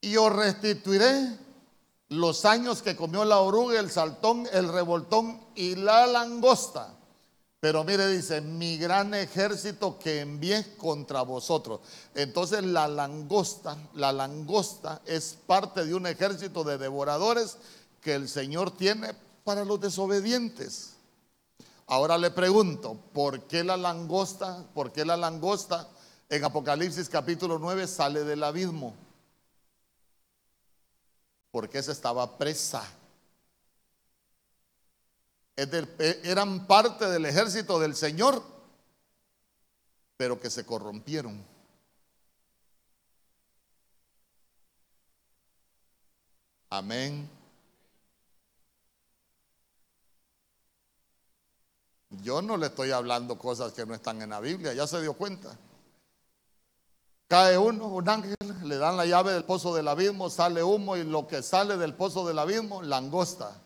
y 0.00 0.16
os 0.16 0.32
restituiré 0.32 1.38
los 2.08 2.44
años 2.44 2.82
que 2.82 2.96
comió 2.96 3.24
la 3.24 3.38
oruga, 3.38 3.78
el 3.78 3.90
saltón, 3.90 4.48
el 4.52 4.72
revoltón 4.72 5.40
y 5.54 5.76
la 5.76 6.06
langosta 6.06 6.97
pero 7.60 7.82
mire, 7.82 8.06
dice, 8.06 8.40
mi 8.40 8.78
gran 8.78 9.14
ejército 9.14 9.98
que 9.98 10.20
envié 10.20 10.76
contra 10.76 11.22
vosotros. 11.22 11.80
Entonces 12.14 12.62
la 12.62 12.86
langosta, 12.86 13.76
la 13.94 14.12
langosta 14.12 15.02
es 15.04 15.36
parte 15.46 15.84
de 15.84 15.94
un 15.94 16.06
ejército 16.06 16.62
de 16.62 16.78
devoradores 16.78 17.58
que 18.00 18.14
el 18.14 18.28
Señor 18.28 18.70
tiene 18.70 19.12
para 19.42 19.64
los 19.64 19.80
desobedientes. 19.80 20.94
Ahora 21.88 22.16
le 22.16 22.30
pregunto, 22.30 22.96
¿por 23.12 23.40
qué 23.48 23.64
la 23.64 23.76
langosta, 23.76 24.64
por 24.72 24.92
qué 24.92 25.04
la 25.04 25.16
langosta 25.16 25.88
en 26.28 26.44
Apocalipsis 26.44 27.08
capítulo 27.08 27.58
9 27.58 27.88
sale 27.88 28.22
del 28.22 28.44
abismo? 28.44 28.94
Porque 31.50 31.82
se 31.82 31.90
estaba 31.90 32.38
presa 32.38 32.84
eran 35.58 36.66
parte 36.66 37.06
del 37.06 37.26
ejército 37.26 37.80
del 37.80 37.96
Señor, 37.96 38.42
pero 40.16 40.38
que 40.38 40.50
se 40.50 40.64
corrompieron. 40.64 41.44
Amén. 46.70 47.28
Yo 52.22 52.40
no 52.40 52.56
le 52.56 52.66
estoy 52.66 52.92
hablando 52.92 53.36
cosas 53.38 53.72
que 53.72 53.84
no 53.84 53.94
están 53.94 54.22
en 54.22 54.30
la 54.30 54.40
Biblia, 54.40 54.72
ya 54.74 54.86
se 54.86 55.00
dio 55.00 55.14
cuenta. 55.14 55.58
Cae 57.26 57.58
uno, 57.58 57.88
un 57.88 58.08
ángel, 58.08 58.36
le 58.62 58.78
dan 58.78 58.96
la 58.96 59.06
llave 59.06 59.32
del 59.32 59.44
pozo 59.44 59.74
del 59.74 59.88
abismo, 59.88 60.30
sale 60.30 60.62
humo 60.62 60.96
y 60.96 61.04
lo 61.04 61.26
que 61.26 61.42
sale 61.42 61.76
del 61.76 61.94
pozo 61.94 62.26
del 62.26 62.38
abismo, 62.38 62.80
langosta. 62.80 63.60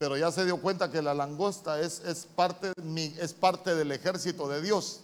Pero 0.00 0.16
ya 0.16 0.32
se 0.32 0.46
dio 0.46 0.56
cuenta 0.56 0.90
que 0.90 1.02
la 1.02 1.12
langosta 1.12 1.78
es, 1.78 2.00
parte, 2.34 2.72
es 3.18 3.34
parte 3.34 3.74
del 3.74 3.92
ejército 3.92 4.48
de 4.48 4.62
Dios. 4.62 5.02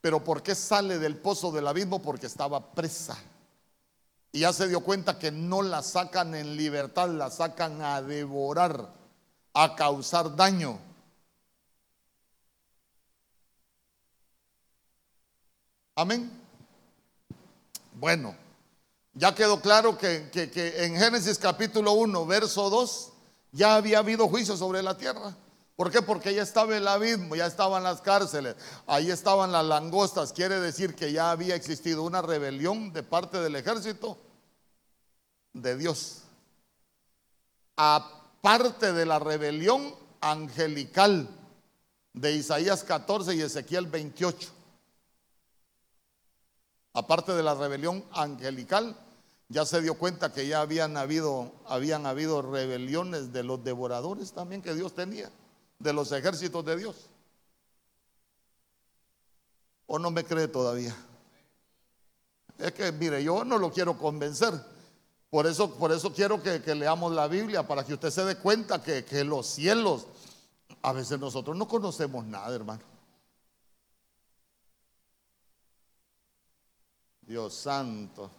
Pero 0.00 0.24
¿por 0.24 0.42
qué 0.42 0.54
sale 0.54 0.98
del 0.98 1.18
pozo 1.18 1.52
del 1.52 1.66
abismo? 1.66 2.00
Porque 2.00 2.24
estaba 2.24 2.72
presa. 2.72 3.18
Y 4.32 4.40
ya 4.40 4.54
se 4.54 4.66
dio 4.66 4.80
cuenta 4.80 5.18
que 5.18 5.30
no 5.30 5.60
la 5.60 5.82
sacan 5.82 6.34
en 6.34 6.56
libertad, 6.56 7.10
la 7.10 7.30
sacan 7.30 7.82
a 7.82 8.00
devorar, 8.00 8.94
a 9.52 9.76
causar 9.76 10.34
daño. 10.36 10.78
Amén. 15.96 16.32
Bueno, 17.92 18.34
ya 19.12 19.34
quedó 19.34 19.60
claro 19.60 19.98
que, 19.98 20.30
en 20.32 20.96
Génesis 20.96 21.36
capítulo 21.38 21.92
1, 21.92 22.24
verso 22.24 22.70
2, 22.70 23.11
ya 23.52 23.76
había 23.76 23.98
habido 24.00 24.28
juicio 24.28 24.56
sobre 24.56 24.82
la 24.82 24.96
tierra. 24.96 25.36
¿Por 25.76 25.90
qué? 25.90 26.02
Porque 26.02 26.34
ya 26.34 26.42
estaba 26.42 26.76
el 26.76 26.86
abismo, 26.86 27.36
ya 27.36 27.46
estaban 27.46 27.82
las 27.82 28.00
cárceles, 28.00 28.56
ahí 28.86 29.10
estaban 29.10 29.52
las 29.52 29.64
langostas. 29.64 30.32
Quiere 30.32 30.60
decir 30.60 30.94
que 30.94 31.12
ya 31.12 31.30
había 31.30 31.54
existido 31.54 32.02
una 32.02 32.20
rebelión 32.20 32.92
de 32.92 33.02
parte 33.02 33.38
del 33.38 33.56
ejército 33.56 34.18
de 35.52 35.76
Dios. 35.76 36.22
Aparte 37.76 38.92
de 38.92 39.06
la 39.06 39.18
rebelión 39.18 39.94
angelical 40.20 41.28
de 42.12 42.32
Isaías 42.32 42.84
14 42.84 43.34
y 43.34 43.40
Ezequiel 43.40 43.86
28 43.86 44.62
aparte 46.94 47.32
de 47.32 47.42
la 47.42 47.54
rebelión 47.54 48.04
angelical, 48.12 48.96
ya 49.52 49.66
se 49.66 49.82
dio 49.82 49.94
cuenta 49.94 50.32
que 50.32 50.46
ya 50.46 50.62
habían 50.62 50.96
habido, 50.96 51.52
rebeliones 52.42 53.34
de 53.34 53.42
los 53.42 53.62
devoradores 53.62 54.32
también 54.32 54.62
que 54.62 54.74
Dios 54.74 54.94
tenía, 54.94 55.30
de 55.78 55.92
los 55.92 56.10
ejércitos 56.10 56.64
de 56.64 56.76
Dios. 56.76 57.10
¿O 59.86 59.98
no 59.98 60.10
me 60.10 60.24
cree 60.24 60.48
todavía? 60.48 60.96
Es 62.56 62.72
que, 62.72 62.90
mire, 62.92 63.22
yo 63.22 63.44
no 63.44 63.58
lo 63.58 63.70
quiero 63.70 63.98
convencer. 63.98 64.54
Por 65.28 65.46
eso, 65.46 65.74
por 65.74 65.92
eso 65.92 66.14
quiero 66.14 66.42
que, 66.42 66.74
leamos 66.74 67.12
la 67.12 67.28
Biblia, 67.28 67.66
para 67.66 67.84
que 67.84 67.92
usted 67.92 68.10
se 68.10 68.24
dé 68.24 68.38
cuenta 68.38 68.82
que, 68.82 69.04
que 69.04 69.22
los 69.22 69.46
cielos, 69.46 70.06
a 70.80 70.94
veces 70.94 71.18
nosotros 71.20 71.54
no 71.58 71.68
conocemos 71.68 72.24
nada, 72.24 72.54
hermano. 72.54 72.82
Dios 77.20 77.52
santo. 77.52 78.30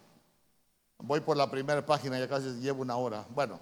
Voy 0.98 1.20
por 1.20 1.36
la 1.36 1.50
primera 1.50 1.86
página, 1.86 2.18
ya 2.20 2.28
casi 2.28 2.48
llevo 2.60 2.82
una 2.82 2.96
hora. 2.96 3.26
Bueno, 3.30 3.60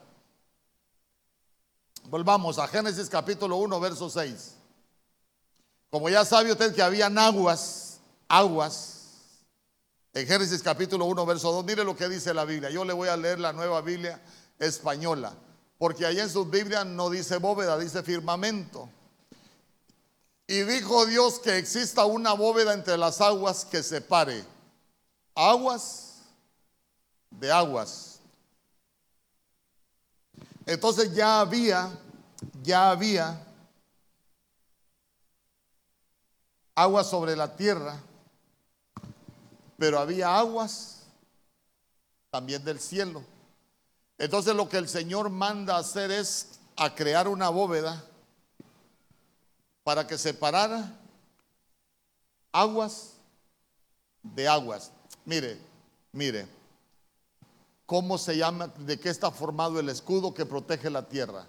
volvamos 2.05 2.59
a 2.59 2.67
Génesis 2.67 3.09
capítulo 3.09 3.57
1, 3.57 3.79
verso 3.79 4.09
6. 4.09 4.55
Como 5.89 6.09
ya 6.09 6.23
sabe 6.23 6.51
usted 6.51 6.73
que 6.73 6.82
habían 6.82 7.17
aguas, 7.17 7.99
aguas, 8.27 9.01
en 10.13 10.27
Génesis 10.27 10.61
capítulo 10.61 11.05
1, 11.05 11.25
verso 11.25 11.51
2, 11.51 11.65
mire 11.65 11.84
lo 11.84 11.95
que 11.95 12.07
dice 12.07 12.34
la 12.34 12.45
Biblia. 12.45 12.69
Yo 12.69 12.86
le 12.86 12.93
voy 12.93 13.09
a 13.09 13.17
leer 13.17 13.39
la 13.39 13.53
nueva 13.53 13.82
Biblia 13.82 14.21
española, 14.59 15.34
porque 15.77 16.05
ahí 16.05 16.19
en 16.19 16.29
sus 16.29 16.49
Biblias 16.49 16.86
no 16.86 17.09
dice 17.09 17.38
bóveda, 17.38 17.77
dice 17.77 18.03
firmamento. 18.03 18.89
Y 20.47 20.63
dijo 20.63 21.05
Dios 21.05 21.39
que 21.39 21.57
exista 21.57 22.05
una 22.05 22.34
bóveda 22.34 22.73
entre 22.73 22.97
las 22.97 23.21
aguas 23.21 23.65
que 23.65 23.82
separe 23.82 24.43
aguas 25.36 26.11
de 27.32 27.51
aguas. 27.51 28.19
Entonces 30.65 31.13
ya 31.13 31.41
había, 31.41 31.91
ya 32.61 32.91
había 32.91 33.45
aguas 36.75 37.09
sobre 37.09 37.36
la 37.36 37.55
tierra, 37.55 37.99
pero 39.77 39.99
había 39.99 40.38
aguas 40.38 41.03
también 42.29 42.63
del 42.63 42.79
cielo. 42.79 43.23
Entonces 44.17 44.55
lo 44.55 44.69
que 44.69 44.77
el 44.77 44.88
Señor 44.88 45.29
manda 45.29 45.77
hacer 45.77 46.11
es 46.11 46.59
a 46.75 46.93
crear 46.93 47.27
una 47.27 47.49
bóveda 47.49 48.05
para 49.84 50.05
que 50.05 50.17
separara 50.17 50.95
aguas 52.51 53.13
de 54.21 54.47
aguas. 54.47 54.91
Mire, 55.25 55.59
mire, 56.11 56.47
¿cómo 57.92 58.18
se 58.18 58.38
llama? 58.38 58.68
¿De 58.68 58.98
qué 58.98 59.10
está 59.10 59.32
formado 59.32 59.78
el 59.78 59.89
escudo 59.89 60.34
que 60.34 60.46
protege 60.46 60.89
la 60.89 61.10
tierra? 61.10 61.46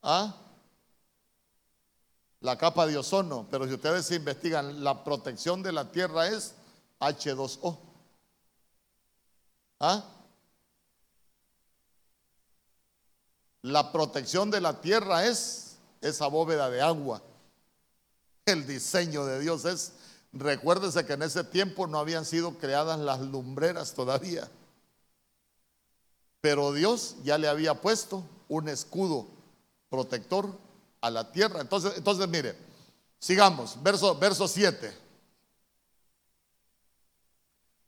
¿Ah? 0.00 0.34
La 2.40 2.56
capa 2.56 2.86
de 2.86 2.96
ozono, 2.96 3.46
pero 3.50 3.66
si 3.68 3.74
ustedes 3.74 4.10
investigan, 4.12 4.82
la 4.82 5.04
protección 5.04 5.62
de 5.62 5.72
la 5.72 5.92
tierra 5.92 6.26
es 6.28 6.54
H2O. 7.00 7.76
¿Ah? 9.80 10.02
La 13.60 13.92
protección 13.92 14.50
de 14.50 14.62
la 14.62 14.80
tierra 14.80 15.26
es 15.26 15.76
esa 16.00 16.28
bóveda 16.28 16.70
de 16.70 16.80
agua. 16.80 17.20
El 18.46 18.66
diseño 18.66 19.26
de 19.26 19.40
Dios 19.40 19.66
es 19.66 19.92
Recuérdese 20.34 21.06
que 21.06 21.12
en 21.12 21.22
ese 21.22 21.44
tiempo 21.44 21.86
no 21.86 21.98
habían 21.98 22.24
sido 22.24 22.58
creadas 22.58 22.98
las 22.98 23.20
lumbreras 23.20 23.94
todavía. 23.94 24.50
Pero 26.40 26.72
Dios 26.72 27.16
ya 27.22 27.38
le 27.38 27.48
había 27.48 27.80
puesto 27.80 28.24
un 28.48 28.68
escudo 28.68 29.28
protector 29.88 30.58
a 31.00 31.10
la 31.10 31.30
tierra. 31.30 31.60
Entonces, 31.60 31.92
entonces 31.96 32.26
mire, 32.28 32.56
sigamos, 33.20 33.80
verso, 33.80 34.18
verso 34.18 34.48
7. 34.48 35.04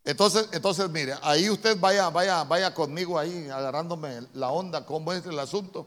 Entonces, 0.04 0.48
entonces, 0.52 0.88
mire, 0.88 1.14
ahí 1.22 1.50
usted 1.50 1.76
vaya, 1.80 2.08
vaya, 2.10 2.44
vaya 2.44 2.72
conmigo 2.72 3.18
ahí, 3.18 3.48
agarrándome 3.48 4.22
la 4.34 4.50
onda, 4.52 4.86
cómo 4.86 5.12
es 5.12 5.26
el 5.26 5.36
asunto. 5.36 5.84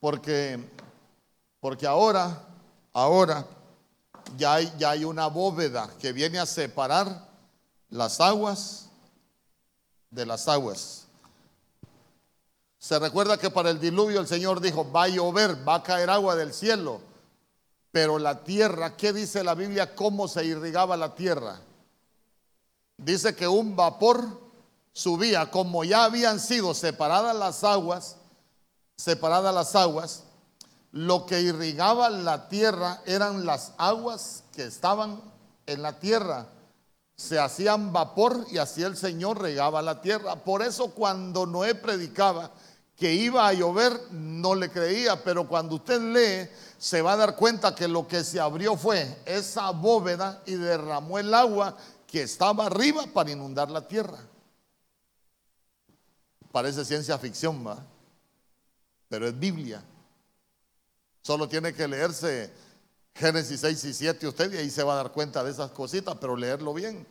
Porque, 0.00 0.58
porque 1.60 1.86
ahora, 1.86 2.42
ahora, 2.94 3.46
ya 4.36 4.54
hay, 4.54 5.04
una 5.04 5.26
bóveda 5.26 5.90
que 5.98 6.12
viene 6.12 6.38
a 6.38 6.46
separar 6.46 7.28
las 7.90 8.20
aguas 8.20 8.88
de 10.10 10.26
las 10.26 10.48
aguas. 10.48 11.06
Se 12.78 12.98
recuerda 12.98 13.38
que 13.38 13.50
para 13.50 13.70
el 13.70 13.80
diluvio 13.80 14.20
el 14.20 14.26
Señor 14.26 14.60
dijo, 14.60 14.90
va 14.90 15.04
a 15.04 15.08
llover, 15.08 15.66
va 15.66 15.76
a 15.76 15.82
caer 15.82 16.10
agua 16.10 16.36
del 16.36 16.52
cielo, 16.52 17.00
pero 17.90 18.18
la 18.18 18.44
tierra, 18.44 18.96
¿qué 18.96 19.12
dice 19.12 19.42
la 19.44 19.54
Biblia? 19.54 19.94
¿Cómo 19.94 20.28
se 20.28 20.44
irrigaba 20.44 20.96
la 20.96 21.14
tierra? 21.14 21.60
Dice 22.96 23.34
que 23.34 23.48
un 23.48 23.74
vapor 23.74 24.40
subía, 24.92 25.50
como 25.50 25.84
ya 25.84 26.04
habían 26.04 26.38
sido 26.40 26.74
separadas 26.74 27.34
las 27.34 27.64
aguas, 27.64 28.16
separadas 28.96 29.54
las 29.54 29.74
aguas, 29.74 30.24
lo 30.94 31.26
que 31.26 31.40
irrigaba 31.40 32.08
la 32.08 32.48
tierra 32.48 33.02
eran 33.04 33.44
las 33.44 33.72
aguas 33.78 34.44
que 34.54 34.62
estaban 34.64 35.20
en 35.66 35.82
la 35.82 35.98
tierra. 35.98 36.46
Se 37.16 37.40
hacían 37.40 37.92
vapor 37.92 38.46
y 38.52 38.58
así 38.58 38.84
el 38.84 38.96
Señor 38.96 39.42
regaba 39.42 39.82
la 39.82 40.00
tierra. 40.00 40.36
Por 40.36 40.62
eso 40.62 40.92
cuando 40.92 41.46
Noé 41.46 41.74
predicaba 41.74 42.52
que 42.96 43.12
iba 43.12 43.48
a 43.48 43.52
llover, 43.52 44.00
no 44.12 44.54
le 44.54 44.70
creía, 44.70 45.20
pero 45.24 45.48
cuando 45.48 45.74
usted 45.74 46.00
lee, 46.00 46.48
se 46.78 47.02
va 47.02 47.14
a 47.14 47.16
dar 47.16 47.34
cuenta 47.34 47.74
que 47.74 47.88
lo 47.88 48.06
que 48.06 48.22
se 48.22 48.38
abrió 48.38 48.76
fue 48.76 49.18
esa 49.26 49.70
bóveda 49.70 50.42
y 50.46 50.54
derramó 50.54 51.18
el 51.18 51.34
agua 51.34 51.76
que 52.06 52.22
estaba 52.22 52.66
arriba 52.66 53.04
para 53.12 53.32
inundar 53.32 53.68
la 53.68 53.88
tierra. 53.88 54.18
Parece 56.52 56.84
ciencia 56.84 57.18
ficción, 57.18 57.66
¿va? 57.66 57.78
Pero 59.08 59.26
es 59.26 59.36
Biblia. 59.36 59.82
Solo 61.24 61.48
tiene 61.48 61.72
que 61.72 61.88
leerse 61.88 62.52
Génesis 63.14 63.60
6 63.60 63.84
y 63.84 63.94
7 63.94 64.28
usted 64.28 64.52
y 64.52 64.58
ahí 64.58 64.70
se 64.70 64.82
va 64.82 64.92
a 64.92 64.96
dar 64.96 65.10
cuenta 65.10 65.42
de 65.42 65.50
esas 65.50 65.70
cositas, 65.70 66.16
pero 66.20 66.36
leerlo 66.36 66.74
bien. 66.74 67.06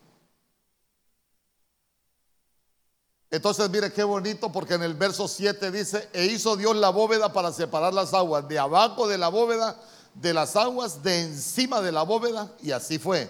Entonces 3.31 3.67
mire 3.71 3.91
qué 3.91 4.03
bonito 4.03 4.51
porque 4.51 4.75
en 4.75 4.83
el 4.83 4.93
verso 4.93 5.27
7 5.27 5.71
dice, 5.71 6.09
e 6.13 6.25
hizo 6.25 6.55
Dios 6.55 6.75
la 6.75 6.89
bóveda 6.89 7.33
para 7.33 7.51
separar 7.51 7.91
las 7.91 8.13
aguas 8.13 8.47
de 8.47 8.59
abajo 8.59 9.07
de 9.07 9.17
la 9.17 9.29
bóveda, 9.29 9.81
de 10.13 10.31
las 10.31 10.55
aguas 10.55 11.01
de 11.01 11.21
encima 11.21 11.81
de 11.81 11.91
la 11.91 12.03
bóveda, 12.03 12.53
y 12.61 12.69
así 12.69 12.99
fue. 12.99 13.27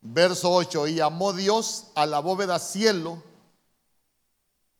Verso 0.00 0.52
8, 0.52 0.86
y 0.86 0.94
llamó 0.94 1.32
Dios 1.32 1.86
a 1.96 2.06
la 2.06 2.20
bóveda 2.20 2.60
cielo. 2.60 3.20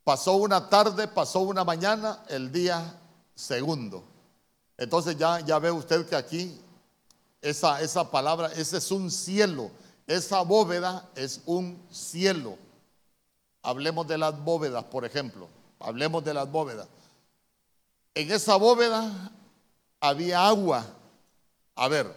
Pasó 0.04 0.34
una 0.34 0.68
tarde, 0.68 1.08
pasó 1.08 1.40
una 1.40 1.64
mañana, 1.64 2.22
el 2.28 2.52
día 2.52 3.00
segundo. 3.34 4.11
Entonces 4.82 5.16
ya, 5.16 5.38
ya 5.38 5.60
ve 5.60 5.70
usted 5.70 6.04
que 6.08 6.16
aquí 6.16 6.60
esa, 7.40 7.80
esa 7.80 8.10
palabra, 8.10 8.50
ese 8.52 8.78
es 8.78 8.90
un 8.90 9.12
cielo, 9.12 9.70
esa 10.08 10.42
bóveda 10.42 11.08
es 11.14 11.40
un 11.46 11.80
cielo. 11.88 12.58
Hablemos 13.62 14.08
de 14.08 14.18
las 14.18 14.36
bóvedas, 14.42 14.82
por 14.82 15.04
ejemplo. 15.04 15.48
hablemos 15.78 16.24
de 16.24 16.34
las 16.34 16.50
bóvedas. 16.50 16.88
En 18.12 18.32
esa 18.32 18.56
bóveda 18.56 19.30
había 20.00 20.48
agua. 20.48 20.84
A 21.76 21.86
ver, 21.86 22.12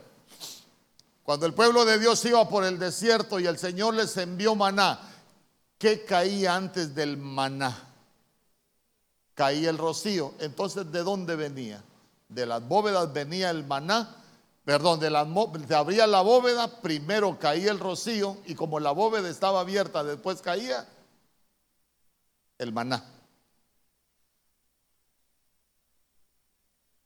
cuando 1.21 1.45
el 1.45 1.53
pueblo 1.53 1.85
de 1.85 1.99
Dios 1.99 2.25
iba 2.25 2.49
por 2.49 2.63
el 2.63 2.79
desierto 2.79 3.39
y 3.39 3.45
el 3.45 3.59
Señor 3.59 3.93
les 3.93 4.17
envió 4.17 4.55
maná, 4.55 4.99
¿qué 5.77 6.03
caía 6.03 6.55
antes 6.55 6.95
del 6.95 7.15
maná? 7.15 7.93
Caía 9.35 9.69
el 9.69 9.77
rocío. 9.77 10.33
Entonces, 10.39 10.91
¿de 10.91 11.03
dónde 11.03 11.35
venía? 11.35 11.83
De 12.27 12.45
las 12.45 12.67
bóvedas 12.67 13.11
venía 13.13 13.49
el 13.49 13.65
maná. 13.65 14.15
Perdón, 14.63 14.99
de 14.99 15.11
la, 15.11 15.27
se 15.67 15.75
abría 15.75 16.07
la 16.07 16.21
bóveda, 16.21 16.81
primero 16.81 17.37
caía 17.37 17.71
el 17.71 17.79
rocío 17.79 18.37
y 18.47 18.55
como 18.55 18.79
la 18.79 18.91
bóveda 18.91 19.29
estaba 19.29 19.59
abierta, 19.59 20.03
después 20.03 20.41
caía 20.41 20.87
el 22.57 22.73
maná. 22.73 23.03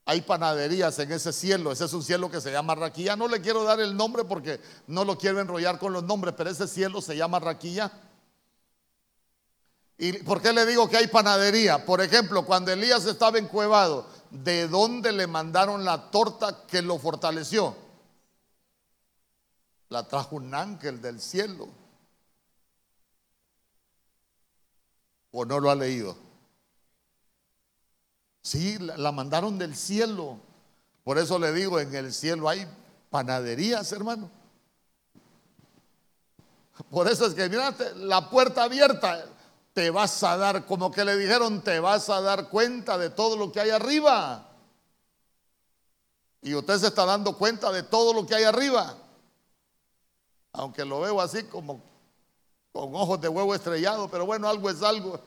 Hay 0.06 0.22
panaderías 0.22 0.98
en 1.00 1.12
ese 1.12 1.32
cielo, 1.32 1.72
ese 1.72 1.86
es 1.86 1.94
un 1.94 2.02
cielo 2.02 2.32
que 2.32 2.42
se 2.42 2.52
llama 2.52 2.74
Raquilla. 2.74 3.16
No 3.16 3.28
le 3.28 3.42
quiero 3.42 3.64
dar 3.64 3.80
el 3.80 3.96
nombre 3.96 4.24
porque 4.24 4.60
no 4.88 5.06
lo 5.06 5.18
quiero 5.18 5.40
enrollar 5.40 5.78
con 5.78 5.94
los 5.94 6.04
nombres, 6.04 6.34
pero 6.36 6.50
ese 6.50 6.68
cielo 6.68 7.02
se 7.02 7.16
llama 7.16 7.40
Raquilla. 7.40 7.92
¿Y 10.00 10.14
por 10.14 10.42
qué 10.42 10.54
le 10.54 10.66
digo 10.66 10.90
que 10.90 10.98
hay 10.98 11.08
panadería? 11.08 11.86
Por 11.86 12.02
ejemplo, 12.02 12.46
cuando 12.46 12.72
Elías 12.72 13.06
estaba 13.06 13.38
encuevado, 13.38 14.08
¿de 14.32 14.68
dónde 14.68 15.12
le 15.12 15.28
mandaron 15.28 15.86
la 15.86 16.12
torta 16.12 16.66
que 16.68 16.82
lo 16.82 16.98
fortaleció? 16.98 17.76
La 19.90 20.08
trajo 20.08 20.36
un 20.36 20.54
ángel 20.54 21.02
del 21.02 21.20
cielo. 21.20 21.68
¿O 25.32 25.46
no 25.46 25.60
lo 25.60 25.70
ha 25.70 25.76
leído? 25.76 26.16
Sí, 28.42 28.78
la, 28.80 29.12
mandaron 29.12 29.58
del 29.58 29.76
cielo. 29.76 30.40
Por 31.04 31.18
eso 31.18 31.38
le 31.38 31.52
digo, 31.54 31.80
en 31.80 31.94
el 31.94 32.14
cielo 32.14 32.50
hay 32.50 32.68
panaderías, 33.10 33.92
hermano. 33.92 34.30
Por 36.90 37.08
eso 37.08 37.26
es 37.26 37.34
que, 37.34 37.50
mirate, 37.50 37.94
la 37.96 38.30
puerta 38.30 38.64
abierta, 38.64 39.26
te 39.80 39.92
vas 39.92 40.22
a 40.24 40.36
dar, 40.36 40.66
como 40.66 40.92
que 40.92 41.06
le 41.06 41.16
dijeron, 41.16 41.62
te 41.62 41.80
vas 41.80 42.10
a 42.10 42.20
dar 42.20 42.50
cuenta 42.50 42.98
de 42.98 43.10
todo 43.10 43.38
lo 43.38 43.50
que 43.50 43.62
hay 43.62 43.70
arriba. 43.70 44.46
Y 46.42 46.54
usted 46.54 46.80
se 46.80 46.88
está 46.88 47.06
dando 47.06 47.38
cuenta 47.38 47.72
de 47.72 47.84
todo 47.84 48.12
lo 48.12 48.26
que 48.26 48.36
hay 48.36 48.44
arriba. 48.44 48.98
Aunque 50.52 50.84
lo 50.84 51.00
veo 51.00 51.22
así 51.22 51.44
como 51.44 51.82
con 52.74 52.94
ojos 52.94 53.22
de 53.22 53.30
huevo 53.30 53.56
estrellado, 53.56 54.12
pero 54.12 54.26
bueno, 54.26 54.50
algo 54.50 54.70
es 54.70 54.84
algo. 54.84 55.18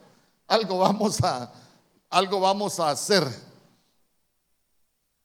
Algo 0.47 0.81
vamos 0.81 1.23
a, 1.23 1.51
algo 2.11 2.39
vamos 2.39 2.79
a 2.79 2.91
hacer. 2.91 3.27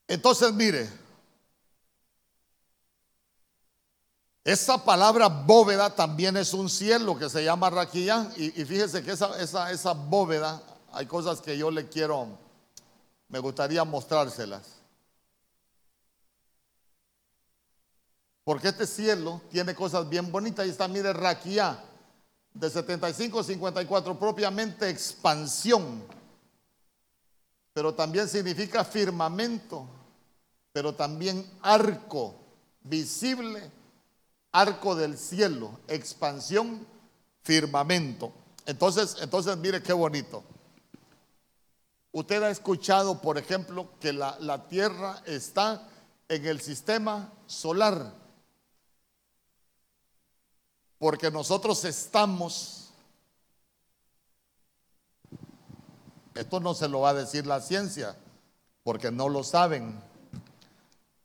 Entonces, 0.08 0.54
mire, 0.54 0.90
esa 4.52 4.84
palabra 4.84 5.28
bóveda 5.28 5.94
también 5.94 6.38
es 6.38 6.54
un 6.54 6.70
cielo 6.70 7.18
que 7.18 7.30
se 7.30 7.44
llama 7.44 7.70
raquilla. 7.70 8.32
Y, 8.38 8.50
fíjese 8.66 9.04
que 9.04 9.12
esa, 9.12 9.40
esa, 9.42 9.72
esa 9.72 9.94
bóveda, 9.94 10.62
hay 10.94 11.06
cosas 11.06 11.42
que 11.42 11.58
yo 11.58 11.70
le 11.70 11.88
quiero, 11.88 12.28
me 13.28 13.40
gustaría 13.40 13.84
mostrárselas. 13.84 14.78
Porque 18.44 18.70
este 18.70 18.88
cielo 18.88 19.42
tiene 19.52 19.76
cosas 19.76 20.08
bien 20.08 20.32
bonitas. 20.32 20.66
Y 20.66 20.70
está, 20.70 20.88
mire, 20.88 21.12
raquilla 21.12 21.84
de 22.54 22.70
75 22.70 23.40
a 23.40 23.44
54, 23.44 24.18
propiamente 24.18 24.90
expansión 24.90 26.04
pero 27.78 27.94
también 27.94 28.28
significa 28.28 28.84
firmamento, 28.84 29.86
pero 30.74 30.96
también 30.96 31.48
arco 31.62 32.34
visible, 32.82 33.70
arco 34.60 34.96
del 34.96 35.18
cielo, 35.18 35.80
expansión, 35.88 36.86
firmamento. 37.44 38.32
Entonces, 38.66 39.18
entonces 39.22 39.56
mire 39.58 39.84
qué 39.84 39.94
bonito. 39.94 40.44
Usted 42.12 42.42
ha 42.44 42.50
escuchado, 42.50 43.22
por 43.22 43.38
ejemplo, 43.38 43.90
que 44.00 44.14
la, 44.14 44.38
la 44.40 44.68
Tierra 44.68 45.22
está 45.26 45.88
en 46.28 46.46
el 46.46 46.60
sistema 46.62 47.32
solar, 47.46 48.14
porque 50.98 51.30
nosotros 51.30 51.86
estamos 51.86 52.88
Esto 56.38 56.60
no 56.60 56.76
se 56.76 56.88
lo 56.88 57.00
va 57.00 57.10
a 57.10 57.14
decir 57.16 57.48
la 57.48 57.62
ciencia, 57.62 58.16
porque 58.84 59.12
no 59.12 59.28
lo 59.28 59.44
saben. 59.44 60.00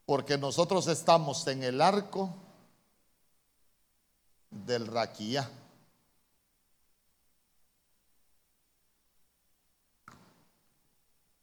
Porque 0.07 0.39
nosotros 0.39 0.87
estamos 0.87 1.45
en 1.45 1.61
el 1.63 1.81
arco 1.81 2.33
del 4.53 4.87
Raquía. 4.87 5.49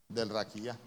Del 0.09 0.29
Raquía. 0.29 0.79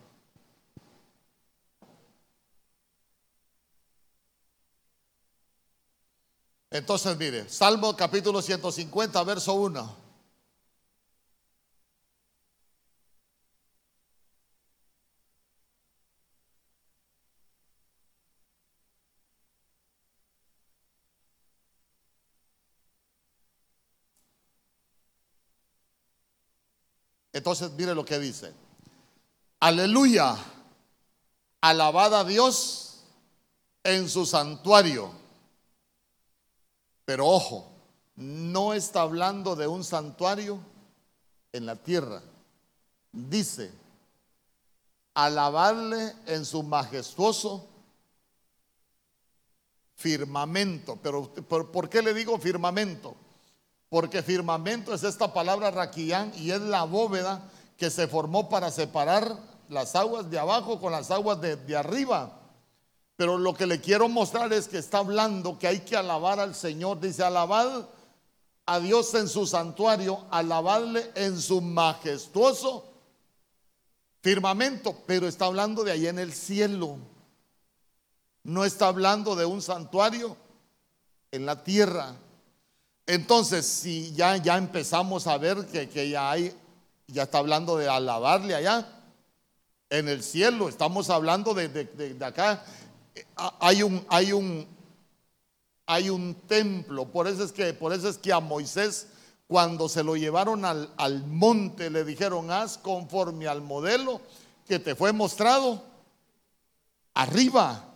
Entonces, 6.72 7.16
mire, 7.18 7.48
Salmo 7.50 7.96
capítulo 7.96 8.42
150, 8.42 9.24
verso 9.24 9.54
1. 9.54 10.03
Entonces, 27.34 27.72
mire 27.72 27.96
lo 27.96 28.06
que 28.06 28.20
dice. 28.20 28.54
Aleluya. 29.60 30.38
Alabada 31.62 32.20
a 32.20 32.24
Dios 32.24 33.04
en 33.84 34.08
su 34.08 34.26
santuario. 34.26 35.12
Pero 37.06 37.28
ojo, 37.28 37.70
no 38.16 38.74
está 38.74 39.02
hablando 39.02 39.56
de 39.56 39.68
un 39.68 39.84
santuario 39.84 40.60
en 41.52 41.66
la 41.66 41.76
tierra. 41.76 42.22
Dice, 43.12 43.72
alabarle 45.14 46.14
en 46.28 46.46
su 46.46 46.62
majestuoso 46.64 47.68
firmamento. 49.96 50.98
Pero 50.98 51.32
¿por 51.32 51.90
qué 51.90 52.02
le 52.02 52.14
digo 52.14 52.38
firmamento? 52.38 53.16
Porque 53.94 54.24
firmamento 54.24 54.92
es 54.92 55.04
esta 55.04 55.32
palabra 55.32 55.70
raquillán 55.70 56.34
y 56.36 56.50
es 56.50 56.60
la 56.62 56.84
bóveda 56.84 57.44
que 57.78 57.92
se 57.92 58.08
formó 58.08 58.50
para 58.50 58.72
separar 58.72 59.38
las 59.70 59.96
aguas 59.96 60.32
de 60.32 60.40
abajo 60.40 60.82
con 60.82 60.92
las 60.92 61.12
aguas 61.12 61.40
de, 61.40 61.78
arriba. 61.78 62.40
Pero 63.16 63.38
lo 63.38 63.54
que 63.54 63.68
le 63.68 63.80
quiero 63.80 64.10
mostrar 64.10 64.52
es 64.52 64.68
que 64.68 64.80
está 64.80 64.98
hablando 64.98 65.60
que 65.60 65.68
hay 65.68 65.82
que 65.82 65.96
alabar 65.96 66.40
al 66.40 66.56
Señor. 66.56 67.02
Dice, 67.02 67.24
alabad 67.24 67.88
a 68.66 68.80
Dios 68.80 69.14
en 69.14 69.28
su 69.28 69.46
santuario, 69.46 70.26
alabadle 70.32 71.12
en 71.14 71.40
su 71.40 71.62
majestuoso 71.62 72.92
firmamento. 74.22 75.04
Pero 75.06 75.28
está 75.28 75.46
hablando 75.46 75.84
de 75.84 75.92
ahí 75.92 76.08
en 76.08 76.18
el 76.18 76.34
cielo. 76.34 76.98
No 78.42 78.66
está 78.66 78.88
hablando 78.88 79.36
de 79.36 79.46
un 79.46 79.62
santuario 79.62 80.36
en 81.30 81.46
la 81.46 81.64
tierra. 81.64 82.16
Entonces, 83.06 83.66
si 83.66 84.14
ya, 84.14 84.38
ya 84.38 84.58
empezamos 84.58 85.28
a 85.28 85.38
ver 85.38 85.66
que, 85.68 86.10
ya 86.10 86.32
hay, 86.32 86.56
ya 87.08 87.24
está 87.24 87.40
hablando 87.40 87.78
de 87.78 87.90
alabarle 87.90 88.56
allá, 88.56 88.88
en 89.90 90.08
el 90.08 90.24
cielo, 90.24 90.70
estamos 90.70 91.10
hablando 91.10 91.54
de, 91.54 91.68
de, 91.68 92.26
acá, 92.26 92.64
hay 93.60 93.84
un, 93.84 94.06
hay 94.10 94.32
un, 94.32 94.68
hay 95.86 96.10
un 96.10 96.34
templo, 96.48 97.06
por 97.06 97.28
eso 97.28 97.44
es 97.44 97.52
que, 97.52 97.74
por 97.74 97.94
eso 97.94 98.10
es 98.10 98.18
que 98.18 98.32
a 98.32 98.40
Moisés, 98.40 99.08
cuando 99.48 99.90
se 99.90 100.04
lo 100.04 100.16
llevaron 100.16 100.66
al, 100.66 100.92
al 100.98 101.28
monte, 101.28 101.90
le 101.90 102.04
dijeron, 102.06 102.50
haz 102.50 102.78
conforme 102.78 103.48
al 103.48 103.62
modelo 103.62 104.22
que 104.66 104.80
te 104.80 104.96
fue 104.96 105.12
mostrado 105.12 105.84
arriba. 107.14 107.93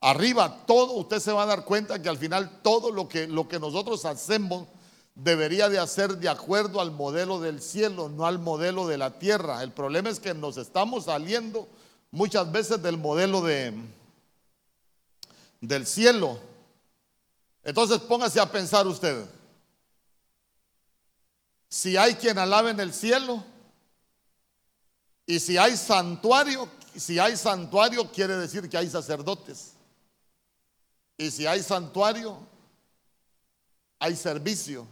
Arriba 0.00 0.64
todo, 0.66 0.92
usted 0.92 1.20
se 1.20 1.32
va 1.32 1.44
a 1.44 1.46
dar 1.46 1.64
cuenta 1.64 2.00
que 2.00 2.08
al 2.08 2.18
final 2.18 2.60
todo 2.62 2.90
lo 2.90 3.08
que, 3.08 3.26
lo 3.26 3.48
que 3.48 3.58
nosotros 3.58 4.04
hacemos 4.04 4.68
debería 5.14 5.68
de 5.68 5.78
hacer 5.78 6.18
de 6.18 6.28
acuerdo 6.28 6.80
al 6.80 6.90
modelo 6.90 7.40
del 7.40 7.62
cielo, 7.62 8.08
no 8.08 8.26
al 8.26 8.38
modelo 8.38 8.86
de 8.86 8.98
la 8.98 9.18
tierra. 9.18 9.62
El 9.62 9.72
problema 9.72 10.10
es 10.10 10.20
que 10.20 10.34
nos 10.34 10.58
estamos 10.58 11.06
saliendo 11.06 11.66
muchas 12.10 12.50
veces 12.52 12.82
del 12.82 12.98
modelo 12.98 13.40
de, 13.40 13.72
del 15.60 15.86
cielo. 15.86 16.38
Entonces 17.64 17.98
póngase 18.00 18.38
a 18.38 18.50
pensar 18.50 18.86
usted, 18.86 19.26
si 21.68 21.96
hay 21.96 22.14
quien 22.14 22.38
alabe 22.38 22.70
en 22.70 22.80
el 22.80 22.92
cielo, 22.92 23.42
Y 25.26 25.40
si 25.40 25.58
hay 25.58 25.76
santuario, 25.76 26.68
si 26.94 27.18
hay 27.18 27.36
santuario 27.36 28.10
quiere 28.12 28.36
decir 28.36 28.68
que 28.68 28.78
hay 28.78 28.88
sacerdotes. 28.88 29.72
Y 31.18 31.30
si 31.30 31.46
hay 31.46 31.62
santuario, 31.62 32.38
hay 33.98 34.16
servicio. 34.16 34.86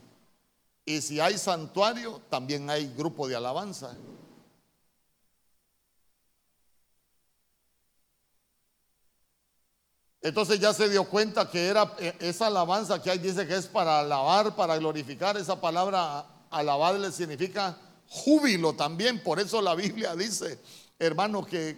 Y 0.86 1.00
si 1.00 1.20
hay 1.20 1.38
santuario, 1.38 2.20
también 2.30 2.68
hay 2.70 2.92
grupo 2.94 3.28
de 3.28 3.36
alabanza. 3.36 3.96
Entonces 10.20 10.58
ya 10.58 10.72
se 10.72 10.88
dio 10.88 11.04
cuenta 11.04 11.50
que 11.50 11.66
era 11.66 11.94
eh, 11.98 12.16
esa 12.20 12.46
alabanza 12.46 13.00
que 13.02 13.10
hay, 13.10 13.18
dice 13.18 13.46
que 13.46 13.56
es 13.56 13.66
para 13.66 14.00
alabar, 14.00 14.56
para 14.56 14.78
glorificar. 14.78 15.36
Esa 15.36 15.60
palabra 15.60 16.26
alabarle 16.50 17.12
significa 17.12 17.76
júbilo 18.08 18.74
también. 18.74 19.22
Por 19.22 19.38
eso 19.38 19.60
la 19.60 19.74
Biblia 19.74 20.16
dice, 20.16 20.58
hermano, 20.98 21.44
que 21.44 21.76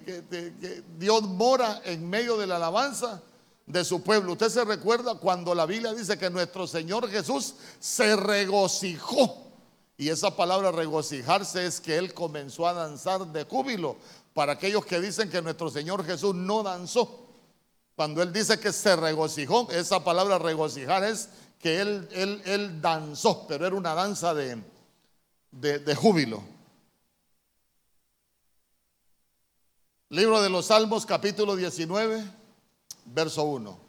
Dios 0.97 1.23
mora 1.23 1.81
en 1.85 2.09
medio 2.09 2.37
de 2.37 2.47
la 2.47 2.57
alabanza 2.57 3.21
de 3.67 3.85
su 3.85 4.03
pueblo. 4.03 4.33
Usted 4.33 4.49
se 4.49 4.65
recuerda 4.65 5.17
cuando 5.17 5.55
la 5.55 5.67
Biblia 5.67 5.93
dice 5.93 6.17
que 6.17 6.31
nuestro 6.31 6.67
Señor 6.67 7.11
Jesús 7.11 7.55
se 7.81 8.17
regocijó. 8.17 9.43
Y 9.99 10.09
esa 10.09 10.37
palabra 10.37 10.73
regocijarse 10.73 11.67
es 11.67 11.81
que 11.81 11.97
Él 11.97 12.15
comenzó 12.15 12.67
a 12.67 12.73
danzar 12.73 13.27
de 13.27 13.45
júbilo. 13.45 13.97
Para 14.35 14.53
aquellos 14.53 14.85
que 14.85 15.01
dicen 15.01 15.31
que 15.31 15.43
nuestro 15.43 15.71
Señor 15.71 16.05
Jesús 16.05 16.35
no 16.35 16.63
danzó. 16.63 17.27
Cuando 17.97 18.23
él 18.23 18.31
dice 18.31 18.61
que 18.61 18.73
se 18.73 18.95
regocijó, 18.95 19.71
esa 19.71 20.05
palabra 20.05 20.39
regocijar 20.39 21.03
es 21.03 21.31
que 21.59 21.81
él, 21.81 22.07
él, 22.13 22.43
él 22.45 22.83
danzó, 22.83 23.47
pero 23.49 23.67
era 23.67 23.75
una 23.75 23.95
danza 23.95 24.35
de, 24.35 24.63
de, 25.51 25.79
de 25.79 25.95
júbilo. 25.95 26.43
Libro 30.11 30.43
de 30.43 30.51
los 30.51 30.67
Salmos, 30.67 31.07
capítulo 31.07 31.57
19, 31.57 32.23
verso 33.07 33.45
1. 33.45 33.87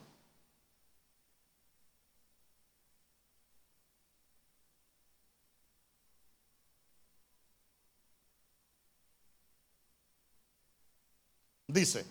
Dice, 11.68 12.06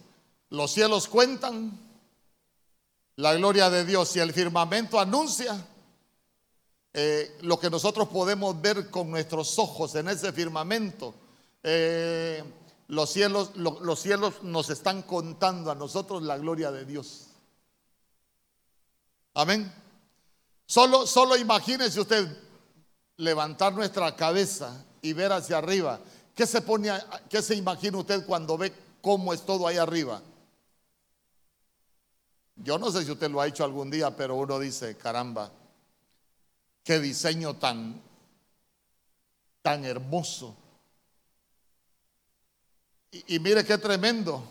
los 0.51 0.71
cielos 0.71 1.09
cuentan 1.09 1.81
la 3.17 3.35
gloria 3.35 3.71
de 3.71 3.87
Dios 3.87 4.15
y 4.15 4.21
el 4.21 4.35
firmamento 4.35 5.01
anuncia 5.01 5.57
eh, 6.93 7.39
lo 7.43 7.59
que 7.59 7.71
nosotros 7.71 8.09
podemos 8.09 8.61
ver 8.61 8.91
con 8.91 9.11
nuestros 9.11 9.59
ojos 9.59 9.95
en 9.95 10.09
ese 10.09 10.33
firmamento. 10.33 11.15
Eh, 11.63 12.45
los, 12.89 13.11
cielos, 13.11 13.57
los 13.57 14.01
cielos 14.01 14.43
nos 14.43 14.71
están 14.71 15.03
contando 15.03 15.71
a 15.71 15.75
nosotros 15.75 16.23
la 16.23 16.39
gloria 16.39 16.71
de 16.71 16.85
Dios. 16.85 17.29
Amén. 19.35 19.73
Solo, 20.67 21.07
solo 21.07 21.37
imagínese 21.37 22.01
usted 22.01 22.27
levantar 23.17 23.73
nuestra 23.73 24.15
cabeza 24.17 24.85
y 25.03 25.13
ver 25.13 25.33
hacia 25.33 25.59
arriba. 25.59 26.01
¿Qué 26.35 26.47
se 26.47 26.61
pone, 26.61 26.91
qué 27.31 27.43
se 27.43 27.55
imagina 27.55 27.99
usted 27.99 28.27
cuando 28.27 28.59
ve 28.59 28.73
cómo 29.01 29.33
es 29.33 29.45
todo 29.45 29.67
ahí 29.67 29.77
arriba? 29.77 30.23
Yo 32.57 32.79
no 32.79 32.91
sé 32.91 33.05
si 33.05 33.11
usted 33.11 33.31
lo 33.31 33.41
ha 33.41 33.47
hecho 33.47 33.65
algún 33.65 33.91
día, 33.91 34.17
pero 34.17 34.37
uno 34.37 34.59
dice, 34.59 34.97
caramba, 34.97 35.51
qué 36.83 36.99
diseño 36.99 37.55
tan, 37.55 38.01
tan 39.63 39.85
hermoso. 39.85 40.57
Y, 43.27 43.39
mire 43.39 43.65
qué 43.65 43.79
tremendo. 43.79 44.43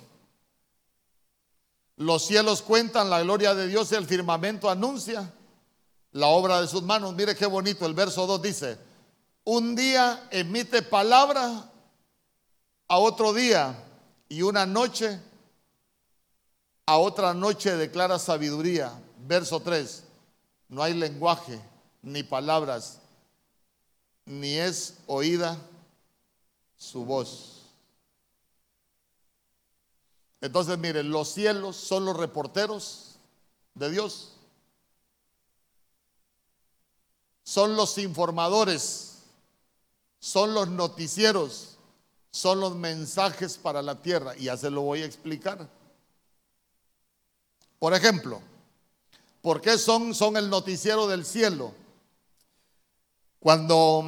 Los 1.97 2.25
cielos 2.25 2.61
cuentan 2.61 3.09
la 3.09 3.21
gloria 3.21 3.55
de 3.55 3.67
Dios 3.67 3.91
y 3.91 3.95
el 3.95 4.05
firmamento 4.05 4.69
anuncia 4.69 5.31
la 6.11 6.27
obra 6.27 6.61
de 6.61 6.67
sus 6.67 6.83
manos. 6.83 7.13
Mire 7.13 7.35
qué 7.35 7.45
bonito, 7.45 7.85
el 7.85 7.93
verso 7.93 8.27
2 8.27 8.41
dice, 8.41 8.77
un 9.43 9.75
día 9.75 10.27
emite 10.31 10.81
palabra 10.81 11.71
a 12.87 12.97
otro 12.97 13.33
día 13.33 13.75
y 14.27 14.41
una 14.41 14.65
noche 14.65 15.19
a 16.85 16.97
otra 16.97 17.33
noche 17.33 17.75
declara 17.75 18.19
sabiduría. 18.19 18.91
Verso 19.27 19.59
3. 19.59 20.03
No 20.69 20.83
hay 20.83 20.93
lenguaje, 20.93 21.59
ni 22.01 22.23
palabras, 22.23 22.99
ni 24.25 24.53
es 24.55 24.97
oída 25.07 25.57
su 26.77 27.05
voz. 27.05 27.64
Entonces, 30.41 30.77
miren, 30.77 31.09
los 31.09 31.29
cielos 31.29 31.75
son 31.75 32.05
los 32.05 32.15
reporteros 32.17 33.15
de 33.73 33.89
Dios. 33.89 34.33
Son 37.43 37.75
los 37.75 37.97
informadores, 37.97 39.23
son 40.19 40.53
los 40.53 40.67
noticieros, 40.67 41.77
son 42.31 42.59
los 42.59 42.75
mensajes 42.75 43.57
para 43.57 43.81
la 43.81 44.01
tierra. 44.01 44.35
Y 44.35 44.45
ya 44.45 44.57
se 44.57 44.69
lo 44.69 44.81
voy 44.81 45.03
a 45.03 45.05
explicar. 45.05 45.69
Por 47.79 47.93
ejemplo, 47.93 48.41
¿por 49.41 49.61
qué 49.61 49.77
son, 49.77 50.15
son 50.15 50.37
el 50.37 50.49
noticiero 50.49 51.07
del 51.07 51.25
cielo? 51.25 51.73
Cuando, 53.39 54.03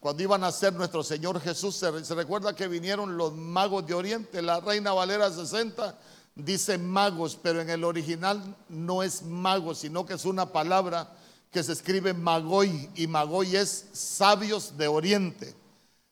cuando 0.00 0.22
iban 0.22 0.44
a 0.44 0.52
ser 0.52 0.72
nuestro 0.72 1.02
Señor 1.02 1.40
Jesús, 1.40 1.76
se, 1.76 2.14
recuerda 2.14 2.54
que 2.54 2.68
vinieron 2.68 3.16
los 3.16 3.34
magos 3.34 3.86
de 3.86 3.94
Oriente, 3.94 4.42
la 4.42 4.60
Reina 4.60 4.92
Valera 4.92 5.30
60 5.30 5.98
dice 6.34 6.78
magos, 6.78 7.38
pero 7.42 7.60
en 7.60 7.68
el 7.68 7.82
original 7.82 8.56
no 8.68 9.02
es 9.02 9.22
mago, 9.22 9.74
sino 9.74 10.06
que 10.06 10.14
es 10.14 10.24
una 10.24 10.46
palabra 10.52 11.12
que 11.50 11.62
se 11.62 11.72
escribe 11.72 12.14
magoy 12.14 12.88
y 12.94 13.06
magoy 13.06 13.56
es 13.56 13.86
sabios 13.92 14.76
de 14.76 14.86
Oriente. 14.86 15.54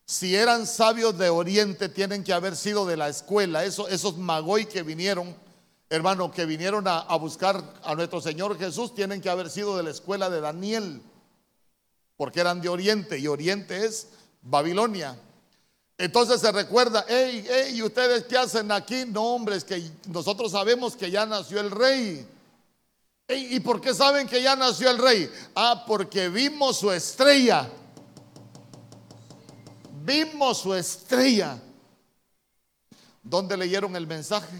Si 0.04 0.34
eran 0.34 0.66
sabios 0.66 1.16
de 1.18 1.28
Oriente, 1.28 1.88
tienen 1.88 2.24
que 2.24 2.32
haber 2.32 2.56
sido 2.56 2.86
de 2.86 2.96
la 2.96 3.08
escuela. 3.08 3.64
Eso, 3.64 3.88
esos 3.88 4.16
magoy 4.16 4.66
que 4.66 4.82
vinieron 4.82 5.34
hermano, 5.88 6.30
que 6.30 6.46
vinieron 6.46 6.86
a, 6.88 7.16
buscar 7.16 7.62
a 7.84 7.94
nuestro 7.94 8.20
Señor 8.20 8.58
Jesús 8.58 8.94
tienen 8.94 9.20
que 9.20 9.30
haber 9.30 9.50
sido 9.50 9.76
de 9.76 9.84
la 9.84 9.90
escuela 9.90 10.28
de 10.30 10.40
Daniel, 10.40 11.00
porque 12.16 12.40
eran 12.40 12.60
de 12.60 12.68
Oriente 12.68 13.18
y 13.18 13.26
Oriente 13.26 13.84
es 13.84 14.08
Babilonia. 14.42 15.18
Entonces 15.98 16.40
se 16.40 16.52
recuerda, 16.52 17.04
hey, 17.08 17.46
hey, 17.48 17.82
ustedes 17.82 18.24
qué 18.24 18.36
hacen 18.36 18.70
aquí? 18.70 19.04
No, 19.06 19.34
hombre, 19.34 19.56
es 19.56 19.64
que 19.64 19.90
nosotros 20.08 20.52
sabemos 20.52 20.96
que 20.96 21.10
ya 21.10 21.24
nació 21.26 21.60
el 21.60 21.70
rey. 21.70 22.26
¿Y 23.28 23.58
por 23.60 23.80
qué 23.80 23.92
saben 23.92 24.28
que 24.28 24.40
ya 24.40 24.54
nació 24.54 24.90
el 24.90 24.98
rey? 24.98 25.30
Ah, 25.54 25.84
porque 25.86 26.28
vimos 26.28 26.78
su 26.78 26.92
estrella. 26.92 27.68
Vimos 30.04 30.58
su 30.58 30.74
estrella. 30.74 31.60
¿Dónde 33.22 33.56
leyeron 33.56 33.96
el 33.96 34.06
mensaje? 34.06 34.56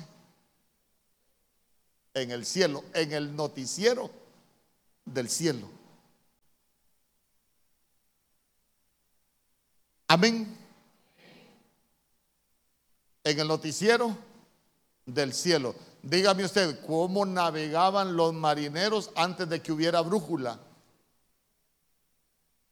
en 2.17 2.31
el 2.31 2.47
cielo, 2.47 2.83
en 2.95 3.13
el 3.13 3.37
noticiero 3.37 4.11
del 5.05 5.29
cielo. 5.29 5.69
Amén. 10.09 10.57
En 13.25 13.41
el 13.41 13.49
noticiero 13.49 14.17
del 15.05 15.33
cielo. 15.33 15.75
Dígame 16.03 16.45
usted, 16.45 16.85
¿cómo 16.87 17.27
navegaban 17.27 18.17
los 18.17 18.33
marineros 18.33 19.11
antes 19.17 19.49
de 19.49 19.61
que 19.61 19.73
hubiera 19.73 20.01
brújula? 20.01 20.61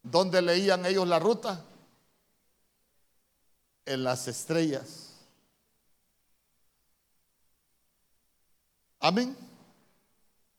¿Dónde 0.02 0.40
leían 0.42 0.86
ellos 0.86 1.08
la 1.08 1.18
ruta? 1.18 1.64
En 3.86 4.04
las 4.04 4.28
estrellas. 4.28 5.14
Amén. 9.00 9.36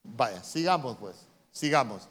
Vaya, 0.03 0.43
sigamos 0.43 0.97
pues, 0.97 1.15
sigamos. 1.51 2.07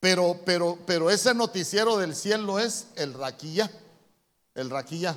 Pero, 0.00 0.40
pero, 0.44 0.78
pero 0.86 1.10
ese 1.10 1.34
noticiero 1.34 1.96
del 1.96 2.14
cielo 2.14 2.58
es 2.58 2.86
el 2.94 3.14
raquilla, 3.14 3.70
el 4.54 4.70
raquilla. 4.70 5.16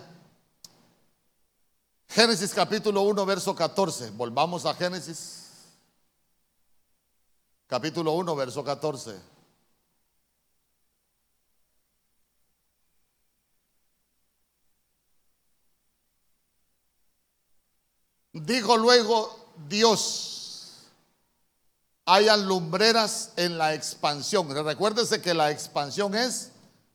Génesis 2.08 2.54
capítulo 2.54 3.04
1, 3.04 3.26
verso 3.26 3.56
14. 3.56 4.10
Volvamos 4.12 4.66
a 4.66 4.74
Génesis. 4.74 5.42
Capítulo 7.68 8.14
1, 8.14 8.36
verso 8.36 8.64
14. 8.64 9.32
Dijo 18.34 18.78
luego 18.78 19.54
Dios 19.68 20.41
hayan 22.06 22.48
lumbreras 22.48 23.32
en 23.36 23.58
la 23.58 23.74
expansión. 23.74 24.50
Recuérdese 24.66 25.22
que 25.22 25.34
la 25.34 25.52
expansión 25.52 26.16
es 26.16 26.52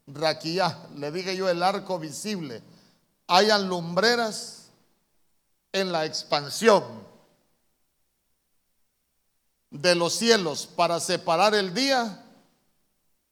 raquía. 0.07 0.79
Le 0.97 1.11
dije 1.11 1.37
yo 1.37 1.49
el 1.49 1.63
arco 1.63 1.99
visible. 1.99 2.63
hayan 3.29 3.69
lumbreras 3.69 4.69
en 5.73 5.91
la 5.91 6.05
expansión 6.05 6.85
de 9.71 9.95
los 9.95 10.15
cielos 10.15 10.67
para 10.67 11.01
separar 11.01 11.55
el 11.55 11.75
día 11.75 12.23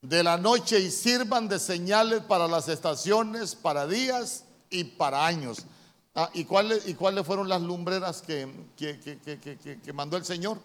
de 0.02 0.22
la 0.22 0.36
noche 0.36 0.80
y 0.80 0.90
sirvan 0.90 1.48
de 1.48 1.58
señales 1.58 2.22
para 2.24 2.48
las 2.48 2.68
estaciones, 2.68 3.54
para 3.54 3.86
días 3.86 4.44
y 4.68 4.84
para 4.84 5.24
años. 5.24 5.64
Ah, 6.14 6.28
¿y, 6.34 6.44
cuáles, 6.44 6.86
¿Y 6.86 6.94
cuáles 6.94 7.24
fueron 7.24 7.48
las 7.48 7.62
lumbreras 7.62 8.20
que 8.20 8.46
mandó 9.94 10.16
el 10.16 10.24
Señor? 10.24 10.58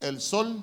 El 0.00 0.20
sol, 0.20 0.62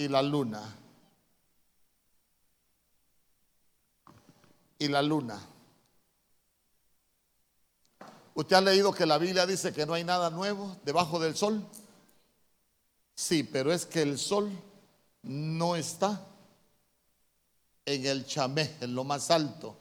y 0.00 0.08
la 0.08 0.22
luna. 0.22 0.76
Y 4.78 4.88
la 4.88 5.02
luna. 5.02 5.38
¿Usted 8.34 8.56
ha 8.56 8.60
leído 8.62 8.92
que 8.94 9.04
la 9.04 9.18
Biblia 9.18 9.44
dice 9.44 9.74
que 9.74 9.84
no 9.84 9.92
hay 9.92 10.04
nada 10.04 10.30
nuevo 10.30 10.78
debajo 10.86 11.20
del 11.20 11.36
sol? 11.36 11.62
Sí, 13.14 13.42
pero 13.42 13.70
es 13.74 13.84
que 13.84 14.00
el 14.00 14.18
sol 14.18 14.50
no 15.22 15.76
está 15.76 16.26
en 17.84 18.06
el 18.06 18.24
chamé, 18.24 18.78
en 18.80 18.94
lo 18.94 19.04
más 19.04 19.30
alto. 19.30 19.79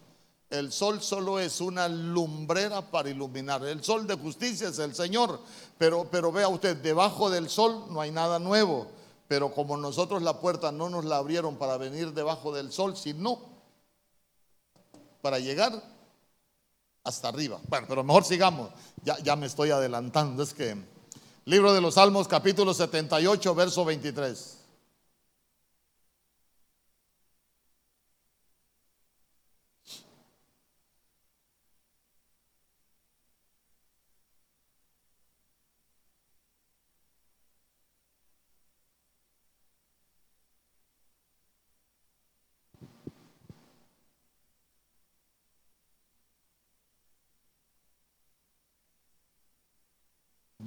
El 0.50 0.72
sol 0.72 1.02
solo 1.02 1.40
es 1.40 1.62
una 1.62 1.88
lumbrera 1.88 2.82
para 2.82 3.10
iluminar. 3.10 3.64
El 3.64 3.84
sol 3.84 4.08
de 4.08 4.16
justicia 4.16 4.70
es 4.70 4.80
el 4.80 4.96
Señor. 4.96 5.40
Pero, 5.78 6.08
pero 6.10 6.32
vea 6.32 6.48
usted, 6.48 6.76
debajo 6.78 7.30
del 7.30 7.50
sol 7.50 7.86
no 7.90 8.02
hay 8.02 8.10
nada 8.10 8.40
nuevo. 8.40 8.88
Pero 9.28 9.54
como 9.54 9.78
nosotros 9.78 10.24
la 10.24 10.40
puerta 10.40 10.72
no 10.72 10.90
nos 10.90 11.06
la 11.06 11.18
abrieron 11.18 11.58
para 11.58 11.78
venir 11.78 12.14
debajo 12.14 12.52
del 12.52 12.72
sol, 12.72 12.98
sino 12.98 13.40
para 15.22 15.38
llegar 15.38 15.84
hasta 17.04 17.28
arriba. 17.28 17.60
Bueno, 17.68 17.86
pero 17.88 18.04
mejor 18.04 18.26
sigamos. 18.26 18.72
Ya, 19.04 19.20
ya 19.20 19.36
me 19.36 19.46
estoy 19.46 19.70
adelantando. 19.70 20.42
Es 20.42 20.56
que 20.56 20.76
libro 21.46 21.74
de 21.74 21.82
los 21.82 21.94
Salmos 21.94 22.28
capítulo 22.28 22.74
78, 22.74 23.54
verso 23.54 23.86
23. 23.86 24.59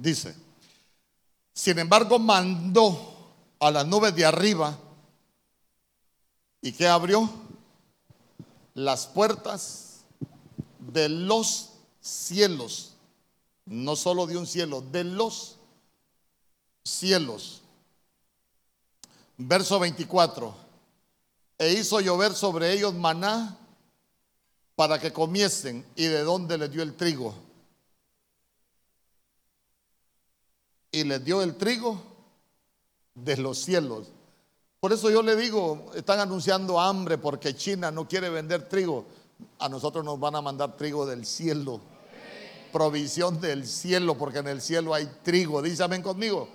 Dice, 0.03 0.35
sin 1.53 1.79
embargo 1.79 2.19
mandó 2.19 3.31
a 3.57 3.71
las 3.71 3.87
nubes 3.87 4.13
de 4.13 4.25
arriba 4.25 4.77
y 6.61 6.73
que 6.73 6.85
abrió 6.85 7.29
las 8.73 9.07
puertas 9.07 10.01
de 10.79 11.07
los 11.07 11.69
cielos, 12.01 12.95
no 13.65 13.95
solo 13.95 14.27
de 14.27 14.35
un 14.35 14.45
cielo, 14.45 14.81
de 14.81 15.05
los 15.05 15.55
cielos. 16.83 17.61
Verso 19.37 19.79
24, 19.79 20.53
e 21.59 21.71
hizo 21.71 22.01
llover 22.01 22.33
sobre 22.33 22.73
ellos 22.73 22.93
maná 22.93 23.57
para 24.75 24.99
que 24.99 25.13
comiesen 25.13 25.85
y 25.95 26.07
de 26.07 26.23
dónde 26.23 26.57
les 26.57 26.69
dio 26.69 26.83
el 26.83 26.93
trigo 26.93 27.52
y 30.93 31.03
les 31.03 31.25
dio 31.25 31.41
el 31.41 31.55
trigo 31.55 31.99
de 33.15 33.35
los 33.37 33.57
cielos. 33.57 34.11
Por 34.79 34.93
eso 34.93 35.09
yo 35.09 35.23
le 35.23 35.35
digo, 35.35 35.91
están 35.95 36.19
anunciando 36.19 36.79
hambre 36.79 37.17
porque 37.17 37.55
China 37.55 37.89
no 37.89 38.07
quiere 38.07 38.29
vender 38.29 38.69
trigo. 38.69 39.05
A 39.59 39.67
nosotros 39.67 40.05
nos 40.05 40.19
van 40.19 40.35
a 40.35 40.41
mandar 40.41 40.77
trigo 40.77 41.05
del 41.05 41.25
cielo. 41.25 41.81
Provisión 42.71 43.41
del 43.41 43.67
cielo, 43.67 44.15
porque 44.17 44.39
en 44.39 44.47
el 44.47 44.61
cielo 44.61 44.93
hay 44.93 45.09
trigo. 45.23 45.63
Dígame 45.63 46.01
conmigo. 46.03 46.47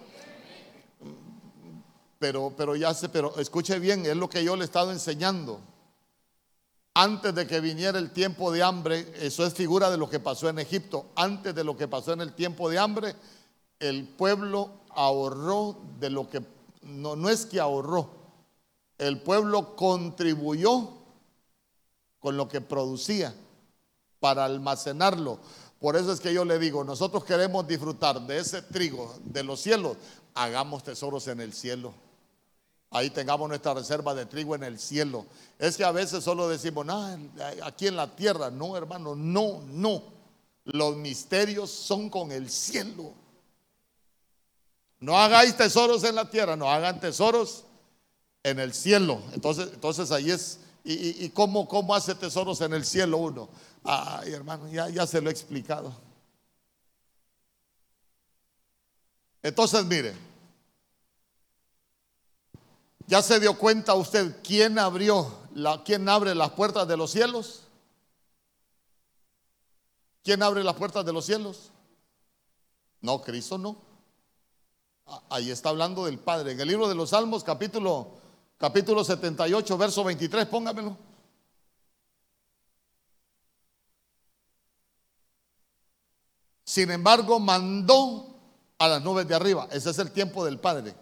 Pero, 2.21 2.53
pero 2.57 2.77
ya 2.77 2.95
sé, 2.95 3.09
pero 3.09 3.37
escuche 3.39 3.79
bien, 3.81 4.07
es 4.07 4.17
lo 4.17 4.29
que 4.29 4.45
yo 4.45 4.55
le 4.55 4.63
he 4.63 4.65
estado 4.67 4.93
enseñando. 4.93 5.61
Antes 6.95 7.35
de 7.35 7.47
que 7.47 7.61
viniera 7.61 7.99
el 7.99 8.11
tiempo 8.13 8.53
de 8.53 8.63
hambre, 8.63 9.13
eso 9.21 9.45
es 9.45 9.55
figura 9.55 9.91
de 9.91 9.97
lo 9.97 10.09
que 10.09 10.21
pasó 10.21 10.49
en 10.49 10.61
Egipto. 10.61 11.07
Antes 11.17 11.55
de 11.55 11.65
lo 11.65 11.77
que 11.77 11.89
pasó 11.89 12.13
en 12.13 12.21
el 12.21 12.35
tiempo 12.35 12.69
de 12.69 12.79
hambre, 12.79 13.15
el 13.81 14.07
pueblo 14.07 14.71
ahorró 14.91 15.77
de 15.99 16.11
lo 16.11 16.29
que, 16.29 16.43
no, 16.83 17.17
no 17.17 17.29
es 17.29 17.47
que 17.47 17.61
ahorró, 17.61 18.11
el 18.99 19.21
pueblo 19.21 19.77
contribuyó 19.77 20.91
con 22.19 22.37
lo 22.37 22.49
que 22.49 22.61
producía 22.61 23.35
para 24.21 24.45
almacenarlo. 24.45 25.39
Por 25.79 25.97
eso 25.97 26.13
es 26.13 26.19
que 26.19 26.35
yo 26.35 26.45
le 26.45 26.59
digo, 26.59 26.83
nosotros 26.83 27.25
queremos 27.25 27.67
disfrutar 27.67 28.21
de 28.27 28.39
ese 28.39 28.63
trigo 28.63 29.15
de 29.25 29.45
los 29.45 29.61
cielos, 29.61 29.97
hagamos 30.35 30.83
tesoros 30.83 31.29
en 31.29 31.41
el 31.41 31.53
cielo. 31.53 31.95
Ahí 32.91 33.11
tengamos 33.11 33.49
nuestra 33.49 33.75
reserva 33.75 34.15
de 34.15 34.27
trigo 34.27 34.55
en 34.55 34.65
el 34.65 34.79
cielo. 34.79 35.27
Es 35.59 35.77
que 35.77 35.85
a 35.85 35.93
veces 35.93 36.25
solo 36.25 36.49
decimos, 36.49 36.87
no, 36.87 37.19
aquí 37.63 37.87
en 37.87 37.97
la 37.97 38.17
tierra, 38.17 38.51
no 38.51 38.77
hermano, 38.77 39.15
no, 39.15 39.61
no. 39.69 40.03
Los 40.65 40.97
misterios 40.97 41.71
son 41.71 42.09
con 42.09 42.33
el 42.33 42.51
cielo. 42.51 43.13
No 45.01 45.17
hagáis 45.17 45.57
tesoros 45.57 46.03
en 46.05 46.15
la 46.15 46.29
tierra, 46.29 46.57
no 46.57 46.71
hagan 46.71 46.99
tesoros 46.99 47.65
en 48.43 48.59
el 48.59 48.75
cielo. 48.75 49.23
Entonces, 49.33 49.71
entonces 49.73 50.11
ahí 50.11 50.31
es. 50.31 50.61
¿Y, 50.85 51.29
cómo, 51.31 51.69
cómo, 51.69 51.95
hace 51.95 52.15
tesoros 52.15 52.61
en 52.63 52.73
el 52.73 52.85
cielo 52.85 53.19
uno? 53.19 53.49
Ay, 53.85 54.33
hermano, 54.33 54.69
ya, 54.69 54.89
ya 54.89 55.07
se 55.07 55.21
lo 55.21 55.29
he 55.29 55.33
explicado. 55.33 55.95
Entonces, 59.43 59.85
mire, 59.85 60.15
¿ya 63.07 63.21
se 63.21 63.39
dio 63.39 63.57
cuenta 63.59 63.95
usted 63.95 64.37
quién 64.43 64.79
abrió, 64.79 65.31
la, 65.55 65.83
quién 65.85 66.09
abre 66.09 66.35
las 66.35 66.51
puertas 66.51 66.89
de 66.89 66.97
los 66.97 67.11
cielos? 67.11 67.65
¿Quién 70.23 70.43
abre 70.43 70.65
las 70.65 70.77
puertas 70.77 71.05
de 71.05 71.13
los 71.13 71.27
cielos? 71.27 71.71
No, 73.01 73.21
Cristo 73.21 73.59
no. 73.59 73.88
Ahí 75.31 75.51
está 75.51 75.71
hablando 75.71 76.05
del 76.05 76.19
Padre. 76.19 76.53
En 76.53 76.61
el 76.61 76.69
libro 76.69 76.89
de 76.89 76.95
los 76.95 77.11
Salmos, 77.11 77.43
capítulo, 77.43 78.09
capítulo 78.59 79.05
78, 79.05 79.79
verso 79.79 80.05
23, 80.05 80.47
póngamelo. 80.47 80.97
Sin 86.65 86.91
embargo, 86.91 87.41
mandó 87.41 88.27
a 88.79 88.89
las 88.89 89.03
nubes 89.03 89.27
de 89.27 89.35
arriba. 89.35 89.69
Ese 89.71 89.91
es 89.91 89.99
el 89.99 90.11
tiempo 90.11 90.45
del 90.45 90.59
Padre. 90.59 90.95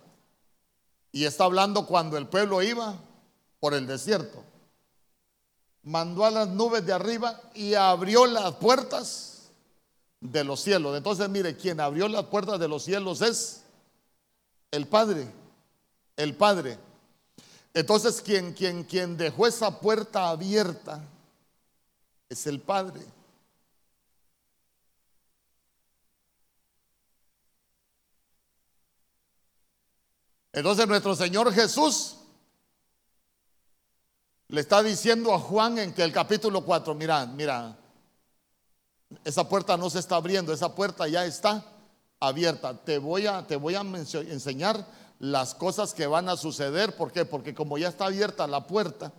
Y 1.11 1.25
está 1.25 1.45
hablando 1.45 1.87
cuando 1.87 2.17
el 2.17 2.29
pueblo 2.29 2.63
iba 2.63 2.95
por 3.59 3.75
el 3.75 3.87
desierto. 3.87 4.45
Mandó 5.83 6.25
a 6.25 6.31
las 6.31 6.49
nubes 6.49 6.87
de 6.87 6.93
arriba 6.93 7.41
y 7.55 7.75
abrió 7.75 8.27
las 8.27 8.55
puertas 8.55 9.51
de 10.21 10.45
los 10.45 10.61
cielos. 10.61 10.97
Entonces, 10.97 11.29
mire, 11.29 11.57
quien 11.57 11.81
abrió 11.81 12.07
las 12.09 12.25
puertas 12.25 12.61
de 12.61 12.69
los 12.69 12.85
cielos 12.85 13.21
es 13.23 13.66
el 14.71 14.87
Padre, 14.87 15.27
el 16.17 16.35
Padre. 16.35 16.79
Entonces 17.75 18.23
quien, 18.23 18.53
quien, 18.53 18.85
quien 18.85 19.17
dejó 19.17 19.47
esa 19.47 19.81
puerta 19.81 20.29
abierta 20.29 21.05
es 22.29 22.47
el 22.47 22.61
Padre. 22.61 23.05
Entonces 30.53 30.89
nuestro 30.89 31.15
Señor 31.15 31.53
Jesús 31.53 32.17
le 34.49 34.61
está 34.63 34.83
diciendo 34.83 35.35
a 35.35 35.39
Juan 35.39 35.79
en 35.79 35.93
que 35.93 36.03
el 36.03 36.13
capítulo 36.13 36.65
4, 36.65 36.95
mira, 36.95 37.27
mira, 37.27 37.77
esa 39.23 39.47
puerta 39.47 39.77
no 39.77 39.91
se 39.91 39.99
está 39.99 40.17
abriendo, 40.17 40.53
esa 40.53 40.75
puerta 40.75 41.07
ya 41.09 41.27
está 41.27 41.76
abierta. 42.21 42.75
Te 42.75 42.99
voy 42.99 43.27
a, 43.27 43.47
te 43.47 43.57
voy 43.57 43.75
a 43.75 43.81
enseñar 43.81 44.87
las 45.19 45.55
cosas 45.55 45.95
que 45.95 46.07
van 46.07 46.29
a 46.29 46.37
suceder. 46.37 46.97
¿Por 46.97 47.13
qué? 47.13 47.25
Porque 47.25 47.55
como 47.55 47.79
ya 47.79 47.89
está 47.89 48.07
abierta 48.07 48.47
la 48.47 48.67
puerta, 48.67 49.13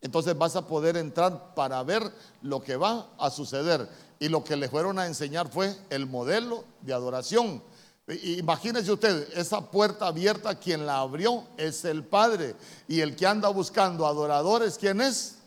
entonces 0.00 0.36
vas 0.36 0.54
a 0.56 0.66
poder 0.66 0.96
entrar 0.96 1.54
para 1.54 1.82
ver 1.82 2.02
lo 2.42 2.62
que 2.62 2.76
va 2.76 3.08
a 3.18 3.30
suceder. 3.30 3.88
Y 4.18 4.28
lo 4.28 4.44
que 4.44 4.56
le 4.56 4.68
fueron 4.68 4.98
a 4.98 5.06
enseñar 5.06 5.48
fue 5.50 5.76
el 5.90 6.06
modelo 6.06 6.64
de 6.82 6.92
adoración. 6.92 7.62
Imagínese 8.06 8.92
usted, 8.92 9.28
esa 9.34 9.70
puerta 9.70 10.06
abierta, 10.06 10.58
quien 10.58 10.84
la 10.84 10.98
abrió 10.98 11.44
es 11.56 11.84
el 11.86 12.04
Padre. 12.04 12.54
Y 12.86 13.00
el 13.00 13.16
que 13.16 13.26
anda 13.26 13.48
buscando 13.48 14.06
adoradores, 14.06 14.76
¿quién 14.76 15.00
es? 15.00 15.38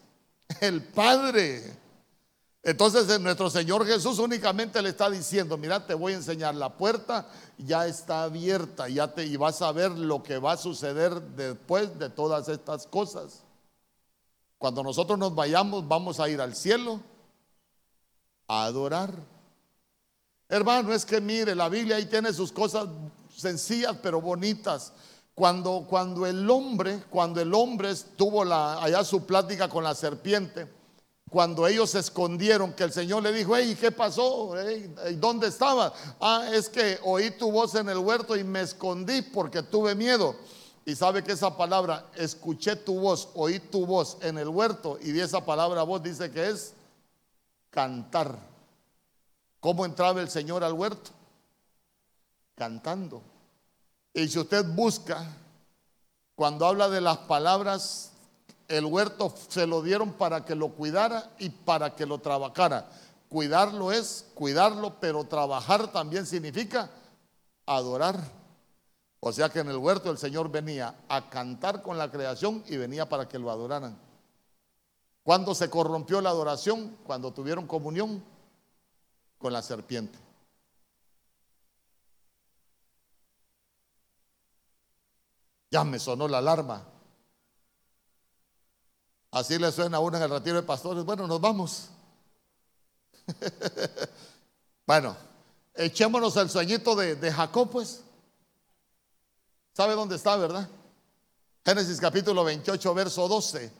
El 0.59 0.83
Padre. 0.83 1.86
Entonces 2.68 3.09
eh, 3.09 3.18
nuestro 3.18 3.49
Señor 3.49 3.88
Jesús 3.88 4.20
únicamente 4.20 4.82
le 4.82 4.89
está 4.89 5.09
diciendo, 5.09 5.57
mira, 5.57 5.88
te 5.88 5.93
voy 5.93 6.11
a 6.11 6.18
enseñar, 6.18 6.53
la 6.53 6.76
puerta 6.76 7.26
ya 7.57 7.88
está 7.88 8.24
abierta 8.24 8.89
ya 8.89 9.07
te, 9.07 9.26
y 9.26 9.38
vas 9.38 9.61
a 9.61 9.72
ver 9.72 9.91
lo 9.91 10.22
que 10.22 10.38
va 10.38 10.51
a 10.51 10.57
suceder 10.57 11.22
después 11.22 11.97
de 11.97 12.09
todas 12.09 12.49
estas 12.49 12.86
cosas. 12.86 13.45
Cuando 14.57 14.84
nosotros 14.84 15.18
nos 15.18 15.34
vayamos, 15.34 15.88
vamos 15.88 16.20
a 16.20 16.28
ir 16.28 16.41
al 16.41 16.57
cielo 16.57 16.99
a 18.49 18.65
adorar. 18.65 19.13
Hermano, 20.49 20.91
es 20.91 21.05
que 21.05 21.22
mire, 21.22 21.55
la 21.55 21.70
Biblia 21.70 21.95
ahí 21.95 22.05
tiene 22.07 22.34
sus 22.34 22.51
cosas 22.51 22.89
sencillas 23.34 23.95
pero 24.03 24.20
bonitas. 24.20 24.91
Cuando, 25.34 25.86
cuando 25.89 26.26
el 26.26 26.49
hombre, 26.49 27.01
cuando 27.09 27.39
el 27.39 27.53
hombre 27.53 27.95
tuvo 28.18 28.43
allá 28.43 29.05
su 29.05 29.26
plática 29.26 29.70
con 29.70 29.86
la 29.86 29.95
serpiente, 29.95 30.76
cuando 31.30 31.67
ellos 31.67 31.89
se 31.89 31.99
escondieron, 31.99 32.73
que 32.73 32.86
el 32.86 32.93
Señor 32.93 33.21
le 33.21 33.34
dijo, 33.34 33.55
hey, 33.55 33.78
¿qué 33.80 33.91
pasó? 33.91 34.53
¿Dónde 35.15 35.47
estaba? 35.47 35.93
Ah, 36.21 36.49
es 36.53 36.69
que 36.69 36.99
oí 37.03 37.32
tu 37.32 37.51
voz 37.51 37.75
en 37.75 37.89
el 37.89 37.97
huerto 37.97 38.38
y 38.38 38.43
me 38.43 38.61
escondí 38.61 39.21
porque 39.21 39.61
tuve 39.61 39.93
miedo. 39.93 40.36
Y 40.86 40.95
sabe 40.95 41.21
que 41.21 41.34
esa 41.34 41.57
palabra, 41.57 42.05
escuché 42.15 42.78
tu 42.78 43.01
voz, 43.01 43.28
oí 43.36 43.59
tu 43.59 43.86
voz 43.86 44.17
en 44.21 44.38
el 44.38 44.47
huerto, 44.47 44.97
y 45.01 45.11
de 45.11 45.23
esa 45.23 45.43
palabra 45.43 45.84
voz 45.84 46.01
dice 46.01 46.32
que 46.32 46.47
es 46.47 46.73
cantar. 47.69 48.39
¿Cómo 49.59 49.86
entraba 49.86 50.21
el 50.21 50.30
Señor 50.30 50.63
al 50.63 50.71
huerto? 50.71 51.11
Cantando. 52.55 53.21
Y 54.13 54.30
si 54.30 54.39
usted 54.39 54.65
busca, 54.65 55.28
cuando 56.36 56.65
habla 56.65 56.88
de 56.88 57.01
las 57.01 57.17
palabras, 57.17 58.13
el 58.68 58.86
huerto 58.86 59.34
se 59.47 59.65
lo 59.65 59.82
dieron 59.82 60.13
para 60.13 60.43
que 60.43 60.55
lo 60.55 60.70
cuidara 60.70 61.32
y 61.39 61.49
para 61.49 61.95
que 61.95 62.05
lo 62.05 62.18
trabajara. 62.20 62.89
Cuidarlo 63.30 63.91
es 63.91 64.26
cuidarlo, 64.34 64.99
pero 64.99 65.24
trabajar 65.24 65.91
también 65.91 66.26
significa 66.26 66.89
adorar. 67.65 68.20
O 69.20 69.32
sea 69.32 69.49
que 69.49 69.59
en 69.59 69.70
el 69.70 69.78
huerto 69.78 70.11
el 70.11 70.18
Señor 70.18 70.49
venía 70.49 70.95
a 71.07 71.30
cantar 71.30 71.82
con 71.82 71.97
la 71.97 72.11
creación 72.11 72.63
y 72.68 72.78
venía 72.78 73.07
para 73.07 73.28
que 73.28 73.39
lo 73.39 73.49
adoraran. 73.51 73.97
¿Cuándo 75.24 75.53
se 75.55 75.70
corrompió 75.70 76.22
la 76.22 76.30
adoración? 76.30 76.97
Cuando 77.05 77.34
tuvieron 77.34 77.68
comunión 77.68 78.24
con 79.38 79.51
la 79.51 79.61
serpiente. 79.61 80.18
Ya 85.70 85.84
me 85.84 85.99
sonó 85.99 86.28
la 86.28 86.38
alarma. 86.38 86.96
Así 89.32 89.57
le 89.57 89.71
suena 89.71 89.97
a 89.97 89.99
uno 89.99 90.17
en 90.17 90.23
el 90.23 90.30
retiro 90.30 90.55
de 90.55 90.63
pastores. 90.63 91.03
Bueno, 91.03 91.28
nos 91.28 91.41
vamos. 91.41 91.89
bueno, 94.88 95.15
echémonos 95.75 96.36
el 96.38 96.49
sueñito 96.49 96.95
de, 96.95 97.15
de 97.15 97.32
Jacob, 97.32 97.69
pues. 97.69 98.03
¿Sabe 99.73 99.93
dónde 99.93 100.15
está, 100.15 100.36
verdad? 100.38 100.67
Génesis 101.65 101.99
capítulo 101.99 102.43
28, 102.43 102.93
verso 102.93 103.28
12. 103.28 103.71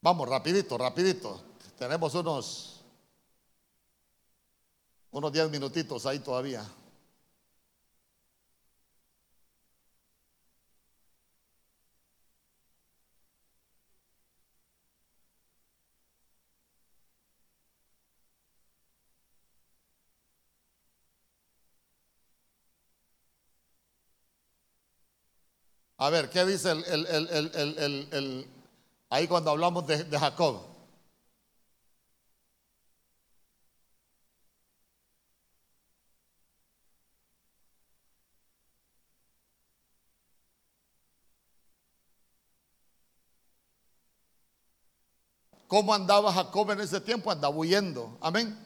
Vamos, 0.00 0.28
rapidito, 0.28 0.76
rapidito. 0.76 1.42
Tenemos 1.78 2.14
unos 2.14 2.83
unos 5.14 5.32
10 5.32 5.48
minutitos 5.48 6.06
ahí 6.06 6.18
todavía. 6.18 6.64
A 25.98 26.10
ver, 26.10 26.28
¿qué 26.28 26.44
dice 26.44 26.72
el, 26.72 28.46
ahí 29.10 29.28
cuando 29.28 29.50
hablamos 29.50 29.86
de 29.86 30.18
Jacob? 30.18 30.73
¿Cómo 45.74 45.92
andaba 45.92 46.32
Jacob 46.32 46.70
en 46.70 46.82
ese 46.82 47.00
tiempo? 47.00 47.32
Andaba 47.32 47.52
huyendo. 47.52 48.16
Amén. 48.20 48.56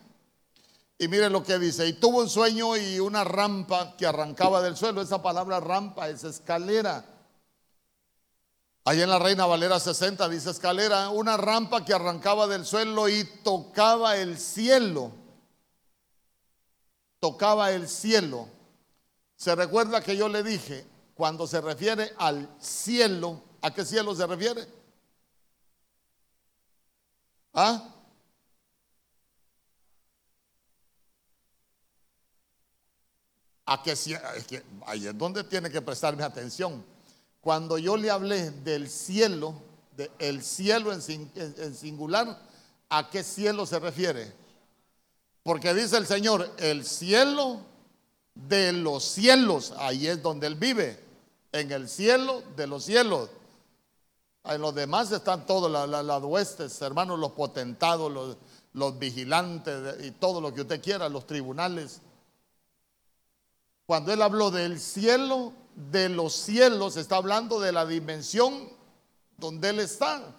Y 0.99 1.09
miren 1.09 1.33
lo 1.33 1.43
que 1.43 1.59
dice. 1.59 1.87
Y 1.89 1.95
tuvo 1.95 2.19
un 2.19 2.29
sueño 2.29 2.77
y 2.77 3.01
una 3.01 3.25
rampa 3.25 3.97
que 3.97 4.05
arrancaba 4.05 4.61
del 4.61 4.77
suelo. 4.77 5.01
Esa 5.01 5.23
palabra 5.23 5.59
rampa 5.59 6.11
es 6.11 6.23
escalera. 6.25 7.07
Ahí 8.85 9.01
en 9.01 9.09
la 9.09 9.19
Reina 9.19 9.47
Valera 9.47 9.81
60 9.81 10.29
dice 10.29 10.51
escalera, 10.51 11.09
una 11.09 11.39
rampa 11.39 11.83
que 11.83 11.95
arrancaba 11.95 12.47
del 12.47 12.67
suelo 12.67 13.09
y 13.09 13.25
tocaba 13.43 14.19
el 14.19 14.37
cielo. 14.39 15.11
Tocaba 17.21 17.73
el 17.73 17.89
cielo. 17.89 18.51
Se 19.35 19.55
recuerda 19.55 20.03
que 20.03 20.15
yo 20.15 20.29
le 20.29 20.43
dije, 20.43 20.87
cuando 21.15 21.47
se 21.47 21.63
refiere 21.63 22.13
al 22.19 22.55
cielo, 22.61 23.41
¿a 23.63 23.73
qué 23.73 23.87
cielo 23.87 24.15
se 24.15 24.27
refiere? 24.27 24.78
¿Ah? 27.61 27.83
A 33.67 33.83
que, 33.83 33.95
que 34.47 34.63
ahí 34.87 35.09
es 35.09 35.19
donde 35.19 35.43
tiene 35.43 35.69
que 35.69 35.83
prestarme 35.83 36.23
atención. 36.23 36.85
Cuando 37.41 37.77
yo 37.77 37.97
le 37.97 38.11
hablé 38.13 38.53
del 38.53 38.89
cielo, 38.89 39.61
del 39.97 40.45
cielo 40.45 40.93
en, 40.93 41.03
en 41.35 41.75
singular, 41.75 42.41
¿a 42.91 43.11
qué 43.11 43.25
cielo 43.25 43.67
se 43.67 43.81
refiere? 43.81 44.33
Porque 45.43 45.75
dice 45.75 45.97
el 45.97 46.07
Señor, 46.07 46.55
el 46.59 46.85
cielo 46.85 47.63
de 48.37 48.73
los 48.73 49.03
cielos, 49.03 49.75
ahí 49.79 50.07
es 50.07 50.23
donde 50.23 50.47
Él 50.47 50.55
vive, 50.55 51.03
en 51.51 51.73
el 51.73 51.89
cielo 51.89 52.45
de 52.55 52.69
los 52.69 52.85
cielos. 52.85 53.31
En 54.45 54.61
los 54.61 54.75
demás 54.75 55.13
están 55.13 55.47
todos 55.47 55.71
las 55.71 56.23
huestes, 56.23 56.81
hermanos, 56.81 57.19
los 57.19 57.33
potentados, 57.33 58.11
los, 58.11 58.37
los 58.73 58.99
vigilantes 58.99 60.05
y 60.05 60.13
todo 60.13 60.41
lo 60.41 60.55
que 60.55 60.63
usted 60.63 60.83
quiera, 60.83 61.09
los 61.09 61.27
tribunales. 61.27 62.01
Cuando 63.87 64.13
él 64.13 64.23
habló 64.23 64.51
del 64.51 64.81
cielo, 64.81 65.53
de 65.75 66.09
los 66.09 66.33
cielos, 66.33 66.97
está 66.97 67.17
hablando 67.17 67.61
de 67.61 67.73
la 67.73 67.87
dimensión 67.87 68.69
donde 69.37 69.71
él 69.71 69.81
está. 69.81 70.35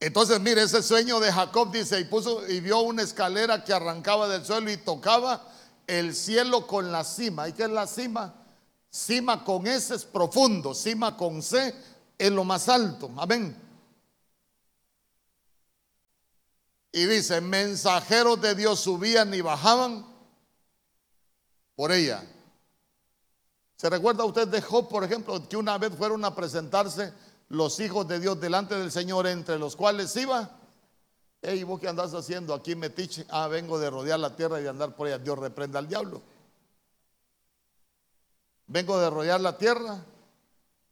Entonces, 0.00 0.40
mire, 0.40 0.62
ese 0.62 0.82
sueño 0.82 1.20
de 1.20 1.30
Jacob 1.30 1.70
dice, 1.70 2.00
y 2.00 2.04
puso 2.04 2.48
y 2.48 2.60
vio 2.60 2.80
una 2.80 3.02
escalera 3.02 3.62
que 3.64 3.72
arrancaba 3.72 4.28
del 4.28 4.44
suelo 4.44 4.70
y 4.70 4.78
tocaba 4.78 5.46
el 5.86 6.14
cielo 6.14 6.66
con 6.66 6.90
la 6.90 7.04
cima. 7.04 7.48
¿Y 7.48 7.52
qué 7.52 7.64
es 7.64 7.70
la 7.70 7.86
cima? 7.86 8.39
Cima 8.90 9.44
con 9.44 9.66
S 9.68 9.94
es 9.94 10.04
profundo, 10.04 10.74
cima 10.74 11.16
con 11.16 11.42
C 11.42 11.74
es 12.18 12.30
lo 12.30 12.44
más 12.44 12.68
alto. 12.68 13.10
Amén. 13.16 13.56
Y 16.92 17.06
dice, 17.06 17.40
mensajeros 17.40 18.40
de 18.40 18.56
Dios 18.56 18.80
subían 18.80 19.32
y 19.32 19.40
bajaban 19.40 20.04
por 21.76 21.92
ella. 21.92 22.24
¿Se 23.76 23.88
recuerda 23.88 24.24
usted 24.24 24.48
de 24.48 24.60
Job, 24.60 24.88
por 24.88 25.04
ejemplo, 25.04 25.48
que 25.48 25.56
una 25.56 25.78
vez 25.78 25.94
fueron 25.96 26.24
a 26.24 26.34
presentarse 26.34 27.14
los 27.48 27.78
hijos 27.80 28.06
de 28.08 28.18
Dios 28.18 28.40
delante 28.40 28.74
del 28.74 28.90
Señor, 28.90 29.26
entre 29.28 29.58
los 29.58 29.76
cuales 29.76 30.14
iba? 30.16 30.50
Ey, 31.40 31.62
¿vos 31.62 31.80
qué 31.80 31.88
andás 31.88 32.12
haciendo 32.12 32.52
aquí, 32.52 32.74
metiche? 32.74 33.24
Ah, 33.30 33.48
vengo 33.48 33.78
de 33.78 33.88
rodear 33.88 34.18
la 34.20 34.36
tierra 34.36 34.60
y 34.60 34.64
de 34.64 34.68
andar 34.68 34.94
por 34.94 35.06
ella. 35.06 35.18
Dios 35.18 35.38
reprenda 35.38 35.78
al 35.78 35.88
diablo. 35.88 36.20
Vengo 38.70 39.00
de 39.00 39.10
rodear 39.10 39.40
la 39.40 39.58
tierra 39.58 40.00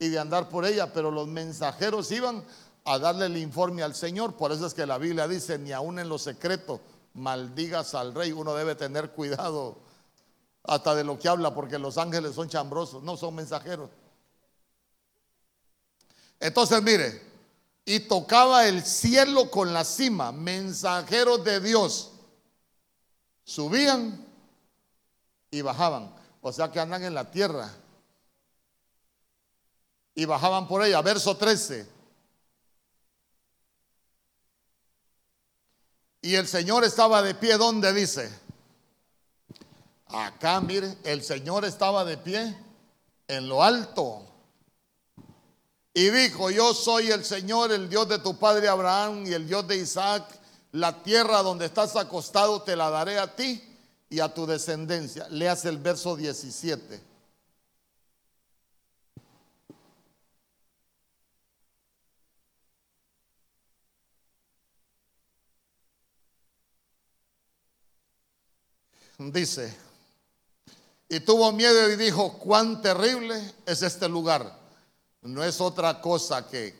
y 0.00 0.08
de 0.08 0.18
andar 0.18 0.48
por 0.48 0.66
ella, 0.66 0.92
pero 0.92 1.12
los 1.12 1.28
mensajeros 1.28 2.10
iban 2.10 2.44
a 2.84 2.98
darle 2.98 3.26
el 3.26 3.36
informe 3.36 3.84
al 3.84 3.94
Señor. 3.94 4.34
Por 4.34 4.50
eso 4.50 4.66
es 4.66 4.74
que 4.74 4.84
la 4.84 4.98
Biblia 4.98 5.28
dice, 5.28 5.60
ni 5.60 5.70
aún 5.70 6.00
en 6.00 6.08
lo 6.08 6.18
secreto 6.18 6.80
maldigas 7.14 7.94
al 7.94 8.14
rey. 8.14 8.32
Uno 8.32 8.52
debe 8.54 8.74
tener 8.74 9.12
cuidado 9.12 9.78
hasta 10.64 10.96
de 10.96 11.04
lo 11.04 11.20
que 11.20 11.28
habla, 11.28 11.54
porque 11.54 11.78
los 11.78 11.98
ángeles 11.98 12.34
son 12.34 12.48
chambrosos, 12.48 13.04
no 13.04 13.16
son 13.16 13.36
mensajeros. 13.36 13.90
Entonces, 16.40 16.82
mire, 16.82 17.22
y 17.84 18.00
tocaba 18.00 18.66
el 18.66 18.84
cielo 18.84 19.52
con 19.52 19.72
la 19.72 19.84
cima, 19.84 20.32
mensajeros 20.32 21.44
de 21.44 21.60
Dios. 21.60 22.10
Subían 23.44 24.26
y 25.52 25.62
bajaban. 25.62 26.17
O 26.48 26.52
sea 26.52 26.72
que 26.72 26.80
andan 26.80 27.04
en 27.04 27.12
la 27.12 27.30
tierra. 27.30 27.70
Y 30.14 30.24
bajaban 30.24 30.66
por 30.66 30.82
ella. 30.82 31.02
Verso 31.02 31.36
13. 31.36 31.86
Y 36.22 36.34
el 36.34 36.48
Señor 36.48 36.84
estaba 36.84 37.20
de 37.22 37.34
pie, 37.34 37.58
¿dónde 37.58 37.92
dice? 37.92 38.32
Acá, 40.06 40.62
mire, 40.62 40.96
el 41.04 41.22
Señor 41.22 41.66
estaba 41.66 42.02
de 42.06 42.16
pie 42.16 42.56
en 43.28 43.46
lo 43.46 43.62
alto. 43.62 44.24
Y 45.92 46.08
dijo, 46.08 46.50
yo 46.50 46.72
soy 46.72 47.10
el 47.10 47.26
Señor, 47.26 47.72
el 47.72 47.90
Dios 47.90 48.08
de 48.08 48.20
tu 48.20 48.38
padre 48.38 48.68
Abraham 48.68 49.26
y 49.26 49.34
el 49.34 49.46
Dios 49.46 49.68
de 49.68 49.76
Isaac. 49.76 50.24
La 50.72 51.02
tierra 51.02 51.42
donde 51.42 51.66
estás 51.66 51.94
acostado 51.96 52.62
te 52.62 52.74
la 52.74 52.88
daré 52.88 53.18
a 53.18 53.36
ti 53.36 53.67
y 54.10 54.20
a 54.20 54.32
tu 54.32 54.46
descendencia. 54.46 55.28
Leas 55.28 55.64
el 55.64 55.78
verso 55.78 56.16
17. 56.16 57.08
Dice, 69.18 69.76
y 71.08 71.18
tuvo 71.18 71.50
miedo 71.50 71.90
y 71.90 71.96
dijo, 71.96 72.38
cuán 72.38 72.80
terrible 72.80 73.54
es 73.66 73.82
este 73.82 74.08
lugar. 74.08 74.56
No 75.22 75.42
es 75.42 75.60
otra 75.60 76.00
cosa 76.00 76.48
que 76.48 76.72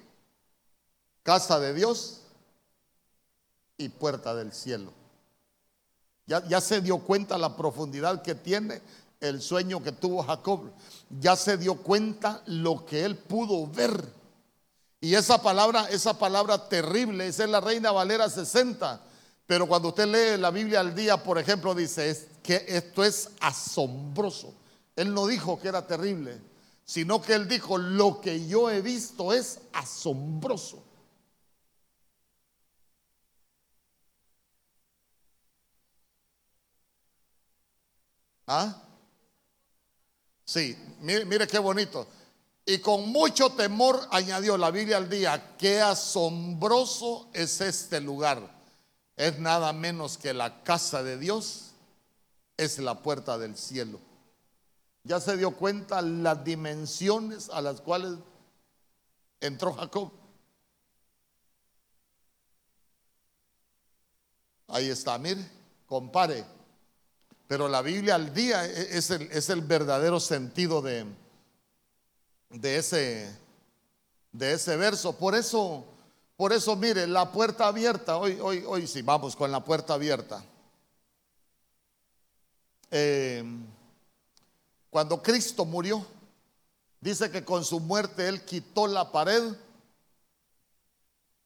casa 1.24 1.58
de 1.58 1.74
Dios 1.74 2.20
y 3.76 3.88
puerta 3.88 4.36
del 4.36 4.52
cielo. 4.52 4.97
Ya, 6.28 6.60
se 6.60 6.82
dio 6.82 6.98
cuenta 6.98 7.38
la 7.38 7.56
profundidad 7.56 8.20
que 8.20 8.34
tiene 8.34 8.82
el 9.18 9.40
sueño 9.40 9.82
que 9.82 9.92
tuvo 9.92 10.22
Jacob. 10.22 10.70
Ya 11.08 11.34
se 11.36 11.56
dio 11.56 11.76
cuenta 11.76 12.42
lo 12.44 12.84
que 12.84 13.02
él 13.02 13.16
pudo 13.16 13.66
ver. 13.66 14.04
Y 15.00 15.14
esa 15.14 15.40
palabra, 15.40 15.88
esa 15.88 16.18
palabra 16.18 16.68
terrible, 16.68 17.26
esa 17.26 17.44
es 17.44 17.50
la 17.50 17.62
Reina 17.62 17.92
Valera 17.92 18.28
60. 18.28 19.00
Pero 19.46 19.66
cuando 19.66 19.88
usted 19.88 20.06
lee 20.06 20.38
la 20.38 20.50
Biblia 20.50 20.80
al 20.80 20.94
día, 20.94 21.16
por 21.16 21.38
ejemplo, 21.38 21.74
dice 21.74 22.28
que 22.42 22.62
esto 22.68 23.02
es 23.02 23.30
asombroso. 23.40 24.52
Él 24.96 25.14
no 25.14 25.26
dijo 25.26 25.58
que 25.58 25.68
era 25.68 25.86
terrible, 25.86 26.38
sino 26.84 27.22
que 27.22 27.32
él 27.32 27.48
dijo, 27.48 27.78
lo 27.78 28.20
que 28.20 28.46
yo 28.46 28.68
he 28.68 28.82
visto 28.82 29.32
es 29.32 29.60
asombroso. 29.72 30.82
¿Ah? 38.48 38.82
Sí, 40.44 40.76
mire, 41.00 41.24
mire, 41.24 41.46
qué 41.46 41.60
bonito. 41.60 42.08
Y 42.66 42.78
con 42.78 43.08
mucho 43.10 43.50
temor 43.50 44.08
añadió 44.10 44.58
la 44.58 44.72
Biblia 44.72 44.96
al 44.96 45.08
día, 45.08 45.56
qué 45.56 45.80
asombroso 45.80 47.28
es 47.32 47.60
este 47.60 48.00
lugar 48.00 48.58
es 49.18 49.36
nada 49.40 49.72
menos 49.72 50.16
que 50.16 50.32
la 50.32 50.62
casa 50.62 51.02
de 51.02 51.18
Dios, 51.18 51.72
es 52.56 52.78
la 52.78 53.02
puerta 53.02 53.36
del 53.36 53.56
cielo. 53.56 54.00
Ya 55.02 55.20
se 55.20 55.36
dio 55.36 55.56
cuenta 55.56 56.00
las 56.02 56.44
dimensiones 56.44 57.50
a 57.50 57.60
las 57.60 57.80
cuales 57.80 58.16
entró 59.40 59.74
Jacob. 59.74 60.12
Ahí 64.68 64.88
está, 64.88 65.18
mire, 65.18 65.50
compare. 65.86 66.44
Pero 67.48 67.66
la 67.68 67.82
Biblia 67.82 68.14
al 68.14 68.32
día 68.32 68.64
e-, 68.64 68.96
es 68.96 69.10
el, 69.10 69.22
es 69.32 69.50
el 69.50 69.62
verdadero 69.62 70.20
sentido 70.20 70.80
de, 70.80 71.04
de, 72.50 72.76
ese, 72.76 73.36
de 74.30 74.52
ese 74.52 74.76
verso. 74.76 75.16
Por 75.16 75.34
eso 75.34 75.84
por 76.38 76.52
eso, 76.52 76.76
mire, 76.76 77.04
la 77.08 77.32
puerta 77.32 77.66
abierta, 77.66 78.16
hoy, 78.16 78.38
hoy, 78.40 78.62
hoy 78.64 78.86
sí, 78.86 79.02
vamos 79.02 79.34
con 79.34 79.50
la 79.50 79.64
puerta 79.64 79.94
abierta. 79.94 80.44
Eh, 82.92 83.42
cuando 84.88 85.20
Cristo 85.20 85.64
murió, 85.64 86.06
dice 87.00 87.28
que 87.32 87.44
con 87.44 87.64
su 87.64 87.80
muerte 87.80 88.28
Él 88.28 88.44
quitó 88.44 88.86
la 88.86 89.10
pared 89.10 89.52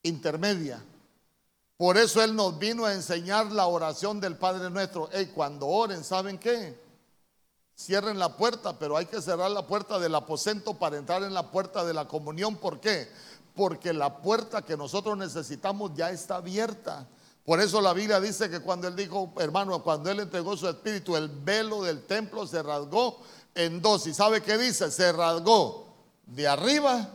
intermedia. 0.02 0.84
Por 1.82 1.96
eso 1.96 2.22
Él 2.22 2.36
nos 2.36 2.60
vino 2.60 2.84
a 2.84 2.94
enseñar 2.94 3.50
la 3.50 3.66
oración 3.66 4.20
del 4.20 4.36
Padre 4.36 4.70
nuestro. 4.70 5.10
Y 5.20 5.26
cuando 5.26 5.66
oren, 5.66 6.04
¿saben 6.04 6.38
qué? 6.38 6.80
Cierren 7.76 8.20
la 8.20 8.36
puerta, 8.36 8.78
pero 8.78 8.96
hay 8.96 9.06
que 9.06 9.20
cerrar 9.20 9.50
la 9.50 9.66
puerta 9.66 9.98
del 9.98 10.14
aposento 10.14 10.74
para 10.74 10.96
entrar 10.96 11.24
en 11.24 11.34
la 11.34 11.50
puerta 11.50 11.84
de 11.84 11.92
la 11.92 12.06
comunión. 12.06 12.54
¿Por 12.54 12.78
qué? 12.78 13.08
porque 13.54 13.92
la 13.92 14.18
puerta 14.18 14.62
que 14.62 14.76
nosotros 14.76 15.16
necesitamos 15.16 15.92
ya 15.94 16.10
está 16.10 16.36
abierta. 16.36 17.06
Por 17.44 17.60
eso 17.60 17.80
la 17.80 17.92
Biblia 17.92 18.20
dice 18.20 18.48
que 18.48 18.60
cuando 18.60 18.88
él 18.88 18.96
dijo, 18.96 19.32
hermano, 19.38 19.82
cuando 19.82 20.10
él 20.10 20.20
entregó 20.20 20.56
su 20.56 20.68
espíritu, 20.68 21.16
el 21.16 21.28
velo 21.28 21.82
del 21.82 22.06
templo 22.06 22.46
se 22.46 22.62
rasgó 22.62 23.20
en 23.54 23.82
dos. 23.82 24.06
¿Y 24.06 24.14
sabe 24.14 24.42
qué 24.42 24.56
dice? 24.56 24.90
Se 24.90 25.12
rasgó 25.12 25.92
de 26.26 26.46
arriba 26.46 27.08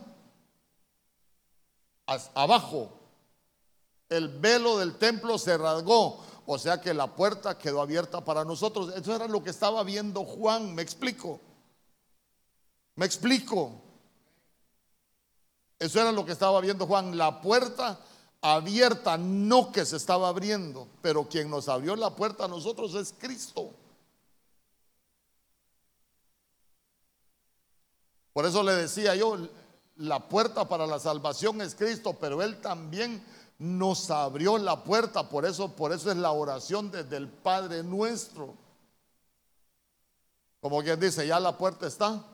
abajo. 2.34 2.97
El 4.08 4.28
velo 4.28 4.78
del 4.78 4.96
templo 4.96 5.38
se 5.38 5.56
rasgó. 5.56 6.24
O 6.46 6.58
sea 6.58 6.80
que 6.80 6.94
la 6.94 7.14
puerta 7.14 7.58
quedó 7.58 7.82
abierta 7.82 8.24
para 8.24 8.44
nosotros. 8.44 8.94
Eso 8.94 9.14
era 9.14 9.28
lo 9.28 9.42
que 9.42 9.50
estaba 9.50 9.82
viendo 9.84 10.24
Juan. 10.24 10.74
Me 10.74 10.82
explico. 10.82 11.40
Me 12.94 13.04
explico. 13.06 13.82
Eso 15.78 16.00
era 16.00 16.10
lo 16.10 16.24
que 16.24 16.32
estaba 16.32 16.60
viendo 16.60 16.86
Juan, 16.86 17.16
la 17.16 17.40
puerta 17.40 18.00
abierta, 18.40 19.16
no 19.16 19.70
que 19.72 19.84
se 19.84 19.96
estaba 19.96 20.28
abriendo, 20.28 20.88
pero 21.02 21.28
quien 21.28 21.50
nos 21.50 21.68
abrió 21.68 21.94
la 21.96 22.14
puerta 22.14 22.44
a 22.44 22.48
nosotros 22.48 22.94
es 22.94 23.14
Cristo. 23.16 23.70
Por 28.32 28.46
eso 28.46 28.62
le 28.62 28.74
decía 28.74 29.14
yo, 29.14 29.36
la 29.96 30.28
puerta 30.28 30.68
para 30.68 30.86
la 30.86 31.00
salvación 31.00 31.60
es 31.60 31.74
Cristo, 31.74 32.16
pero 32.20 32.42
Él 32.42 32.60
también 32.60 33.24
nos 33.58 34.10
abrió 34.10 34.56
la 34.56 34.84
puerta, 34.84 35.28
por 35.28 35.44
eso, 35.44 35.74
por 35.74 35.92
eso 35.92 36.10
es 36.10 36.16
la 36.16 36.30
oración 36.30 36.90
desde 36.90 37.16
el 37.16 37.28
Padre 37.28 37.82
nuestro. 37.82 38.54
Como 40.60 40.82
quien 40.82 40.98
dice, 40.98 41.26
ya 41.26 41.40
la 41.40 41.56
puerta 41.56 41.86
está 41.86 42.24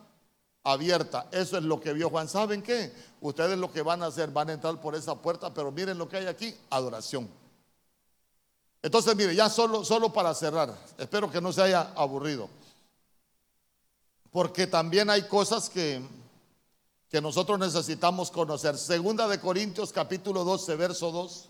abierta. 0.63 1.29
Eso 1.31 1.59
es 1.59 1.65
lo 1.65 1.81
que 1.81 1.93
vio 1.93 2.11
Juan. 2.11 2.29
¿Saben 2.29 2.63
qué? 2.63 2.93
Ustedes 3.21 3.59
lo 3.59 3.73
que 3.73 3.83
van 3.83 4.03
a 4.03 4.07
hacer, 4.07 4.31
van 4.31 4.51
a 4.51 4.55
entrar 4.55 4.81
por 4.81 4.95
esa 4.95 5.15
puerta, 5.15 5.53
pero 5.53 5.71
miren 5.71 5.99
lo 5.99 6.09
que 6.09 6.19
hay 6.19 6.27
aquí, 6.27 6.55
adoración. 6.71 7.29
Entonces, 8.83 9.17
mire, 9.17 9.35
ya 9.35 9.49
solo, 9.49 9.83
solo 9.83 10.13
para 10.13 10.35
cerrar, 10.35 10.77
espero 10.99 11.31
que 11.31 11.41
no 11.41 11.55
se 11.55 11.63
haya 11.63 11.93
aburrido, 11.97 12.51
porque 14.31 14.67
también 14.67 15.09
hay 15.09 15.23
cosas 15.23 15.71
que, 15.71 16.03
que 17.15 17.21
nosotros 17.21 17.61
necesitamos 17.61 18.29
conocer. 18.29 18.77
Segunda 18.77 19.29
de 19.29 19.39
Corintios 19.39 19.93
capítulo 19.93 20.43
12, 20.43 20.75
verso 20.75 21.13
2. 21.13 21.49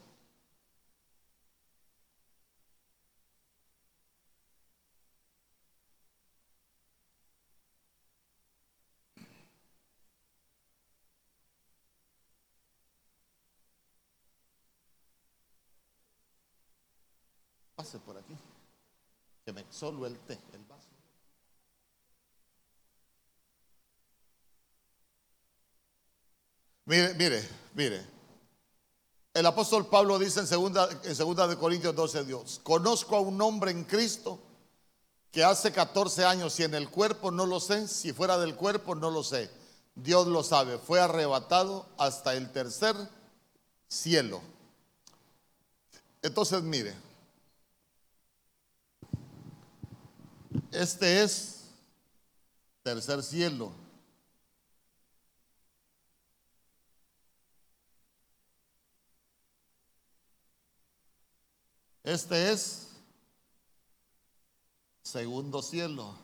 por 18.05 18.19
aquí. 18.19 18.37
Que 19.47 19.53
me 19.55 19.65
solo 19.71 20.05
el 20.05 20.19
té, 20.19 20.39
Mire, 26.87 27.15
mire, 27.15 27.49
mire. 27.75 28.07
El 29.33 29.47
apóstol 29.47 29.87
Pablo 29.87 30.19
dice 30.19 30.41
en 30.41 30.47
segunda, 30.47 30.89
en 31.03 31.17
segunda 31.17 31.49
de 31.49 31.57
Corintios 31.57 31.95
12, 31.95 32.25
Dios, 32.25 32.61
conozco 32.63 33.17
a 33.17 33.21
un 33.21 33.41
hombre 33.43 33.71
en 33.71 33.85
Cristo 33.85 34.39
que 35.33 35.43
hace 35.43 35.73
14 35.73 36.25
años, 36.25 36.53
si 36.53 36.63
en 36.63 36.75
el 36.75 36.89
cuerpo 36.89 37.31
no 37.31 37.45
lo 37.47 37.59
sé, 37.59 37.89
si 37.89 38.13
fuera 38.13 38.39
del 38.39 38.55
cuerpo 38.55 38.95
no 38.95 39.11
lo 39.11 39.25
sé, 39.25 39.51
Dios 39.97 40.29
lo 40.29 40.45
sabe, 40.45 40.79
fue 40.79 41.01
arrebatado 41.01 41.87
hasta 41.99 42.35
el 42.35 42.53
tercer 42.53 42.95
cielo. 43.89 44.41
Entonces, 46.23 46.63
mire, 46.63 46.95
Este 50.75 51.23
es 51.23 51.67
tercer 52.83 53.23
cielo. 53.23 53.73
Este 62.05 62.53
es 62.53 62.91
segundo 65.03 65.63
cielo. 65.63 66.15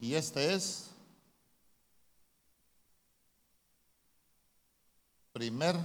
Y 0.00 0.14
este 0.14 0.54
es 0.54 0.90
primer 5.32 5.76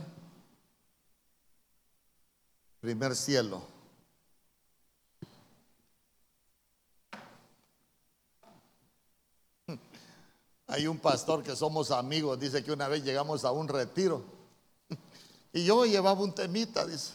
primer 2.83 3.15
cielo. 3.15 3.72
Hay 10.73 10.87
un 10.87 10.97
pastor 10.97 11.43
que 11.43 11.55
somos 11.55 11.91
amigos, 11.91 12.39
dice 12.39 12.63
que 12.63 12.71
una 12.71 12.87
vez 12.87 13.03
llegamos 13.03 13.45
a 13.45 13.51
un 13.51 13.67
retiro 13.67 14.23
y 15.53 15.65
yo 15.65 15.85
llevaba 15.85 16.19
un 16.19 16.33
temita, 16.33 16.83
dice. 16.87 17.13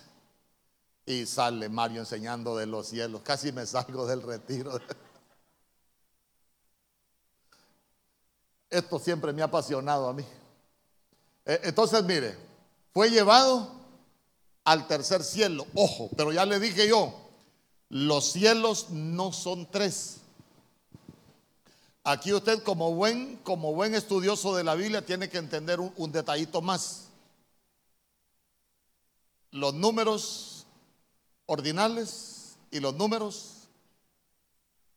Y 1.05 1.27
sale 1.27 1.69
Mario 1.69 2.03
enseñando 2.03 2.57
de 2.57 2.67
los 2.67 2.87
cielos, 2.87 3.21
casi 3.23 3.51
me 3.51 3.67
salgo 3.67 4.07
del 4.07 4.23
retiro. 4.23 4.79
Esto 8.71 9.01
siempre 9.01 9.33
me 9.33 9.43
ha 9.43 9.47
apasionado 9.47 10.09
a 10.09 10.13
mí. 10.13 10.25
E, 11.45 11.59
entonces, 11.65 12.05
mire, 12.05 12.39
fue 12.95 13.11
llevado 13.11 13.73
al 14.63 14.87
tercer 14.87 15.25
cielo. 15.25 15.67
Ojo, 15.75 16.11
pero 16.17 16.31
ya 16.31 16.47
le 16.47 16.61
dije 16.61 16.87
yo, 16.87 17.13
los 17.89 18.31
cielos 18.31 18.91
no 18.91 19.33
son 19.33 19.69
tres. 19.69 20.19
Aquí 22.09 22.33
usted 22.33 22.63
como 22.63 22.95
buen, 22.95 23.37
como 23.43 23.75
buen 23.75 23.95
estudioso 23.95 24.57
de 24.57 24.65
la 24.65 24.75
Biblia 24.75 25.05
tiene 25.05 25.29
que 25.29 25.37
entender 25.37 25.79
un, 25.79 25.93
un 25.99 26.11
detallito 26.11 26.63
más. 26.63 27.09
Los 29.51 29.75
números 29.75 30.67
ordinales 31.45 32.57
y 32.71 32.81
los 32.81 32.95
números 32.95 33.69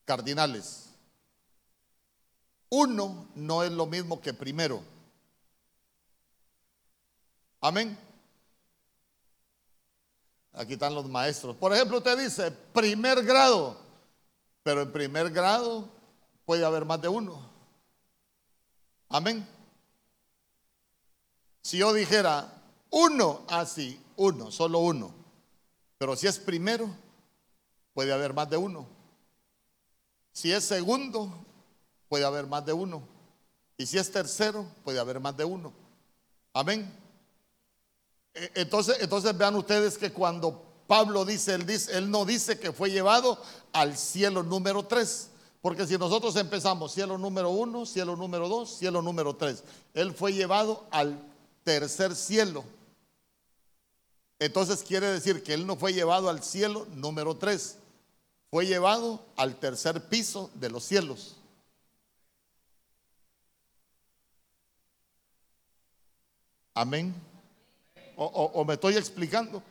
cardinales. 0.06 0.86
Uno 2.70 3.28
no 3.36 3.62
es 3.64 3.74
lo 3.74 3.88
mismo 3.88 4.22
que 4.22 4.34
primero. 4.34 4.82
Amén. 7.60 7.98
Aquí 10.54 10.74
están 10.74 10.96
los 10.96 11.10
maestros. 11.10 11.58
Por 11.58 11.74
ejemplo, 11.74 11.98
usted 11.98 12.18
dice 12.18 12.52
primer 12.52 13.22
grado, 13.26 13.78
pero 14.64 14.84
en 14.84 14.94
primer 14.94 15.30
grado 15.30 16.00
puede 16.52 16.66
haber 16.66 16.84
más 16.84 17.02
de 17.02 17.08
uno. 17.08 17.40
Amén. 19.08 19.48
Si 21.62 21.78
yo 21.78 21.94
dijera 21.94 22.62
uno, 22.90 23.46
así, 23.48 23.98
ah, 23.98 24.12
uno, 24.18 24.52
solo 24.52 24.80
uno. 24.80 25.14
Pero 25.98 26.14
si 26.18 26.28
es 26.28 26.38
primero, 26.38 26.94
puede 27.94 28.12
haber 28.12 28.34
más 28.34 28.50
de 28.50 28.58
uno. 28.58 28.86
Si 30.34 30.52
es 30.52 30.66
segundo, 30.66 31.32
puede 32.10 32.26
haber 32.26 32.48
más 32.48 32.66
de 32.66 32.74
uno. 32.74 33.02
Y 33.78 33.86
si 33.86 33.98
es 33.98 34.12
tercero, 34.12 34.66
puede 34.84 35.00
haber 35.00 35.22
más 35.22 35.38
de 35.38 35.46
uno. 35.46 35.72
Amén. 36.52 36.94
E, 38.34 38.52
entonces, 38.56 38.98
entonces 39.00 39.38
vean 39.38 39.56
ustedes 39.56 39.98
que 39.98 40.12
cuando 40.12 40.66
Pablo 40.86 41.24
dice 41.24 41.54
él, 41.54 41.66
dice, 41.66 41.98
él 41.98 42.12
no 42.12 42.26
dice 42.26 42.60
que 42.60 42.74
fue 42.74 42.92
llevado 42.92 43.42
al 43.72 43.98
cielo 43.98 44.44
número 44.44 44.84
tres. 44.86 45.31
Porque 45.62 45.86
si 45.86 45.98
nosotros 45.98 46.36
empezamos 46.38 46.92
cielo 46.92 47.18
número 47.20 47.52
uno, 47.52 47.86
cielo 47.86 48.16
número 48.16 48.50
dos, 48.50 48.78
cielo 48.78 49.02
número 49.02 49.36
tres, 49.36 49.64
él 49.94 50.14
fue 50.14 50.34
llevado 50.34 50.86
al 50.90 51.20
tercer 51.64 52.16
cielo. 52.16 52.64
Entonces 54.40 54.82
quiere 54.82 55.06
decir 55.08 55.44
que 55.44 55.54
él 55.54 55.68
no 55.68 55.76
fue 55.76 55.94
llevado 55.94 56.30
al 56.30 56.42
cielo 56.42 56.88
número 56.96 57.38
tres, 57.38 57.78
fue 58.50 58.66
llevado 58.66 59.24
al 59.36 59.56
tercer 59.60 60.10
piso 60.10 60.50
de 60.56 60.72
los 60.72 60.84
cielos. 60.84 61.36
Amén. 66.74 67.14
O, 68.16 68.66
me 68.66 68.74
estoy 68.74 68.96
explicando. 68.96 69.62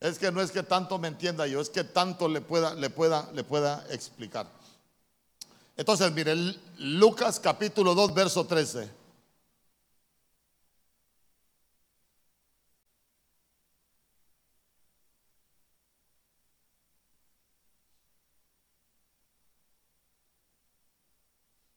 Es 0.00 0.18
que 0.18 0.32
no 0.32 0.40
es 0.40 0.50
que 0.50 0.62
tanto 0.62 0.98
me 0.98 1.08
entienda 1.08 1.46
yo, 1.46 1.60
es 1.60 1.68
que 1.68 1.84
tanto 1.84 2.26
le 2.26 2.40
pueda, 2.40 2.74
le 2.74 2.88
pueda, 2.88 3.30
le 3.32 3.44
pueda 3.44 3.84
explicar. 3.90 4.46
Entonces, 5.80 6.12
mire, 6.12 6.36
Lucas 6.76 7.40
capítulo 7.40 7.94
2, 7.94 8.12
verso 8.12 8.44
13. 8.46 8.90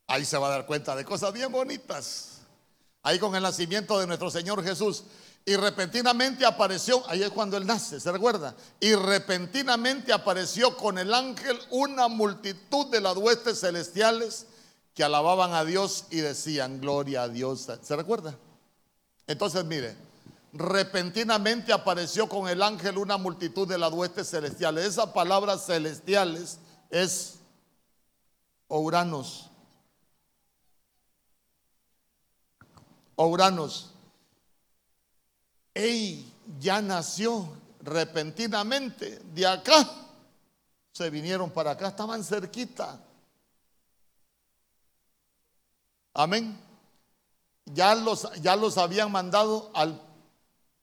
Ahí 0.07 0.25
se 0.25 0.37
va 0.37 0.47
a 0.47 0.49
dar 0.49 0.65
cuenta 0.65 0.97
de 0.97 1.05
cosas 1.05 1.31
bien 1.31 1.49
bonitas 1.49 2.41
ahí 3.03 3.19
con 3.19 3.33
el 3.35 3.43
nacimiento 3.43 3.97
de 3.99 4.07
nuestro 4.07 4.29
Señor 4.29 4.61
Jesús. 4.65 5.05
Y 5.45 5.57
repentinamente 5.57 6.45
apareció, 6.45 7.03
ahí 7.09 7.21
es 7.21 7.29
cuando 7.29 7.57
Él 7.57 7.65
nace, 7.65 7.99
¿se 7.99 8.11
recuerda? 8.11 8.55
Y 8.79 8.95
repentinamente 8.95 10.13
apareció 10.13 10.77
con 10.77 10.97
el 10.97 11.13
ángel 11.13 11.59
una 11.69 12.07
multitud 12.07 12.87
de 12.87 13.01
las 13.01 13.17
huestes 13.17 13.59
celestiales 13.59 14.47
que 14.93 15.03
alababan 15.03 15.53
a 15.53 15.65
Dios 15.65 16.05
y 16.11 16.17
decían, 16.17 16.79
gloria 16.79 17.23
a 17.23 17.29
Dios. 17.29 17.67
¿Se 17.81 17.95
recuerda? 17.95 18.37
Entonces, 19.27 19.65
mire, 19.65 19.97
repentinamente 20.53 21.73
apareció 21.73 22.29
con 22.29 22.47
el 22.47 22.61
ángel 22.61 22.97
una 22.97 23.17
multitud 23.17 23.67
de 23.67 23.77
las 23.77 23.91
huestes 23.91 24.29
celestiales. 24.29 24.85
Esa 24.85 25.11
palabra 25.11 25.57
celestiales 25.57 26.59
es 26.89 27.39
Ouranos. 28.67 29.49
Uranos. 33.15 33.92
Ey, 35.73 36.31
ya 36.59 36.81
nació 36.81 37.57
repentinamente 37.81 39.19
de 39.33 39.47
acá. 39.47 39.89
Se 40.91 41.09
vinieron 41.09 41.49
para 41.49 41.71
acá, 41.71 41.87
estaban 41.87 42.23
cerquita. 42.23 42.99
Amén. 46.13 46.59
Ya 47.65 47.95
los, 47.95 48.29
ya 48.41 48.55
los 48.55 48.77
habían 48.77 49.11
mandado 49.11 49.71
al 49.73 49.99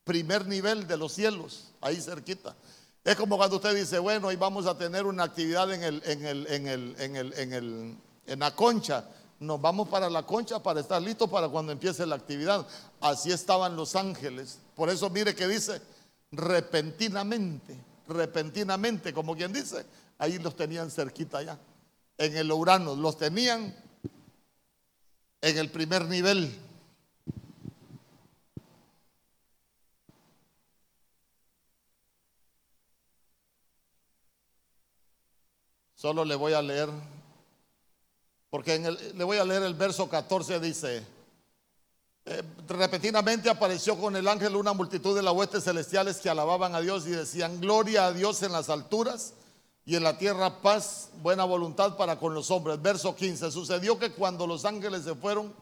primer 0.05 0.47
nivel 0.47 0.89
de 0.89 0.97
los 0.97 1.13
cielos, 1.13 1.71
ahí 1.81 2.01
cerquita. 2.01 2.57
Es 3.05 3.17
como 3.17 3.37
cuando 3.37 3.57
usted 3.57 3.75
dice, 3.75 3.99
bueno, 3.99 4.29
hoy 4.29 4.37
vamos 4.37 4.67
a 4.67 4.77
tener 4.77 5.07
una 5.07 5.25
actividad 5.25 5.73
en 5.73 5.83
el, 5.85 6.03
en 6.05 6.27
el, 6.27 6.47
en 6.49 6.67
el, 6.67 6.97
en 6.99 7.17
el, 7.17 7.33
en 7.35 7.53
el, 7.53 7.97
en 8.27 8.39
la 8.41 8.55
concha 8.55 9.05
nos 9.41 9.59
vamos 9.59 9.89
para 9.89 10.11
la 10.11 10.23
concha 10.23 10.63
para 10.63 10.81
estar 10.81 11.01
listos 11.01 11.29
para 11.29 11.49
cuando 11.49 11.73
empiece 11.73 12.05
la 12.05 12.15
actividad. 12.15 12.67
Así 13.01 13.33
estaban 13.33 13.75
los 13.75 13.97
ángeles. 13.97 14.59
Por 14.77 14.91
eso 14.91 15.09
mire 15.09 15.35
que 15.35 15.49
dice 15.49 15.81
repentinamente, 16.31 17.77
repentinamente, 18.07 19.15
como 19.15 19.35
quien 19.35 19.53
dice, 19.53 19.85
ahí 20.19 20.39
los 20.39 20.55
tenían 20.55 20.91
cerquita 20.91 21.43
ya. 21.43 21.59
En 22.19 22.37
el 22.37 22.53
Urano 22.53 22.95
los 22.95 23.17
tenían 23.17 23.75
en 25.41 25.59
el 25.59 25.71
primer 25.71 26.05
nivel. 26.05 26.55
Solo 35.95 36.27
le 36.27 36.35
voy 36.35 36.53
a 36.53 36.61
leer 36.61 36.91
porque 38.51 38.79
le 39.15 39.25
voy 39.25 39.39
a 39.39 39.45
leer 39.45 39.63
el 39.63 39.75
verso 39.75 40.09
14, 40.09 40.59
dice, 40.59 41.07
eh, 42.27 42.43
repentinamente 42.69 43.49
apareció 43.49 43.99
con 43.99 44.15
el 44.17 44.29
ángel 44.29 44.57
una 44.57 44.73
multitud 44.73 45.17
de 45.17 45.23
las 45.23 45.33
huestes 45.33 45.65
celestiales 45.65 46.19
que 46.19 46.29
alababan 46.29 46.75
a 46.75 46.81
Dios 46.81 47.07
y 47.07 47.11
decían, 47.11 47.61
gloria 47.61 48.07
a 48.07 48.13
Dios 48.13 48.43
en 48.43 48.53
las 48.53 48.69
alturas 48.69 49.35
y 49.87 49.97
en 49.97 50.03
la 50.03 50.19
tierra 50.19 50.61
paz, 50.61 51.11
buena 51.23 51.45
voluntad 51.45 51.97
para 51.97 52.19
con 52.19 52.35
los 52.35 52.51
hombres. 52.51 52.81
Verso 52.83 53.17
15, 53.17 53.51
sucedió 53.51 53.99
que 53.99 54.13
cuando 54.13 54.47
los 54.47 54.65
ángeles 54.65 55.05
se 55.05 55.15
fueron 55.15 55.53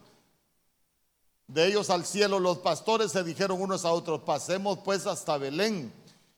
de 1.47 1.67
ellos 1.67 1.89
al 1.89 2.05
cielo, 2.05 2.39
los 2.39 2.59
pastores 2.59 3.11
se 3.11 3.23
dijeron 3.23 3.61
unos 3.61 3.85
a 3.85 3.91
otros, 3.91 4.21
pasemos 4.21 4.79
pues 4.83 5.07
hasta 5.07 5.37
Belén 5.37 5.91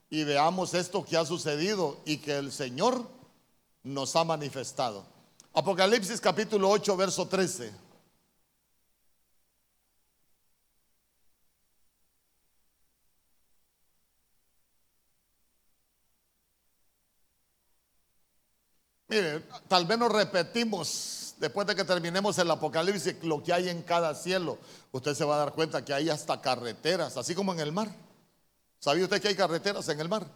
y 0.08 0.24
veamos 0.24 0.74
esto 0.74 1.04
que 1.04 1.16
ha 1.16 1.24
sucedido 1.24 1.98
y 2.04 2.18
que 2.18 2.36
el 2.36 2.52
Señor 2.52 3.06
nos 3.82 4.14
ha 4.16 4.24
manifestado. 4.24 5.11
Apocalipsis 5.54 6.20
capítulo 6.20 6.70
8, 6.70 6.96
verso 6.96 7.28
13. 7.28 7.72
Mire, 19.08 19.40
tal 19.68 19.84
vez 19.84 19.98
nos 19.98 20.10
repetimos 20.10 21.34
después 21.38 21.66
de 21.66 21.76
que 21.76 21.84
terminemos 21.84 22.38
el 22.38 22.50
Apocalipsis, 22.50 23.22
lo 23.24 23.42
que 23.42 23.52
hay 23.52 23.68
en 23.68 23.82
cada 23.82 24.14
cielo, 24.14 24.56
usted 24.90 25.14
se 25.14 25.24
va 25.24 25.34
a 25.34 25.38
dar 25.38 25.52
cuenta 25.52 25.84
que 25.84 25.92
hay 25.92 26.08
hasta 26.08 26.40
carreteras, 26.40 27.18
así 27.18 27.34
como 27.34 27.52
en 27.52 27.60
el 27.60 27.72
mar. 27.72 27.94
¿Sabía 28.78 29.04
usted 29.04 29.20
que 29.20 29.28
hay 29.28 29.36
carreteras 29.36 29.86
en 29.90 30.00
el 30.00 30.08
mar? 30.08 30.26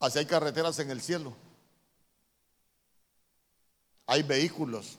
Así 0.00 0.18
hay 0.18 0.26
carreteras 0.26 0.78
en 0.80 0.90
el 0.90 1.00
cielo. 1.00 1.34
Hay 4.08 4.22
vehículos. 4.22 4.98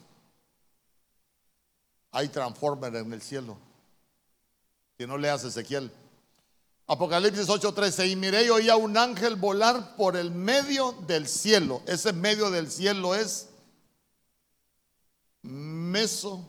Hay 2.11 2.29
transformer 2.29 2.95
en 2.95 3.11
el 3.11 3.21
cielo. 3.21 3.57
Si 4.97 5.07
no 5.07 5.17
le 5.17 5.29
hace 5.31 5.47
Ezequiel. 5.47 5.91
Apocalipsis 6.85 7.49
8:13. 7.49 8.07
Y 8.07 8.15
miré 8.15 8.45
y 8.45 8.49
oía 8.49 8.75
un 8.75 8.95
ángel 8.97 9.35
volar 9.35 9.95
por 9.95 10.15
el 10.15 10.29
medio 10.29 10.91
del 11.07 11.27
cielo. 11.27 11.81
Ese 11.87 12.13
medio 12.13 12.51
del 12.51 12.71
cielo 12.71 13.15
es 13.15 13.49
Meso. 15.41 16.47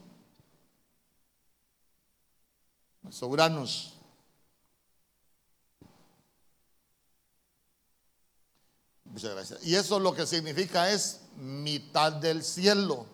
Mesouranos. 3.03 3.95
Muchas 9.05 9.31
gracias. 9.31 9.65
Y 9.65 9.75
eso 9.75 9.99
lo 9.99 10.15
que 10.15 10.27
significa 10.27 10.91
es 10.93 11.21
mitad 11.41 12.13
del 12.13 12.45
cielo, 12.45 13.07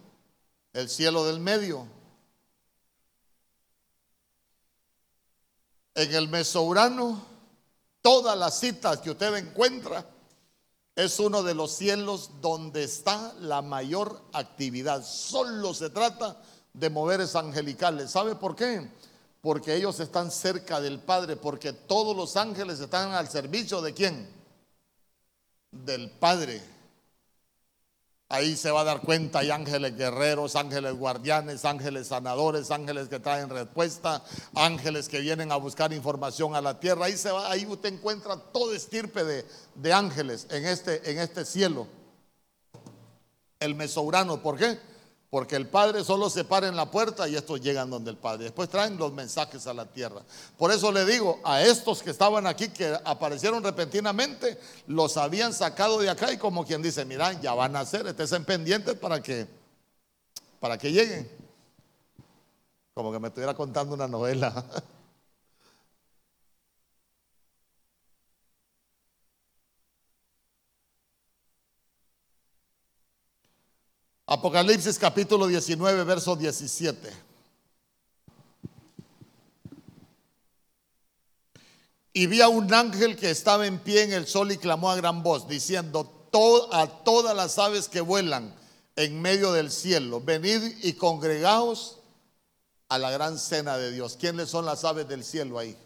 el 0.72 0.88
cielo 0.88 1.24
del 1.24 1.40
medio. 1.40 1.86
En 5.94 6.14
el 6.14 6.28
Mesourano, 6.28 7.24
todas 8.02 8.36
las 8.36 8.58
citas 8.58 8.98
que 8.98 9.10
usted 9.10 9.34
encuentra 9.36 10.04
es 10.94 11.18
uno 11.20 11.42
de 11.42 11.54
los 11.54 11.72
cielos 11.72 12.30
donde 12.40 12.84
está 12.84 13.34
la 13.40 13.62
mayor 13.62 14.22
actividad. 14.32 15.04
Solo 15.04 15.72
se 15.72 15.90
trata 15.90 16.36
de 16.72 16.90
moveres 16.90 17.36
angelicales. 17.36 18.10
¿Sabe 18.10 18.34
por 18.34 18.56
qué? 18.56 18.90
Porque 19.40 19.74
ellos 19.74 20.00
están 20.00 20.30
cerca 20.30 20.80
del 20.80 20.98
Padre, 20.98 21.36
porque 21.36 21.72
todos 21.72 22.16
los 22.16 22.36
ángeles 22.36 22.80
están 22.80 23.12
al 23.12 23.28
servicio 23.28 23.80
de 23.80 23.94
quién? 23.94 24.28
Del 25.70 26.10
Padre. 26.10 26.75
Ahí 28.28 28.56
se 28.56 28.72
va 28.72 28.80
a 28.80 28.84
dar 28.84 29.02
cuenta, 29.02 29.38
hay 29.38 29.52
ángeles 29.52 29.96
guerreros, 29.96 30.56
ángeles 30.56 30.94
guardianes, 30.94 31.64
ángeles 31.64 32.08
sanadores, 32.08 32.72
ángeles 32.72 33.08
que 33.08 33.20
traen 33.20 33.48
respuesta, 33.48 34.24
ángeles 34.56 35.08
que 35.08 35.20
vienen 35.20 35.52
a 35.52 35.56
buscar 35.56 35.92
información 35.92 36.56
a 36.56 36.60
la 36.60 36.80
tierra. 36.80 37.04
Ahí, 37.04 37.16
se 37.16 37.30
va, 37.30 37.48
ahí 37.48 37.64
usted 37.66 37.92
encuentra 37.92 38.36
todo 38.36 38.74
estirpe 38.74 39.22
de, 39.22 39.46
de 39.76 39.92
ángeles 39.92 40.48
en 40.50 40.66
este, 40.66 41.08
en 41.08 41.20
este 41.20 41.44
cielo. 41.44 41.86
El 43.60 43.76
mesourano, 43.76 44.42
¿por 44.42 44.58
qué? 44.58 44.76
Porque 45.28 45.56
el 45.56 45.66
Padre 45.66 46.04
solo 46.04 46.30
se 46.30 46.44
para 46.44 46.68
en 46.68 46.76
la 46.76 46.90
puerta 46.90 47.28
y 47.28 47.34
estos 47.34 47.60
llegan 47.60 47.90
donde 47.90 48.10
el 48.10 48.16
Padre. 48.16 48.44
Después 48.44 48.68
traen 48.68 48.96
los 48.96 49.12
mensajes 49.12 49.66
a 49.66 49.74
la 49.74 49.84
tierra. 49.84 50.22
Por 50.56 50.70
eso 50.70 50.92
le 50.92 51.04
digo 51.04 51.40
a 51.44 51.62
estos 51.62 52.02
que 52.02 52.10
estaban 52.10 52.46
aquí, 52.46 52.68
que 52.68 52.96
aparecieron 53.04 53.62
repentinamente, 53.62 54.58
los 54.86 55.16
habían 55.16 55.52
sacado 55.52 55.98
de 55.98 56.08
acá 56.08 56.32
y 56.32 56.38
como 56.38 56.64
quien 56.64 56.80
dice, 56.80 57.04
mira, 57.04 57.32
ya 57.40 57.54
van 57.54 57.74
a 57.74 57.80
hacer, 57.80 58.06
estén 58.06 58.44
pendientes 58.44 58.94
para 58.94 59.20
que, 59.20 59.46
para 60.60 60.78
que 60.78 60.92
lleguen. 60.92 61.28
Como 62.94 63.12
que 63.12 63.18
me 63.18 63.28
estuviera 63.28 63.52
contando 63.54 63.94
una 63.94 64.08
novela. 64.08 64.64
Apocalipsis 74.28 74.98
capítulo 74.98 75.46
19, 75.46 76.02
verso 76.02 76.34
17. 76.34 77.12
Y 82.12 82.26
vi 82.26 82.40
a 82.40 82.48
un 82.48 82.72
ángel 82.74 83.14
que 83.14 83.30
estaba 83.30 83.66
en 83.68 83.78
pie 83.78 84.02
en 84.02 84.12
el 84.12 84.26
sol 84.26 84.50
y 84.50 84.56
clamó 84.56 84.90
a 84.90 84.96
gran 84.96 85.22
voz, 85.22 85.46
diciendo 85.46 86.12
a 86.72 86.86
todas 87.04 87.36
las 87.36 87.58
aves 87.58 87.88
que 87.88 88.00
vuelan 88.00 88.54
en 88.96 89.22
medio 89.22 89.52
del 89.52 89.70
cielo, 89.70 90.20
venid 90.20 90.60
y 90.82 90.94
congregaos 90.94 91.98
a 92.88 92.98
la 92.98 93.10
gran 93.10 93.38
cena 93.38 93.78
de 93.78 93.92
Dios. 93.92 94.16
¿Quiénes 94.18 94.50
son 94.50 94.66
las 94.66 94.84
aves 94.84 95.06
del 95.06 95.24
cielo 95.24 95.58
ahí? 95.58 95.76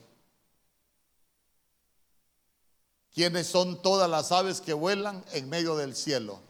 ¿Quiénes 3.13 3.47
son 3.47 3.83
todas 3.83 4.09
las 4.09 4.33
aves 4.33 4.61
que 4.61 4.73
vuelan 4.73 5.25
en 5.33 5.49
medio 5.49 5.77
del 5.77 5.95
cielo? 5.95 6.50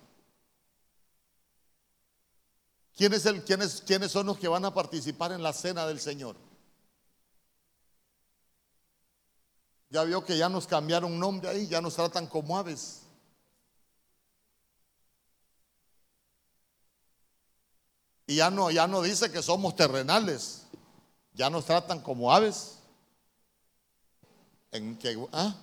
¿Quiénes, 3.01 3.25
el, 3.25 3.43
quiénes, 3.43 3.81
¿Quiénes 3.87 4.13
son 4.13 4.27
los 4.27 4.39
que 4.39 4.47
van 4.47 4.63
a 4.67 4.75
participar 4.75 5.33
en 5.33 5.43
la 5.43 5.55
cena 5.55 5.87
del 5.87 5.99
Señor? 5.99 6.37
Ya 9.89 10.05
vio 10.05 10.23
que 10.23 10.37
ya 10.37 10.51
nos 10.51 10.67
cambiaron 10.67 11.19
nombre 11.19 11.49
ahí, 11.49 11.67
ya 11.67 11.81
nos 11.81 11.95
tratan 11.95 12.27
como 12.27 12.59
aves. 12.59 13.01
Y 18.27 18.37
ya 18.37 18.51
no, 18.51 18.71
ya 18.71 18.87
no 18.87 19.01
dice 19.01 19.33
que 19.33 19.41
somos 19.41 19.75
terrenales, 19.77 20.67
ya 21.33 21.49
nos 21.49 21.65
tratan 21.65 22.03
como 22.03 22.31
aves. 22.31 22.81
En 24.73 24.99
que, 24.99 25.27
¿ah? 25.33 25.57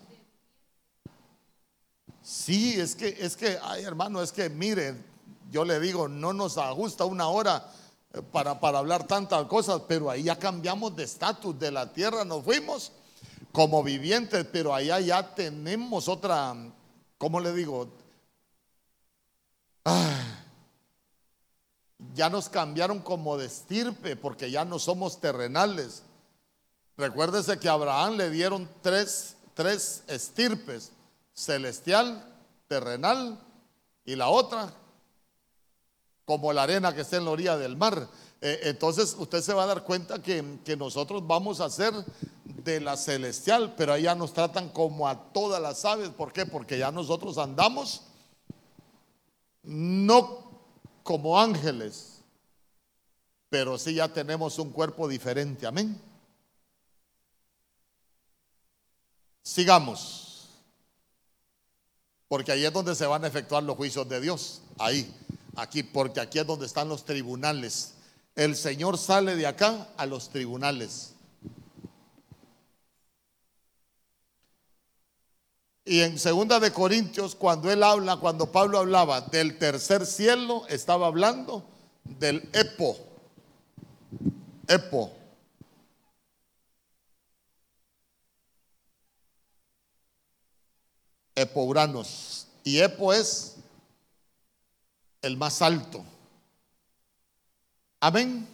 Sí, 2.23 2.81
es 2.81 2.95
que, 2.95 3.09
es 3.09 3.37
que, 3.37 3.59
ay 3.61 3.83
hermano, 3.83 4.23
es 4.23 4.31
que 4.31 4.49
miren, 4.49 5.16
yo 5.49 5.65
le 5.65 5.79
digo, 5.79 6.07
no 6.07 6.33
nos 6.33 6.57
ajusta 6.57 7.05
una 7.05 7.27
hora 7.27 7.71
eh, 8.13 8.21
para, 8.31 8.51
hablar 8.51 9.05
tantas 9.05 9.45
cosas, 9.45 9.81
pero 9.87 10.09
ahí 10.09 10.23
ya 10.23 10.37
cambiamos 10.37 10.95
de 10.95 11.03
estatus 11.03 11.57
de 11.57 11.71
la 11.71 11.91
tierra, 11.91 12.25
nos 12.25 12.43
fuimos 12.43 12.91
como 13.51 13.83
vivientes, 13.83 14.45
pero 14.51 14.73
allá 14.73 14.99
ya 14.99 15.35
tenemos 15.35 16.07
otra, 16.07 16.55
¿cómo 17.17 17.39
le 17.39 17.53
digo? 17.53 17.87
Ah, 19.85 20.43
ya 22.13 22.29
nos 22.29 22.49
cambiaron 22.49 22.99
como 22.99 23.37
de 23.37 23.45
estirpe 23.45 24.15
porque 24.15 24.51
ya 24.51 24.65
no 24.65 24.79
somos 24.79 25.19
terrenales. 25.19 26.03
Recuérdese 26.97 27.59
que 27.59 27.69
a 27.69 27.73
Abraham 27.73 28.17
le 28.17 28.29
dieron 28.29 28.69
tres, 28.81 29.37
tres 29.53 30.03
estirpes, 30.07 30.91
celestial, 31.33 32.35
terrenal 32.67 33.39
y 34.03 34.15
la 34.15 34.29
otra 34.29 34.73
como 36.27 36.51
la 36.51 36.63
arena 36.63 36.93
que 36.93 37.01
está 37.01 37.15
en 37.15 37.23
la 37.23 37.31
orilla 37.31 37.57
del 37.57 37.77
mar. 37.77 38.05
Eh, 38.41 38.59
entonces 38.63 39.15
usted 39.17 39.41
se 39.41 39.53
va 39.53 39.63
a 39.63 39.67
dar 39.67 39.85
cuenta 39.85 40.21
que, 40.21 40.43
nosotros 40.77 41.25
vamos 41.25 41.61
a 41.61 41.69
ser 41.69 41.93
de 42.43 42.81
la 42.81 42.97
celestial, 42.97 43.73
pero 43.77 43.93
allá 43.93 44.13
nos 44.13 44.33
tratan 44.33 44.67
como 44.67 45.07
a 45.07 45.31
todas 45.31 45.61
las 45.61 45.85
aves. 45.85 46.09
¿Por 46.09 46.33
qué? 46.33 46.45
Porque 46.45 46.77
ya 46.77 46.91
nosotros 46.91 47.37
andamos 47.37 48.01
no 49.63 50.51
como 51.01 51.39
ángeles, 51.39 52.21
pero 53.47 53.77
sí 53.77 53.93
ya 53.93 54.09
tenemos 54.09 54.59
un 54.59 54.71
cuerpo 54.71 55.07
diferente. 55.07 55.65
Amén. 55.65 55.97
Sigamos. 59.41 60.49
Porque 62.27 62.51
ahí 62.51 62.65
es 62.65 62.73
donde 62.73 62.95
se 62.95 63.05
van 63.05 63.23
a 63.23 63.27
efectuar 63.27 63.63
los 63.63 63.77
juicios 63.77 64.09
de 64.09 64.19
Dios. 64.19 64.61
Ahí 64.77 65.09
aquí, 65.57 65.83
porque 65.83 66.21
aquí 66.21 66.39
es 66.39 66.47
donde 66.47 66.65
están 66.65 66.87
los 66.87 67.03
tribunales. 67.03 67.95
El 68.35 68.55
Señor 68.55 68.97
sale 68.97 69.35
de 69.35 69.47
acá 69.47 69.89
a 69.97 70.05
los 70.05 70.29
tribunales. 70.29 71.13
Y 75.83 76.01
en 76.01 76.19
segunda 76.19 76.59
de 76.59 76.71
Corintios, 76.71 77.33
cuando 77.33 77.71
él 77.71 77.81
habla, 77.81 78.17
cuando 78.17 78.51
Pablo 78.51 78.77
hablaba 78.77 79.21
del 79.21 79.57
tercer 79.57 80.05
cielo, 80.05 80.65
estaba 80.67 81.07
hablando 81.07 81.65
del 82.03 82.47
Epo. 82.53 82.97
Epo. 84.67 85.13
Epouranos. 91.35 92.47
Y 92.63 92.79
Epo 92.79 93.13
es 93.13 93.56
el 95.27 95.37
más 95.37 95.61
alto. 95.61 96.03
Amén. 97.99 98.47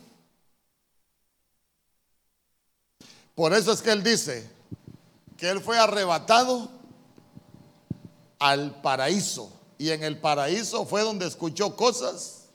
Por 3.35 3.53
eso 3.53 3.71
es 3.71 3.81
que 3.81 3.91
él 3.91 4.03
dice 4.03 4.49
que 5.37 5.49
él 5.49 5.59
fue 5.59 5.77
arrebatado 5.77 6.69
al 8.39 8.81
paraíso. 8.81 9.51
Y 9.77 9.89
en 9.89 10.03
el 10.03 10.19
paraíso 10.19 10.85
fue 10.85 11.01
donde 11.01 11.25
escuchó 11.25 11.75
cosas 11.75 12.49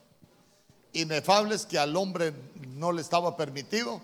inefables 0.93 1.65
que 1.65 1.77
al 1.77 1.95
hombre 1.95 2.33
no 2.75 2.91
le 2.91 3.01
estaba 3.01 3.35
permitido 3.35 4.01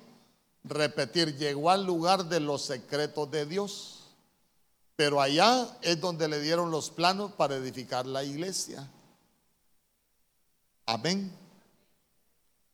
repetir. 0.63 1.37
Llegó 1.37 1.71
al 1.71 1.85
lugar 1.85 2.25
de 2.25 2.39
los 2.39 2.63
secretos 2.63 3.31
de 3.31 3.45
Dios. 3.45 4.01
Pero 4.95 5.21
allá 5.21 5.67
es 5.81 5.99
donde 5.99 6.27
le 6.27 6.39
dieron 6.39 6.71
los 6.71 6.89
planos 6.89 7.31
para 7.33 7.55
edificar 7.55 8.05
la 8.05 8.23
iglesia. 8.23 8.89
Amén. 10.87 11.31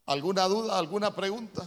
¿Alguna 0.06 0.44
duda, 0.48 0.78
alguna 0.78 1.10
pregunta? 1.16 1.66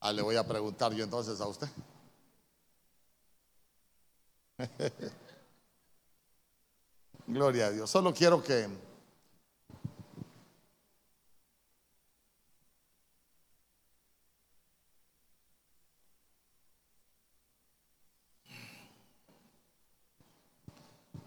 Ah, 0.00 0.10
le 0.12 0.22
voy 0.22 0.36
a 0.36 0.46
preguntar 0.46 0.92
yo 0.94 1.04
entonces 1.04 1.38
a 1.40 1.46
usted. 1.48 1.68
Gloria 7.26 7.66
a 7.66 7.70
Dios. 7.70 7.90
Solo 7.90 8.14
quiero 8.14 8.42
que 8.42 8.68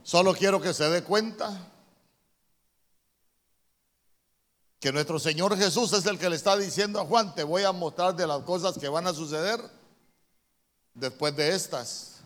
Solo 0.10 0.34
quiero 0.34 0.60
que 0.60 0.74
se 0.74 0.90
dé 0.90 1.04
cuenta 1.04 1.72
que 4.80 4.92
nuestro 4.92 5.20
Señor 5.20 5.56
Jesús 5.56 5.94
es 5.94 6.04
el 6.08 6.18
que 6.18 6.32
le 6.32 6.36
está 6.36 6.58
diciendo 6.58 7.00
a 7.00 7.06
Juan, 7.06 7.36
te 7.36 7.44
voy 7.44 7.64
a 7.64 7.72
mostrar 7.72 8.16
de 8.16 8.26
las 8.26 8.42
cosas 8.42 8.80
que 8.80 8.90
van 8.90 9.06
a 9.06 9.14
suceder 9.14 9.60
después 10.96 11.36
de 11.36 11.54
estas. 11.54 12.19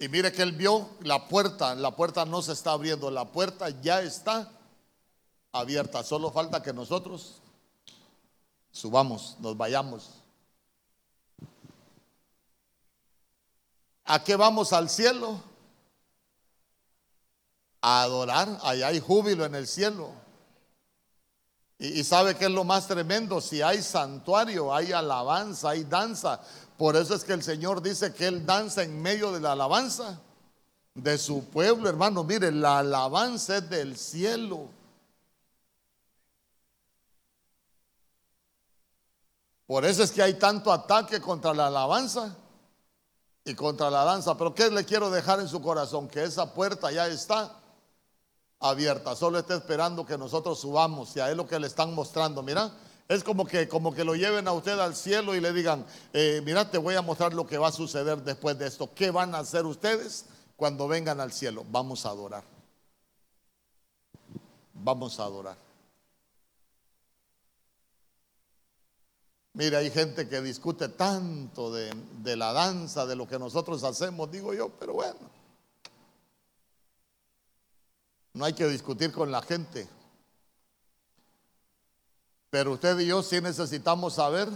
Y 0.00 0.08
mire 0.08 0.32
que 0.32 0.40
él 0.40 0.52
vio 0.52 0.88
la 1.02 1.28
puerta, 1.28 1.74
la 1.74 1.94
puerta 1.94 2.24
no 2.24 2.40
se 2.40 2.52
está 2.52 2.72
abriendo, 2.72 3.10
la 3.10 3.26
puerta 3.26 3.68
ya 3.68 4.00
está 4.00 4.50
abierta, 5.52 6.02
solo 6.02 6.32
falta 6.32 6.62
que 6.62 6.72
nosotros 6.72 7.42
subamos, 8.72 9.36
nos 9.40 9.58
vayamos. 9.58 10.08
¿A 14.06 14.24
qué 14.24 14.36
vamos 14.36 14.72
al 14.72 14.88
cielo? 14.88 15.38
A 17.82 18.00
adorar, 18.00 18.58
allá 18.62 18.86
hay 18.86 19.00
júbilo 19.00 19.44
en 19.44 19.54
el 19.54 19.66
cielo. 19.66 20.12
Y, 21.78 22.04
sabe 22.04 22.36
que 22.36 22.46
es 22.46 22.50
lo 22.50 22.64
más 22.64 22.86
tremendo, 22.86 23.40
si 23.42 23.60
hay 23.60 23.82
santuario, 23.82 24.74
hay 24.74 24.92
alabanza, 24.92 25.70
hay 25.70 25.84
danza. 25.84 26.40
Por 26.80 26.96
eso 26.96 27.14
es 27.14 27.24
que 27.24 27.34
el 27.34 27.42
Señor 27.42 27.82
dice 27.82 28.14
que 28.14 28.26
Él 28.26 28.46
danza 28.46 28.82
en 28.82 29.02
medio 29.02 29.32
de 29.32 29.40
la 29.40 29.52
alabanza 29.52 30.18
de 30.94 31.18
su 31.18 31.44
pueblo, 31.44 31.90
hermano. 31.90 32.24
Mire, 32.24 32.50
la 32.50 32.78
alabanza 32.78 33.58
es 33.58 33.68
del 33.68 33.98
cielo. 33.98 34.66
Por 39.66 39.84
eso 39.84 40.02
es 40.02 40.10
que 40.10 40.22
hay 40.22 40.38
tanto 40.38 40.72
ataque 40.72 41.20
contra 41.20 41.52
la 41.52 41.66
alabanza 41.66 42.34
y 43.44 43.54
contra 43.54 43.90
la 43.90 44.02
danza. 44.02 44.34
Pero 44.38 44.54
¿qué 44.54 44.70
le 44.70 44.86
quiero 44.86 45.10
dejar 45.10 45.38
en 45.40 45.48
su 45.48 45.60
corazón? 45.60 46.08
Que 46.08 46.22
esa 46.22 46.54
puerta 46.54 46.90
ya 46.90 47.08
está 47.08 47.60
abierta. 48.58 49.14
Solo 49.14 49.38
está 49.38 49.54
esperando 49.54 50.06
que 50.06 50.16
nosotros 50.16 50.58
subamos 50.58 51.14
y 51.14 51.20
a 51.20 51.30
él 51.30 51.36
lo 51.36 51.46
que 51.46 51.60
le 51.60 51.66
están 51.66 51.94
mostrando. 51.94 52.42
Mira, 52.42 52.72
es 53.10 53.24
como 53.24 53.44
que, 53.44 53.66
como 53.66 53.92
que 53.92 54.04
lo 54.04 54.14
lleven 54.14 54.46
a 54.46 54.52
usted 54.52 54.78
al 54.78 54.94
cielo 54.94 55.34
y 55.34 55.40
le 55.40 55.52
digan, 55.52 55.84
eh, 56.12 56.40
mira, 56.44 56.70
te 56.70 56.78
voy 56.78 56.94
a 56.94 57.02
mostrar 57.02 57.34
lo 57.34 57.44
que 57.44 57.58
va 57.58 57.66
a 57.66 57.72
suceder 57.72 58.22
después 58.22 58.56
de 58.56 58.68
esto. 58.68 58.88
¿Qué 58.94 59.10
van 59.10 59.34
a 59.34 59.40
hacer 59.40 59.66
ustedes 59.66 60.26
cuando 60.54 60.86
vengan 60.86 61.18
al 61.18 61.32
cielo? 61.32 61.66
Vamos 61.72 62.06
a 62.06 62.10
adorar. 62.10 62.44
Vamos 64.74 65.18
a 65.18 65.24
adorar. 65.24 65.56
Mira, 69.54 69.78
hay 69.78 69.90
gente 69.90 70.28
que 70.28 70.40
discute 70.40 70.88
tanto 70.90 71.72
de, 71.72 71.92
de 72.22 72.36
la 72.36 72.52
danza, 72.52 73.06
de 73.06 73.16
lo 73.16 73.26
que 73.26 73.40
nosotros 73.40 73.82
hacemos, 73.82 74.30
digo 74.30 74.54
yo, 74.54 74.68
pero 74.68 74.92
bueno. 74.92 75.18
No 78.34 78.44
hay 78.44 78.52
que 78.52 78.68
discutir 78.68 79.10
con 79.10 79.32
la 79.32 79.42
gente. 79.42 79.88
Pero 82.50 82.72
usted 82.72 82.98
y 82.98 83.06
yo 83.06 83.22
sí 83.22 83.40
necesitamos 83.40 84.14
saber 84.14 84.48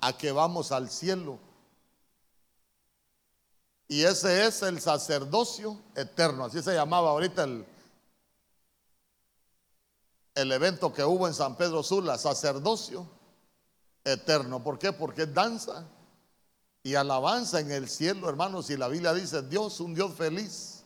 a 0.00 0.12
qué 0.12 0.32
vamos 0.32 0.72
al 0.72 0.90
cielo. 0.90 1.38
Y 3.86 4.02
ese 4.02 4.46
es 4.46 4.62
el 4.62 4.80
sacerdocio 4.80 5.78
eterno. 5.94 6.44
Así 6.44 6.62
se 6.62 6.74
llamaba 6.74 7.10
ahorita 7.10 7.44
el, 7.44 7.64
el 10.34 10.52
evento 10.52 10.92
que 10.92 11.04
hubo 11.04 11.26
en 11.26 11.34
San 11.34 11.56
Pedro 11.56 11.82
Sula, 11.82 12.18
sacerdocio 12.18 13.06
eterno. 14.04 14.62
¿Por 14.62 14.78
qué? 14.78 14.92
Porque 14.92 15.22
es 15.22 15.32
danza 15.32 15.86
y 16.82 16.96
alabanza 16.96 17.60
en 17.60 17.70
el 17.70 17.88
cielo, 17.88 18.28
hermanos. 18.28 18.68
Y 18.68 18.76
la 18.76 18.88
Biblia 18.88 19.14
dice, 19.14 19.42
Dios, 19.42 19.80
un 19.80 19.94
Dios 19.94 20.12
feliz 20.14 20.78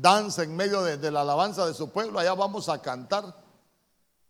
danza 0.00 0.42
en 0.42 0.54
medio 0.54 0.82
de, 0.82 1.10
la 1.10 1.22
alabanza 1.22 1.66
de 1.66 1.74
su 1.74 1.90
pueblo, 1.90 2.18
allá 2.18 2.34
vamos 2.34 2.68
a 2.68 2.80
cantar. 2.80 3.45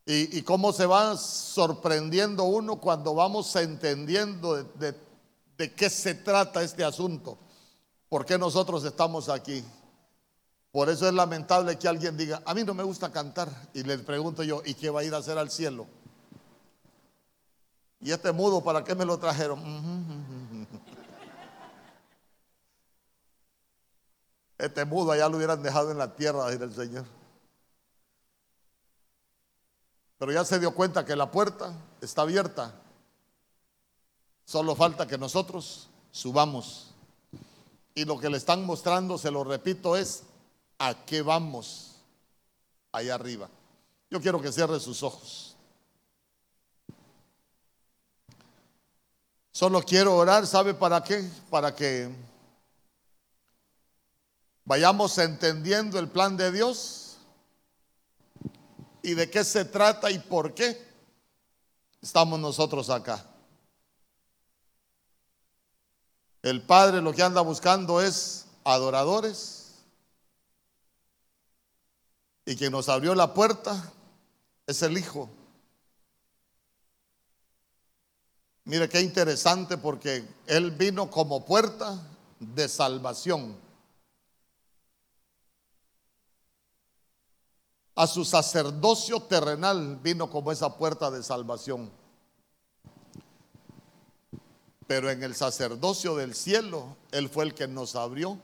Y, 0.09 0.43
cómo 0.43 0.73
se 0.73 0.87
va 0.87 1.17
sorprendiendo 1.17 2.45
uno 2.45 2.77
cuando 2.77 3.13
vamos 3.13 3.57
entendiendo 3.57 4.63
de, 4.63 4.95
qué 5.75 5.91
se 5.91 6.15
trata 6.15 6.63
este 6.63 6.85
asunto. 6.85 7.37
¿Por 8.09 8.25
qué 8.25 8.39
nosotros 8.39 8.85
estamos 8.85 9.29
aquí? 9.29 9.65
Por 10.71 10.89
eso 10.91 11.09
es 11.09 11.13
lamentable 11.13 11.77
que 11.77 11.89
alguien 11.89 12.17
diga, 12.17 12.41
a 12.47 12.55
mí 12.55 12.63
no 12.63 12.73
me 12.73 12.85
gusta 12.85 13.11
cantar. 13.11 13.51
Y 13.75 13.83
le 13.83 13.99
pregunto 13.99 14.45
yo, 14.45 14.63
¿y 14.65 14.75
qué 14.75 14.91
va 14.91 15.01
a 15.01 15.05
ir 15.05 15.13
a 15.13 15.19
hacer 15.19 15.39
al 15.39 15.51
cielo? 15.51 15.89
Y 18.01 18.13
este 18.13 18.31
mudo, 18.31 18.63
¿para 18.63 18.85
qué 18.85 18.95
me 18.95 19.05
lo 19.05 19.19
trajeron? 19.19 19.61
Este 24.59 24.87
mudo 24.87 25.13
allá 25.13 25.29
lo 25.29 25.37
hubieran 25.37 25.63
dejado 25.63 25.91
en 25.91 25.99
la 25.99 26.17
tierra, 26.17 26.47
decir 26.47 26.63
el 26.63 26.75
Señor. 26.75 27.05
Pero 30.19 30.33
ya 30.33 30.45
se 30.45 30.59
dio 30.59 30.75
cuenta 30.75 31.05
que 31.05 31.17
la 31.17 31.31
puerta 31.31 31.73
está 32.01 32.23
abierta. 32.23 32.75
Solo 34.45 34.75
falta 34.75 35.07
que 35.07 35.19
nosotros 35.19 35.89
subamos. 36.11 36.95
Y 37.95 38.05
lo 38.05 38.19
que 38.19 38.31
le 38.31 38.37
están 38.37 38.65
mostrando, 38.65 39.19
se 39.19 39.31
lo 39.31 39.45
repito, 39.45 39.97
es 39.97 40.23
a 40.79 40.95
qué 41.05 41.23
vamos 41.23 41.97
allá 42.93 43.15
arriba. 43.15 43.49
Yo 44.11 44.21
quiero 44.21 44.41
que 44.41 44.53
cierre 44.53 44.79
sus 44.81 45.03
ojos. 45.03 45.57
Solo 49.53 49.83
quiero 49.83 50.15
orar, 50.17 50.47
¿sabe 50.47 50.75
para 50.75 51.03
qué? 51.03 51.29
Para 51.49 51.75
que 51.75 52.15
vayamos 54.65 55.17
entendiendo 55.17 55.99
el 55.99 56.09
plan 56.09 56.37
de 56.37 56.53
Dios 56.53 57.06
y 59.07 59.15
de 59.15 59.31
qué 59.31 59.45
se 59.45 59.65
trata 59.65 60.11
y 60.11 60.19
por 60.19 60.53
qué 60.53 60.85
estamos 62.03 62.41
nosotros 62.41 62.91
acá. 62.91 63.25
El 66.43 66.61
Padre 66.63 67.01
lo 67.01 67.13
que 67.13 67.23
anda 67.23 67.41
buscando 67.41 68.03
es 68.03 68.47
adoradores 68.65 69.77
y 72.47 72.57
quien 72.57 72.73
nos 72.73 72.89
abrió 72.89 73.15
la 73.15 73.33
puerta 73.33 73.93
es 74.67 74.83
el 74.83 74.99
Hijo. 74.99 75.31
Mire 78.65 78.89
qué 78.89 79.01
interesante 79.03 79.79
porque 79.79 80.27
Él 80.49 80.73
vino 80.73 81.09
como 81.09 81.45
puerta 81.45 81.97
de 82.41 82.69
salvación. 82.69 83.66
A 87.97 88.07
su 88.07 88.27
sacerdocio 88.27 89.21
terrenal 89.21 89.97
vino 89.97 90.29
como 90.31 90.53
esa 90.53 90.77
puerta 90.77 91.11
de 91.11 91.23
salvación. 91.23 91.91
Pero 94.87 95.11
en 95.11 95.23
el 95.23 95.35
sacerdocio 95.35 96.15
del 96.15 96.35
cielo, 96.35 96.97
Él 97.11 97.31
fue 97.31 97.45
el 97.45 97.55
que 97.55 97.67
nos 97.67 97.97
abrió 97.97 98.39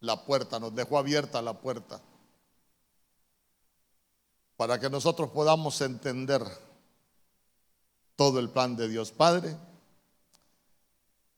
la 0.00 0.24
puerta, 0.24 0.60
nos 0.60 0.74
dejó 0.74 0.96
abierta 0.96 1.42
la 1.42 1.54
puerta. 1.54 2.00
Para 4.56 4.78
que 4.78 4.88
nosotros 4.88 5.30
podamos 5.30 5.80
entender 5.80 6.42
todo 8.14 8.38
el 8.38 8.48
plan 8.48 8.76
de 8.76 8.88
Dios. 8.88 9.10
Padre, 9.10 9.56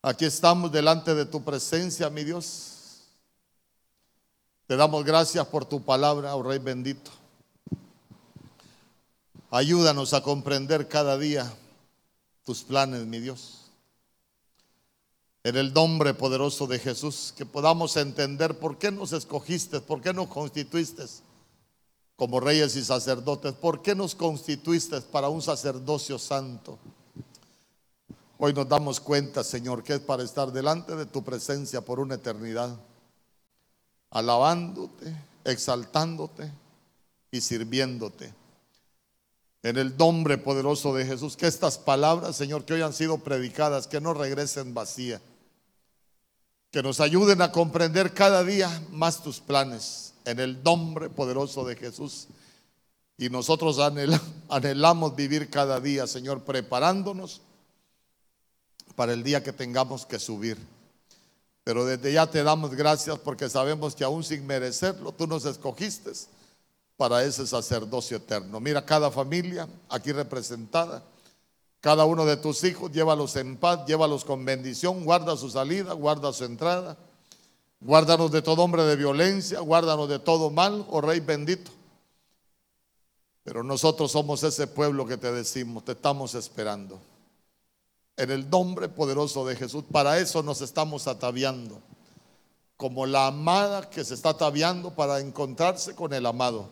aquí 0.03 0.27
estamos 0.27 0.71
delante 0.71 1.15
de 1.15 1.25
tu 1.25 1.43
presencia, 1.43 2.11
mi 2.11 2.23
Dios 2.23 2.80
te 4.71 4.77
damos 4.77 5.05
gracias 5.05 5.45
por 5.49 5.65
tu 5.65 5.83
palabra, 5.83 6.37
oh 6.37 6.45
Rey 6.45 6.61
bendito. 6.61 7.11
Ayúdanos 9.51 10.15
a 10.15 10.23
comprender 10.23 10.87
cada 10.87 11.19
día 11.19 11.53
tus 12.45 12.63
planes, 12.63 13.05
mi 13.05 13.19
Dios. 13.19 13.63
En 15.43 15.57
el 15.57 15.75
nombre 15.75 16.15
poderoso 16.15 16.69
de 16.69 16.79
Jesús, 16.79 17.35
que 17.37 17.45
podamos 17.45 17.97
entender 17.97 18.61
por 18.61 18.79
qué 18.79 18.93
nos 18.93 19.13
escogiste, 19.13 19.81
por 19.81 20.01
qué 20.01 20.13
nos 20.13 20.29
constituiste 20.29 21.05
como 22.15 22.39
reyes 22.39 22.77
y 22.77 22.85
sacerdotes. 22.85 23.55
¿Por 23.55 23.83
qué 23.83 23.97
nos 23.97 24.15
constituiste 24.15 25.01
para 25.01 25.29
un 25.29 25.43
sacerdocio 25.43 26.17
santo? 26.17 26.79
Hoy 28.39 28.53
nos 28.53 28.69
damos 28.69 29.01
cuenta, 29.01 29.43
Señor, 29.43 29.83
que 29.83 29.95
es 29.95 30.01
para 30.01 30.23
estar 30.23 30.53
delante 30.53 30.95
de 30.95 31.07
tu 31.07 31.25
presencia 31.25 31.81
por 31.81 31.99
una 31.99 32.15
eternidad, 32.15 32.79
alabándote, 34.11 35.15
exaltándote 35.45 36.51
y 37.31 37.41
sirviéndote. 37.41 38.35
En 39.63 39.77
el 39.77 39.97
nombre 39.97 40.39
poderoso 40.39 40.95
de 40.95 41.05
Jesús, 41.05 41.37
que 41.37 41.47
estas 41.47 41.79
palabras, 41.79 42.37
Señor, 42.37 42.65
que 42.65 42.75
hoy 42.75 42.83
han 42.83 42.95
sido 42.95 43.19
predicadas, 43.19 43.87
que 43.87 44.01
no 44.01 44.15
regresen 44.15 44.73
vacías, 44.73 45.21
que 46.71 46.83
nos 46.83 47.01
ayuden 47.01 47.43
a 47.43 47.53
comprender 47.53 48.15
cada 48.15 48.43
día 48.43 48.71
más 48.91 49.23
tus 49.23 49.41
planes 49.41 50.15
en 50.25 50.41
el 50.41 50.63
nombre 50.63 51.11
poderoso 51.11 51.65
de 51.65 51.77
Jesús. 51.77 52.29
Y 53.19 53.29
nosotros 53.29 53.79
anhelamos 54.49 55.15
vivir 55.15 55.51
cada 55.51 55.79
día, 55.79 56.07
Señor, 56.07 56.43
preparándonos 56.43 57.43
para 58.97 59.13
el 59.13 59.23
día 59.23 59.43
que 59.43 59.53
tengamos 59.53 60.07
que 60.07 60.19
subir. 60.19 60.57
Pero 61.71 61.85
desde 61.85 62.13
ya 62.13 62.27
te 62.27 62.43
damos 62.43 62.75
gracias 62.75 63.17
porque 63.21 63.49
sabemos 63.49 63.95
que 63.95 64.03
aún 64.03 64.25
sin 64.25 64.45
merecerlo, 64.45 65.13
tú 65.13 65.29
nos 65.29 65.45
escogiste 65.45 66.11
para 66.97 67.23
ese 67.23 67.47
sacerdocio 67.47 68.17
eterno. 68.17 68.59
Mira 68.59 68.85
cada 68.85 69.09
familia 69.09 69.69
aquí 69.89 70.11
representada, 70.11 71.01
cada 71.81 72.07
uno 72.07 72.27
de 72.27 72.37
tus 72.37 72.65
hijos, 72.65 72.91
llévalos 72.91 73.37
en 73.37 73.57
paz, 73.57 73.87
llévalos 73.87 74.25
con 74.25 74.45
bendición, 74.45 75.05
guarda 75.05 75.37
su 75.37 75.49
salida, 75.49 75.93
guarda 75.93 76.33
su 76.33 76.45
entrada. 76.45 76.99
Guárdanos 77.79 78.33
de 78.33 78.43
todo 78.43 78.65
hombre 78.65 78.83
de 78.83 78.97
violencia, 78.97 79.61
guárdanos 79.61 80.09
de 80.09 80.19
todo 80.19 80.51
mal, 80.51 80.85
oh 80.91 81.01
Rey 81.01 81.21
bendito. 81.21 81.71
Pero 83.45 83.63
nosotros 83.63 84.11
somos 84.11 84.43
ese 84.43 84.67
pueblo 84.67 85.07
que 85.07 85.17
te 85.17 85.31
decimos, 85.31 85.85
te 85.85 85.93
estamos 85.93 86.35
esperando. 86.35 87.01
En 88.21 88.31
el 88.31 88.51
nombre 88.51 88.89
poderoso 88.89 89.47
de 89.47 89.57
Jesús, 89.57 89.85
para 89.91 90.19
eso 90.19 90.43
nos 90.43 90.61
estamos 90.61 91.07
ataviando. 91.07 91.81
Como 92.77 93.07
la 93.07 93.29
amada 93.29 93.89
que 93.89 94.05
se 94.05 94.15
está 94.15 94.31
ataviando 94.31 94.95
para 94.95 95.21
encontrarse 95.21 95.95
con 95.95 96.13
el 96.13 96.27
amado. 96.27 96.69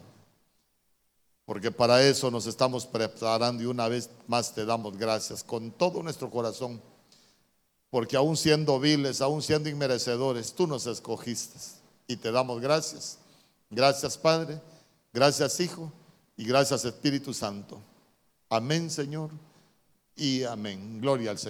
Porque 1.47 1.70
para 1.70 2.03
eso 2.03 2.31
nos 2.31 2.47
estamos 2.47 2.85
preparando 2.85 3.62
y 3.62 3.66
una 3.66 3.89
vez 3.89 4.11
más 4.27 4.55
te 4.55 4.66
damos 4.66 4.99
gracias 4.99 5.43
con 5.43 5.70
todo 5.70 6.03
nuestro 6.03 6.31
corazón 6.31 6.83
porque 7.91 8.16
aún 8.16 8.37
siendo 8.37 8.79
viles, 8.79 9.20
aún 9.20 9.43
siendo 9.43 9.69
inmerecedores, 9.69 10.53
tú 10.53 10.66
nos 10.66 10.87
escogiste 10.87 11.59
y 12.07 12.16
te 12.16 12.31
damos 12.31 12.61
gracias. 12.61 13.19
Gracias 13.70 14.19
Padre, 14.19 14.61
gracias 15.12 15.59
Hijo 15.61 15.91
y 16.37 16.45
gracias 16.45 16.85
Espíritu 16.85 17.33
Santo. 17.33 17.81
Amén 18.51 18.91
Señor 18.91 19.31
y 20.19 20.45
amén. 20.45 21.01
Gloria 21.01 21.31
al 21.31 21.39
Señor. 21.39 21.47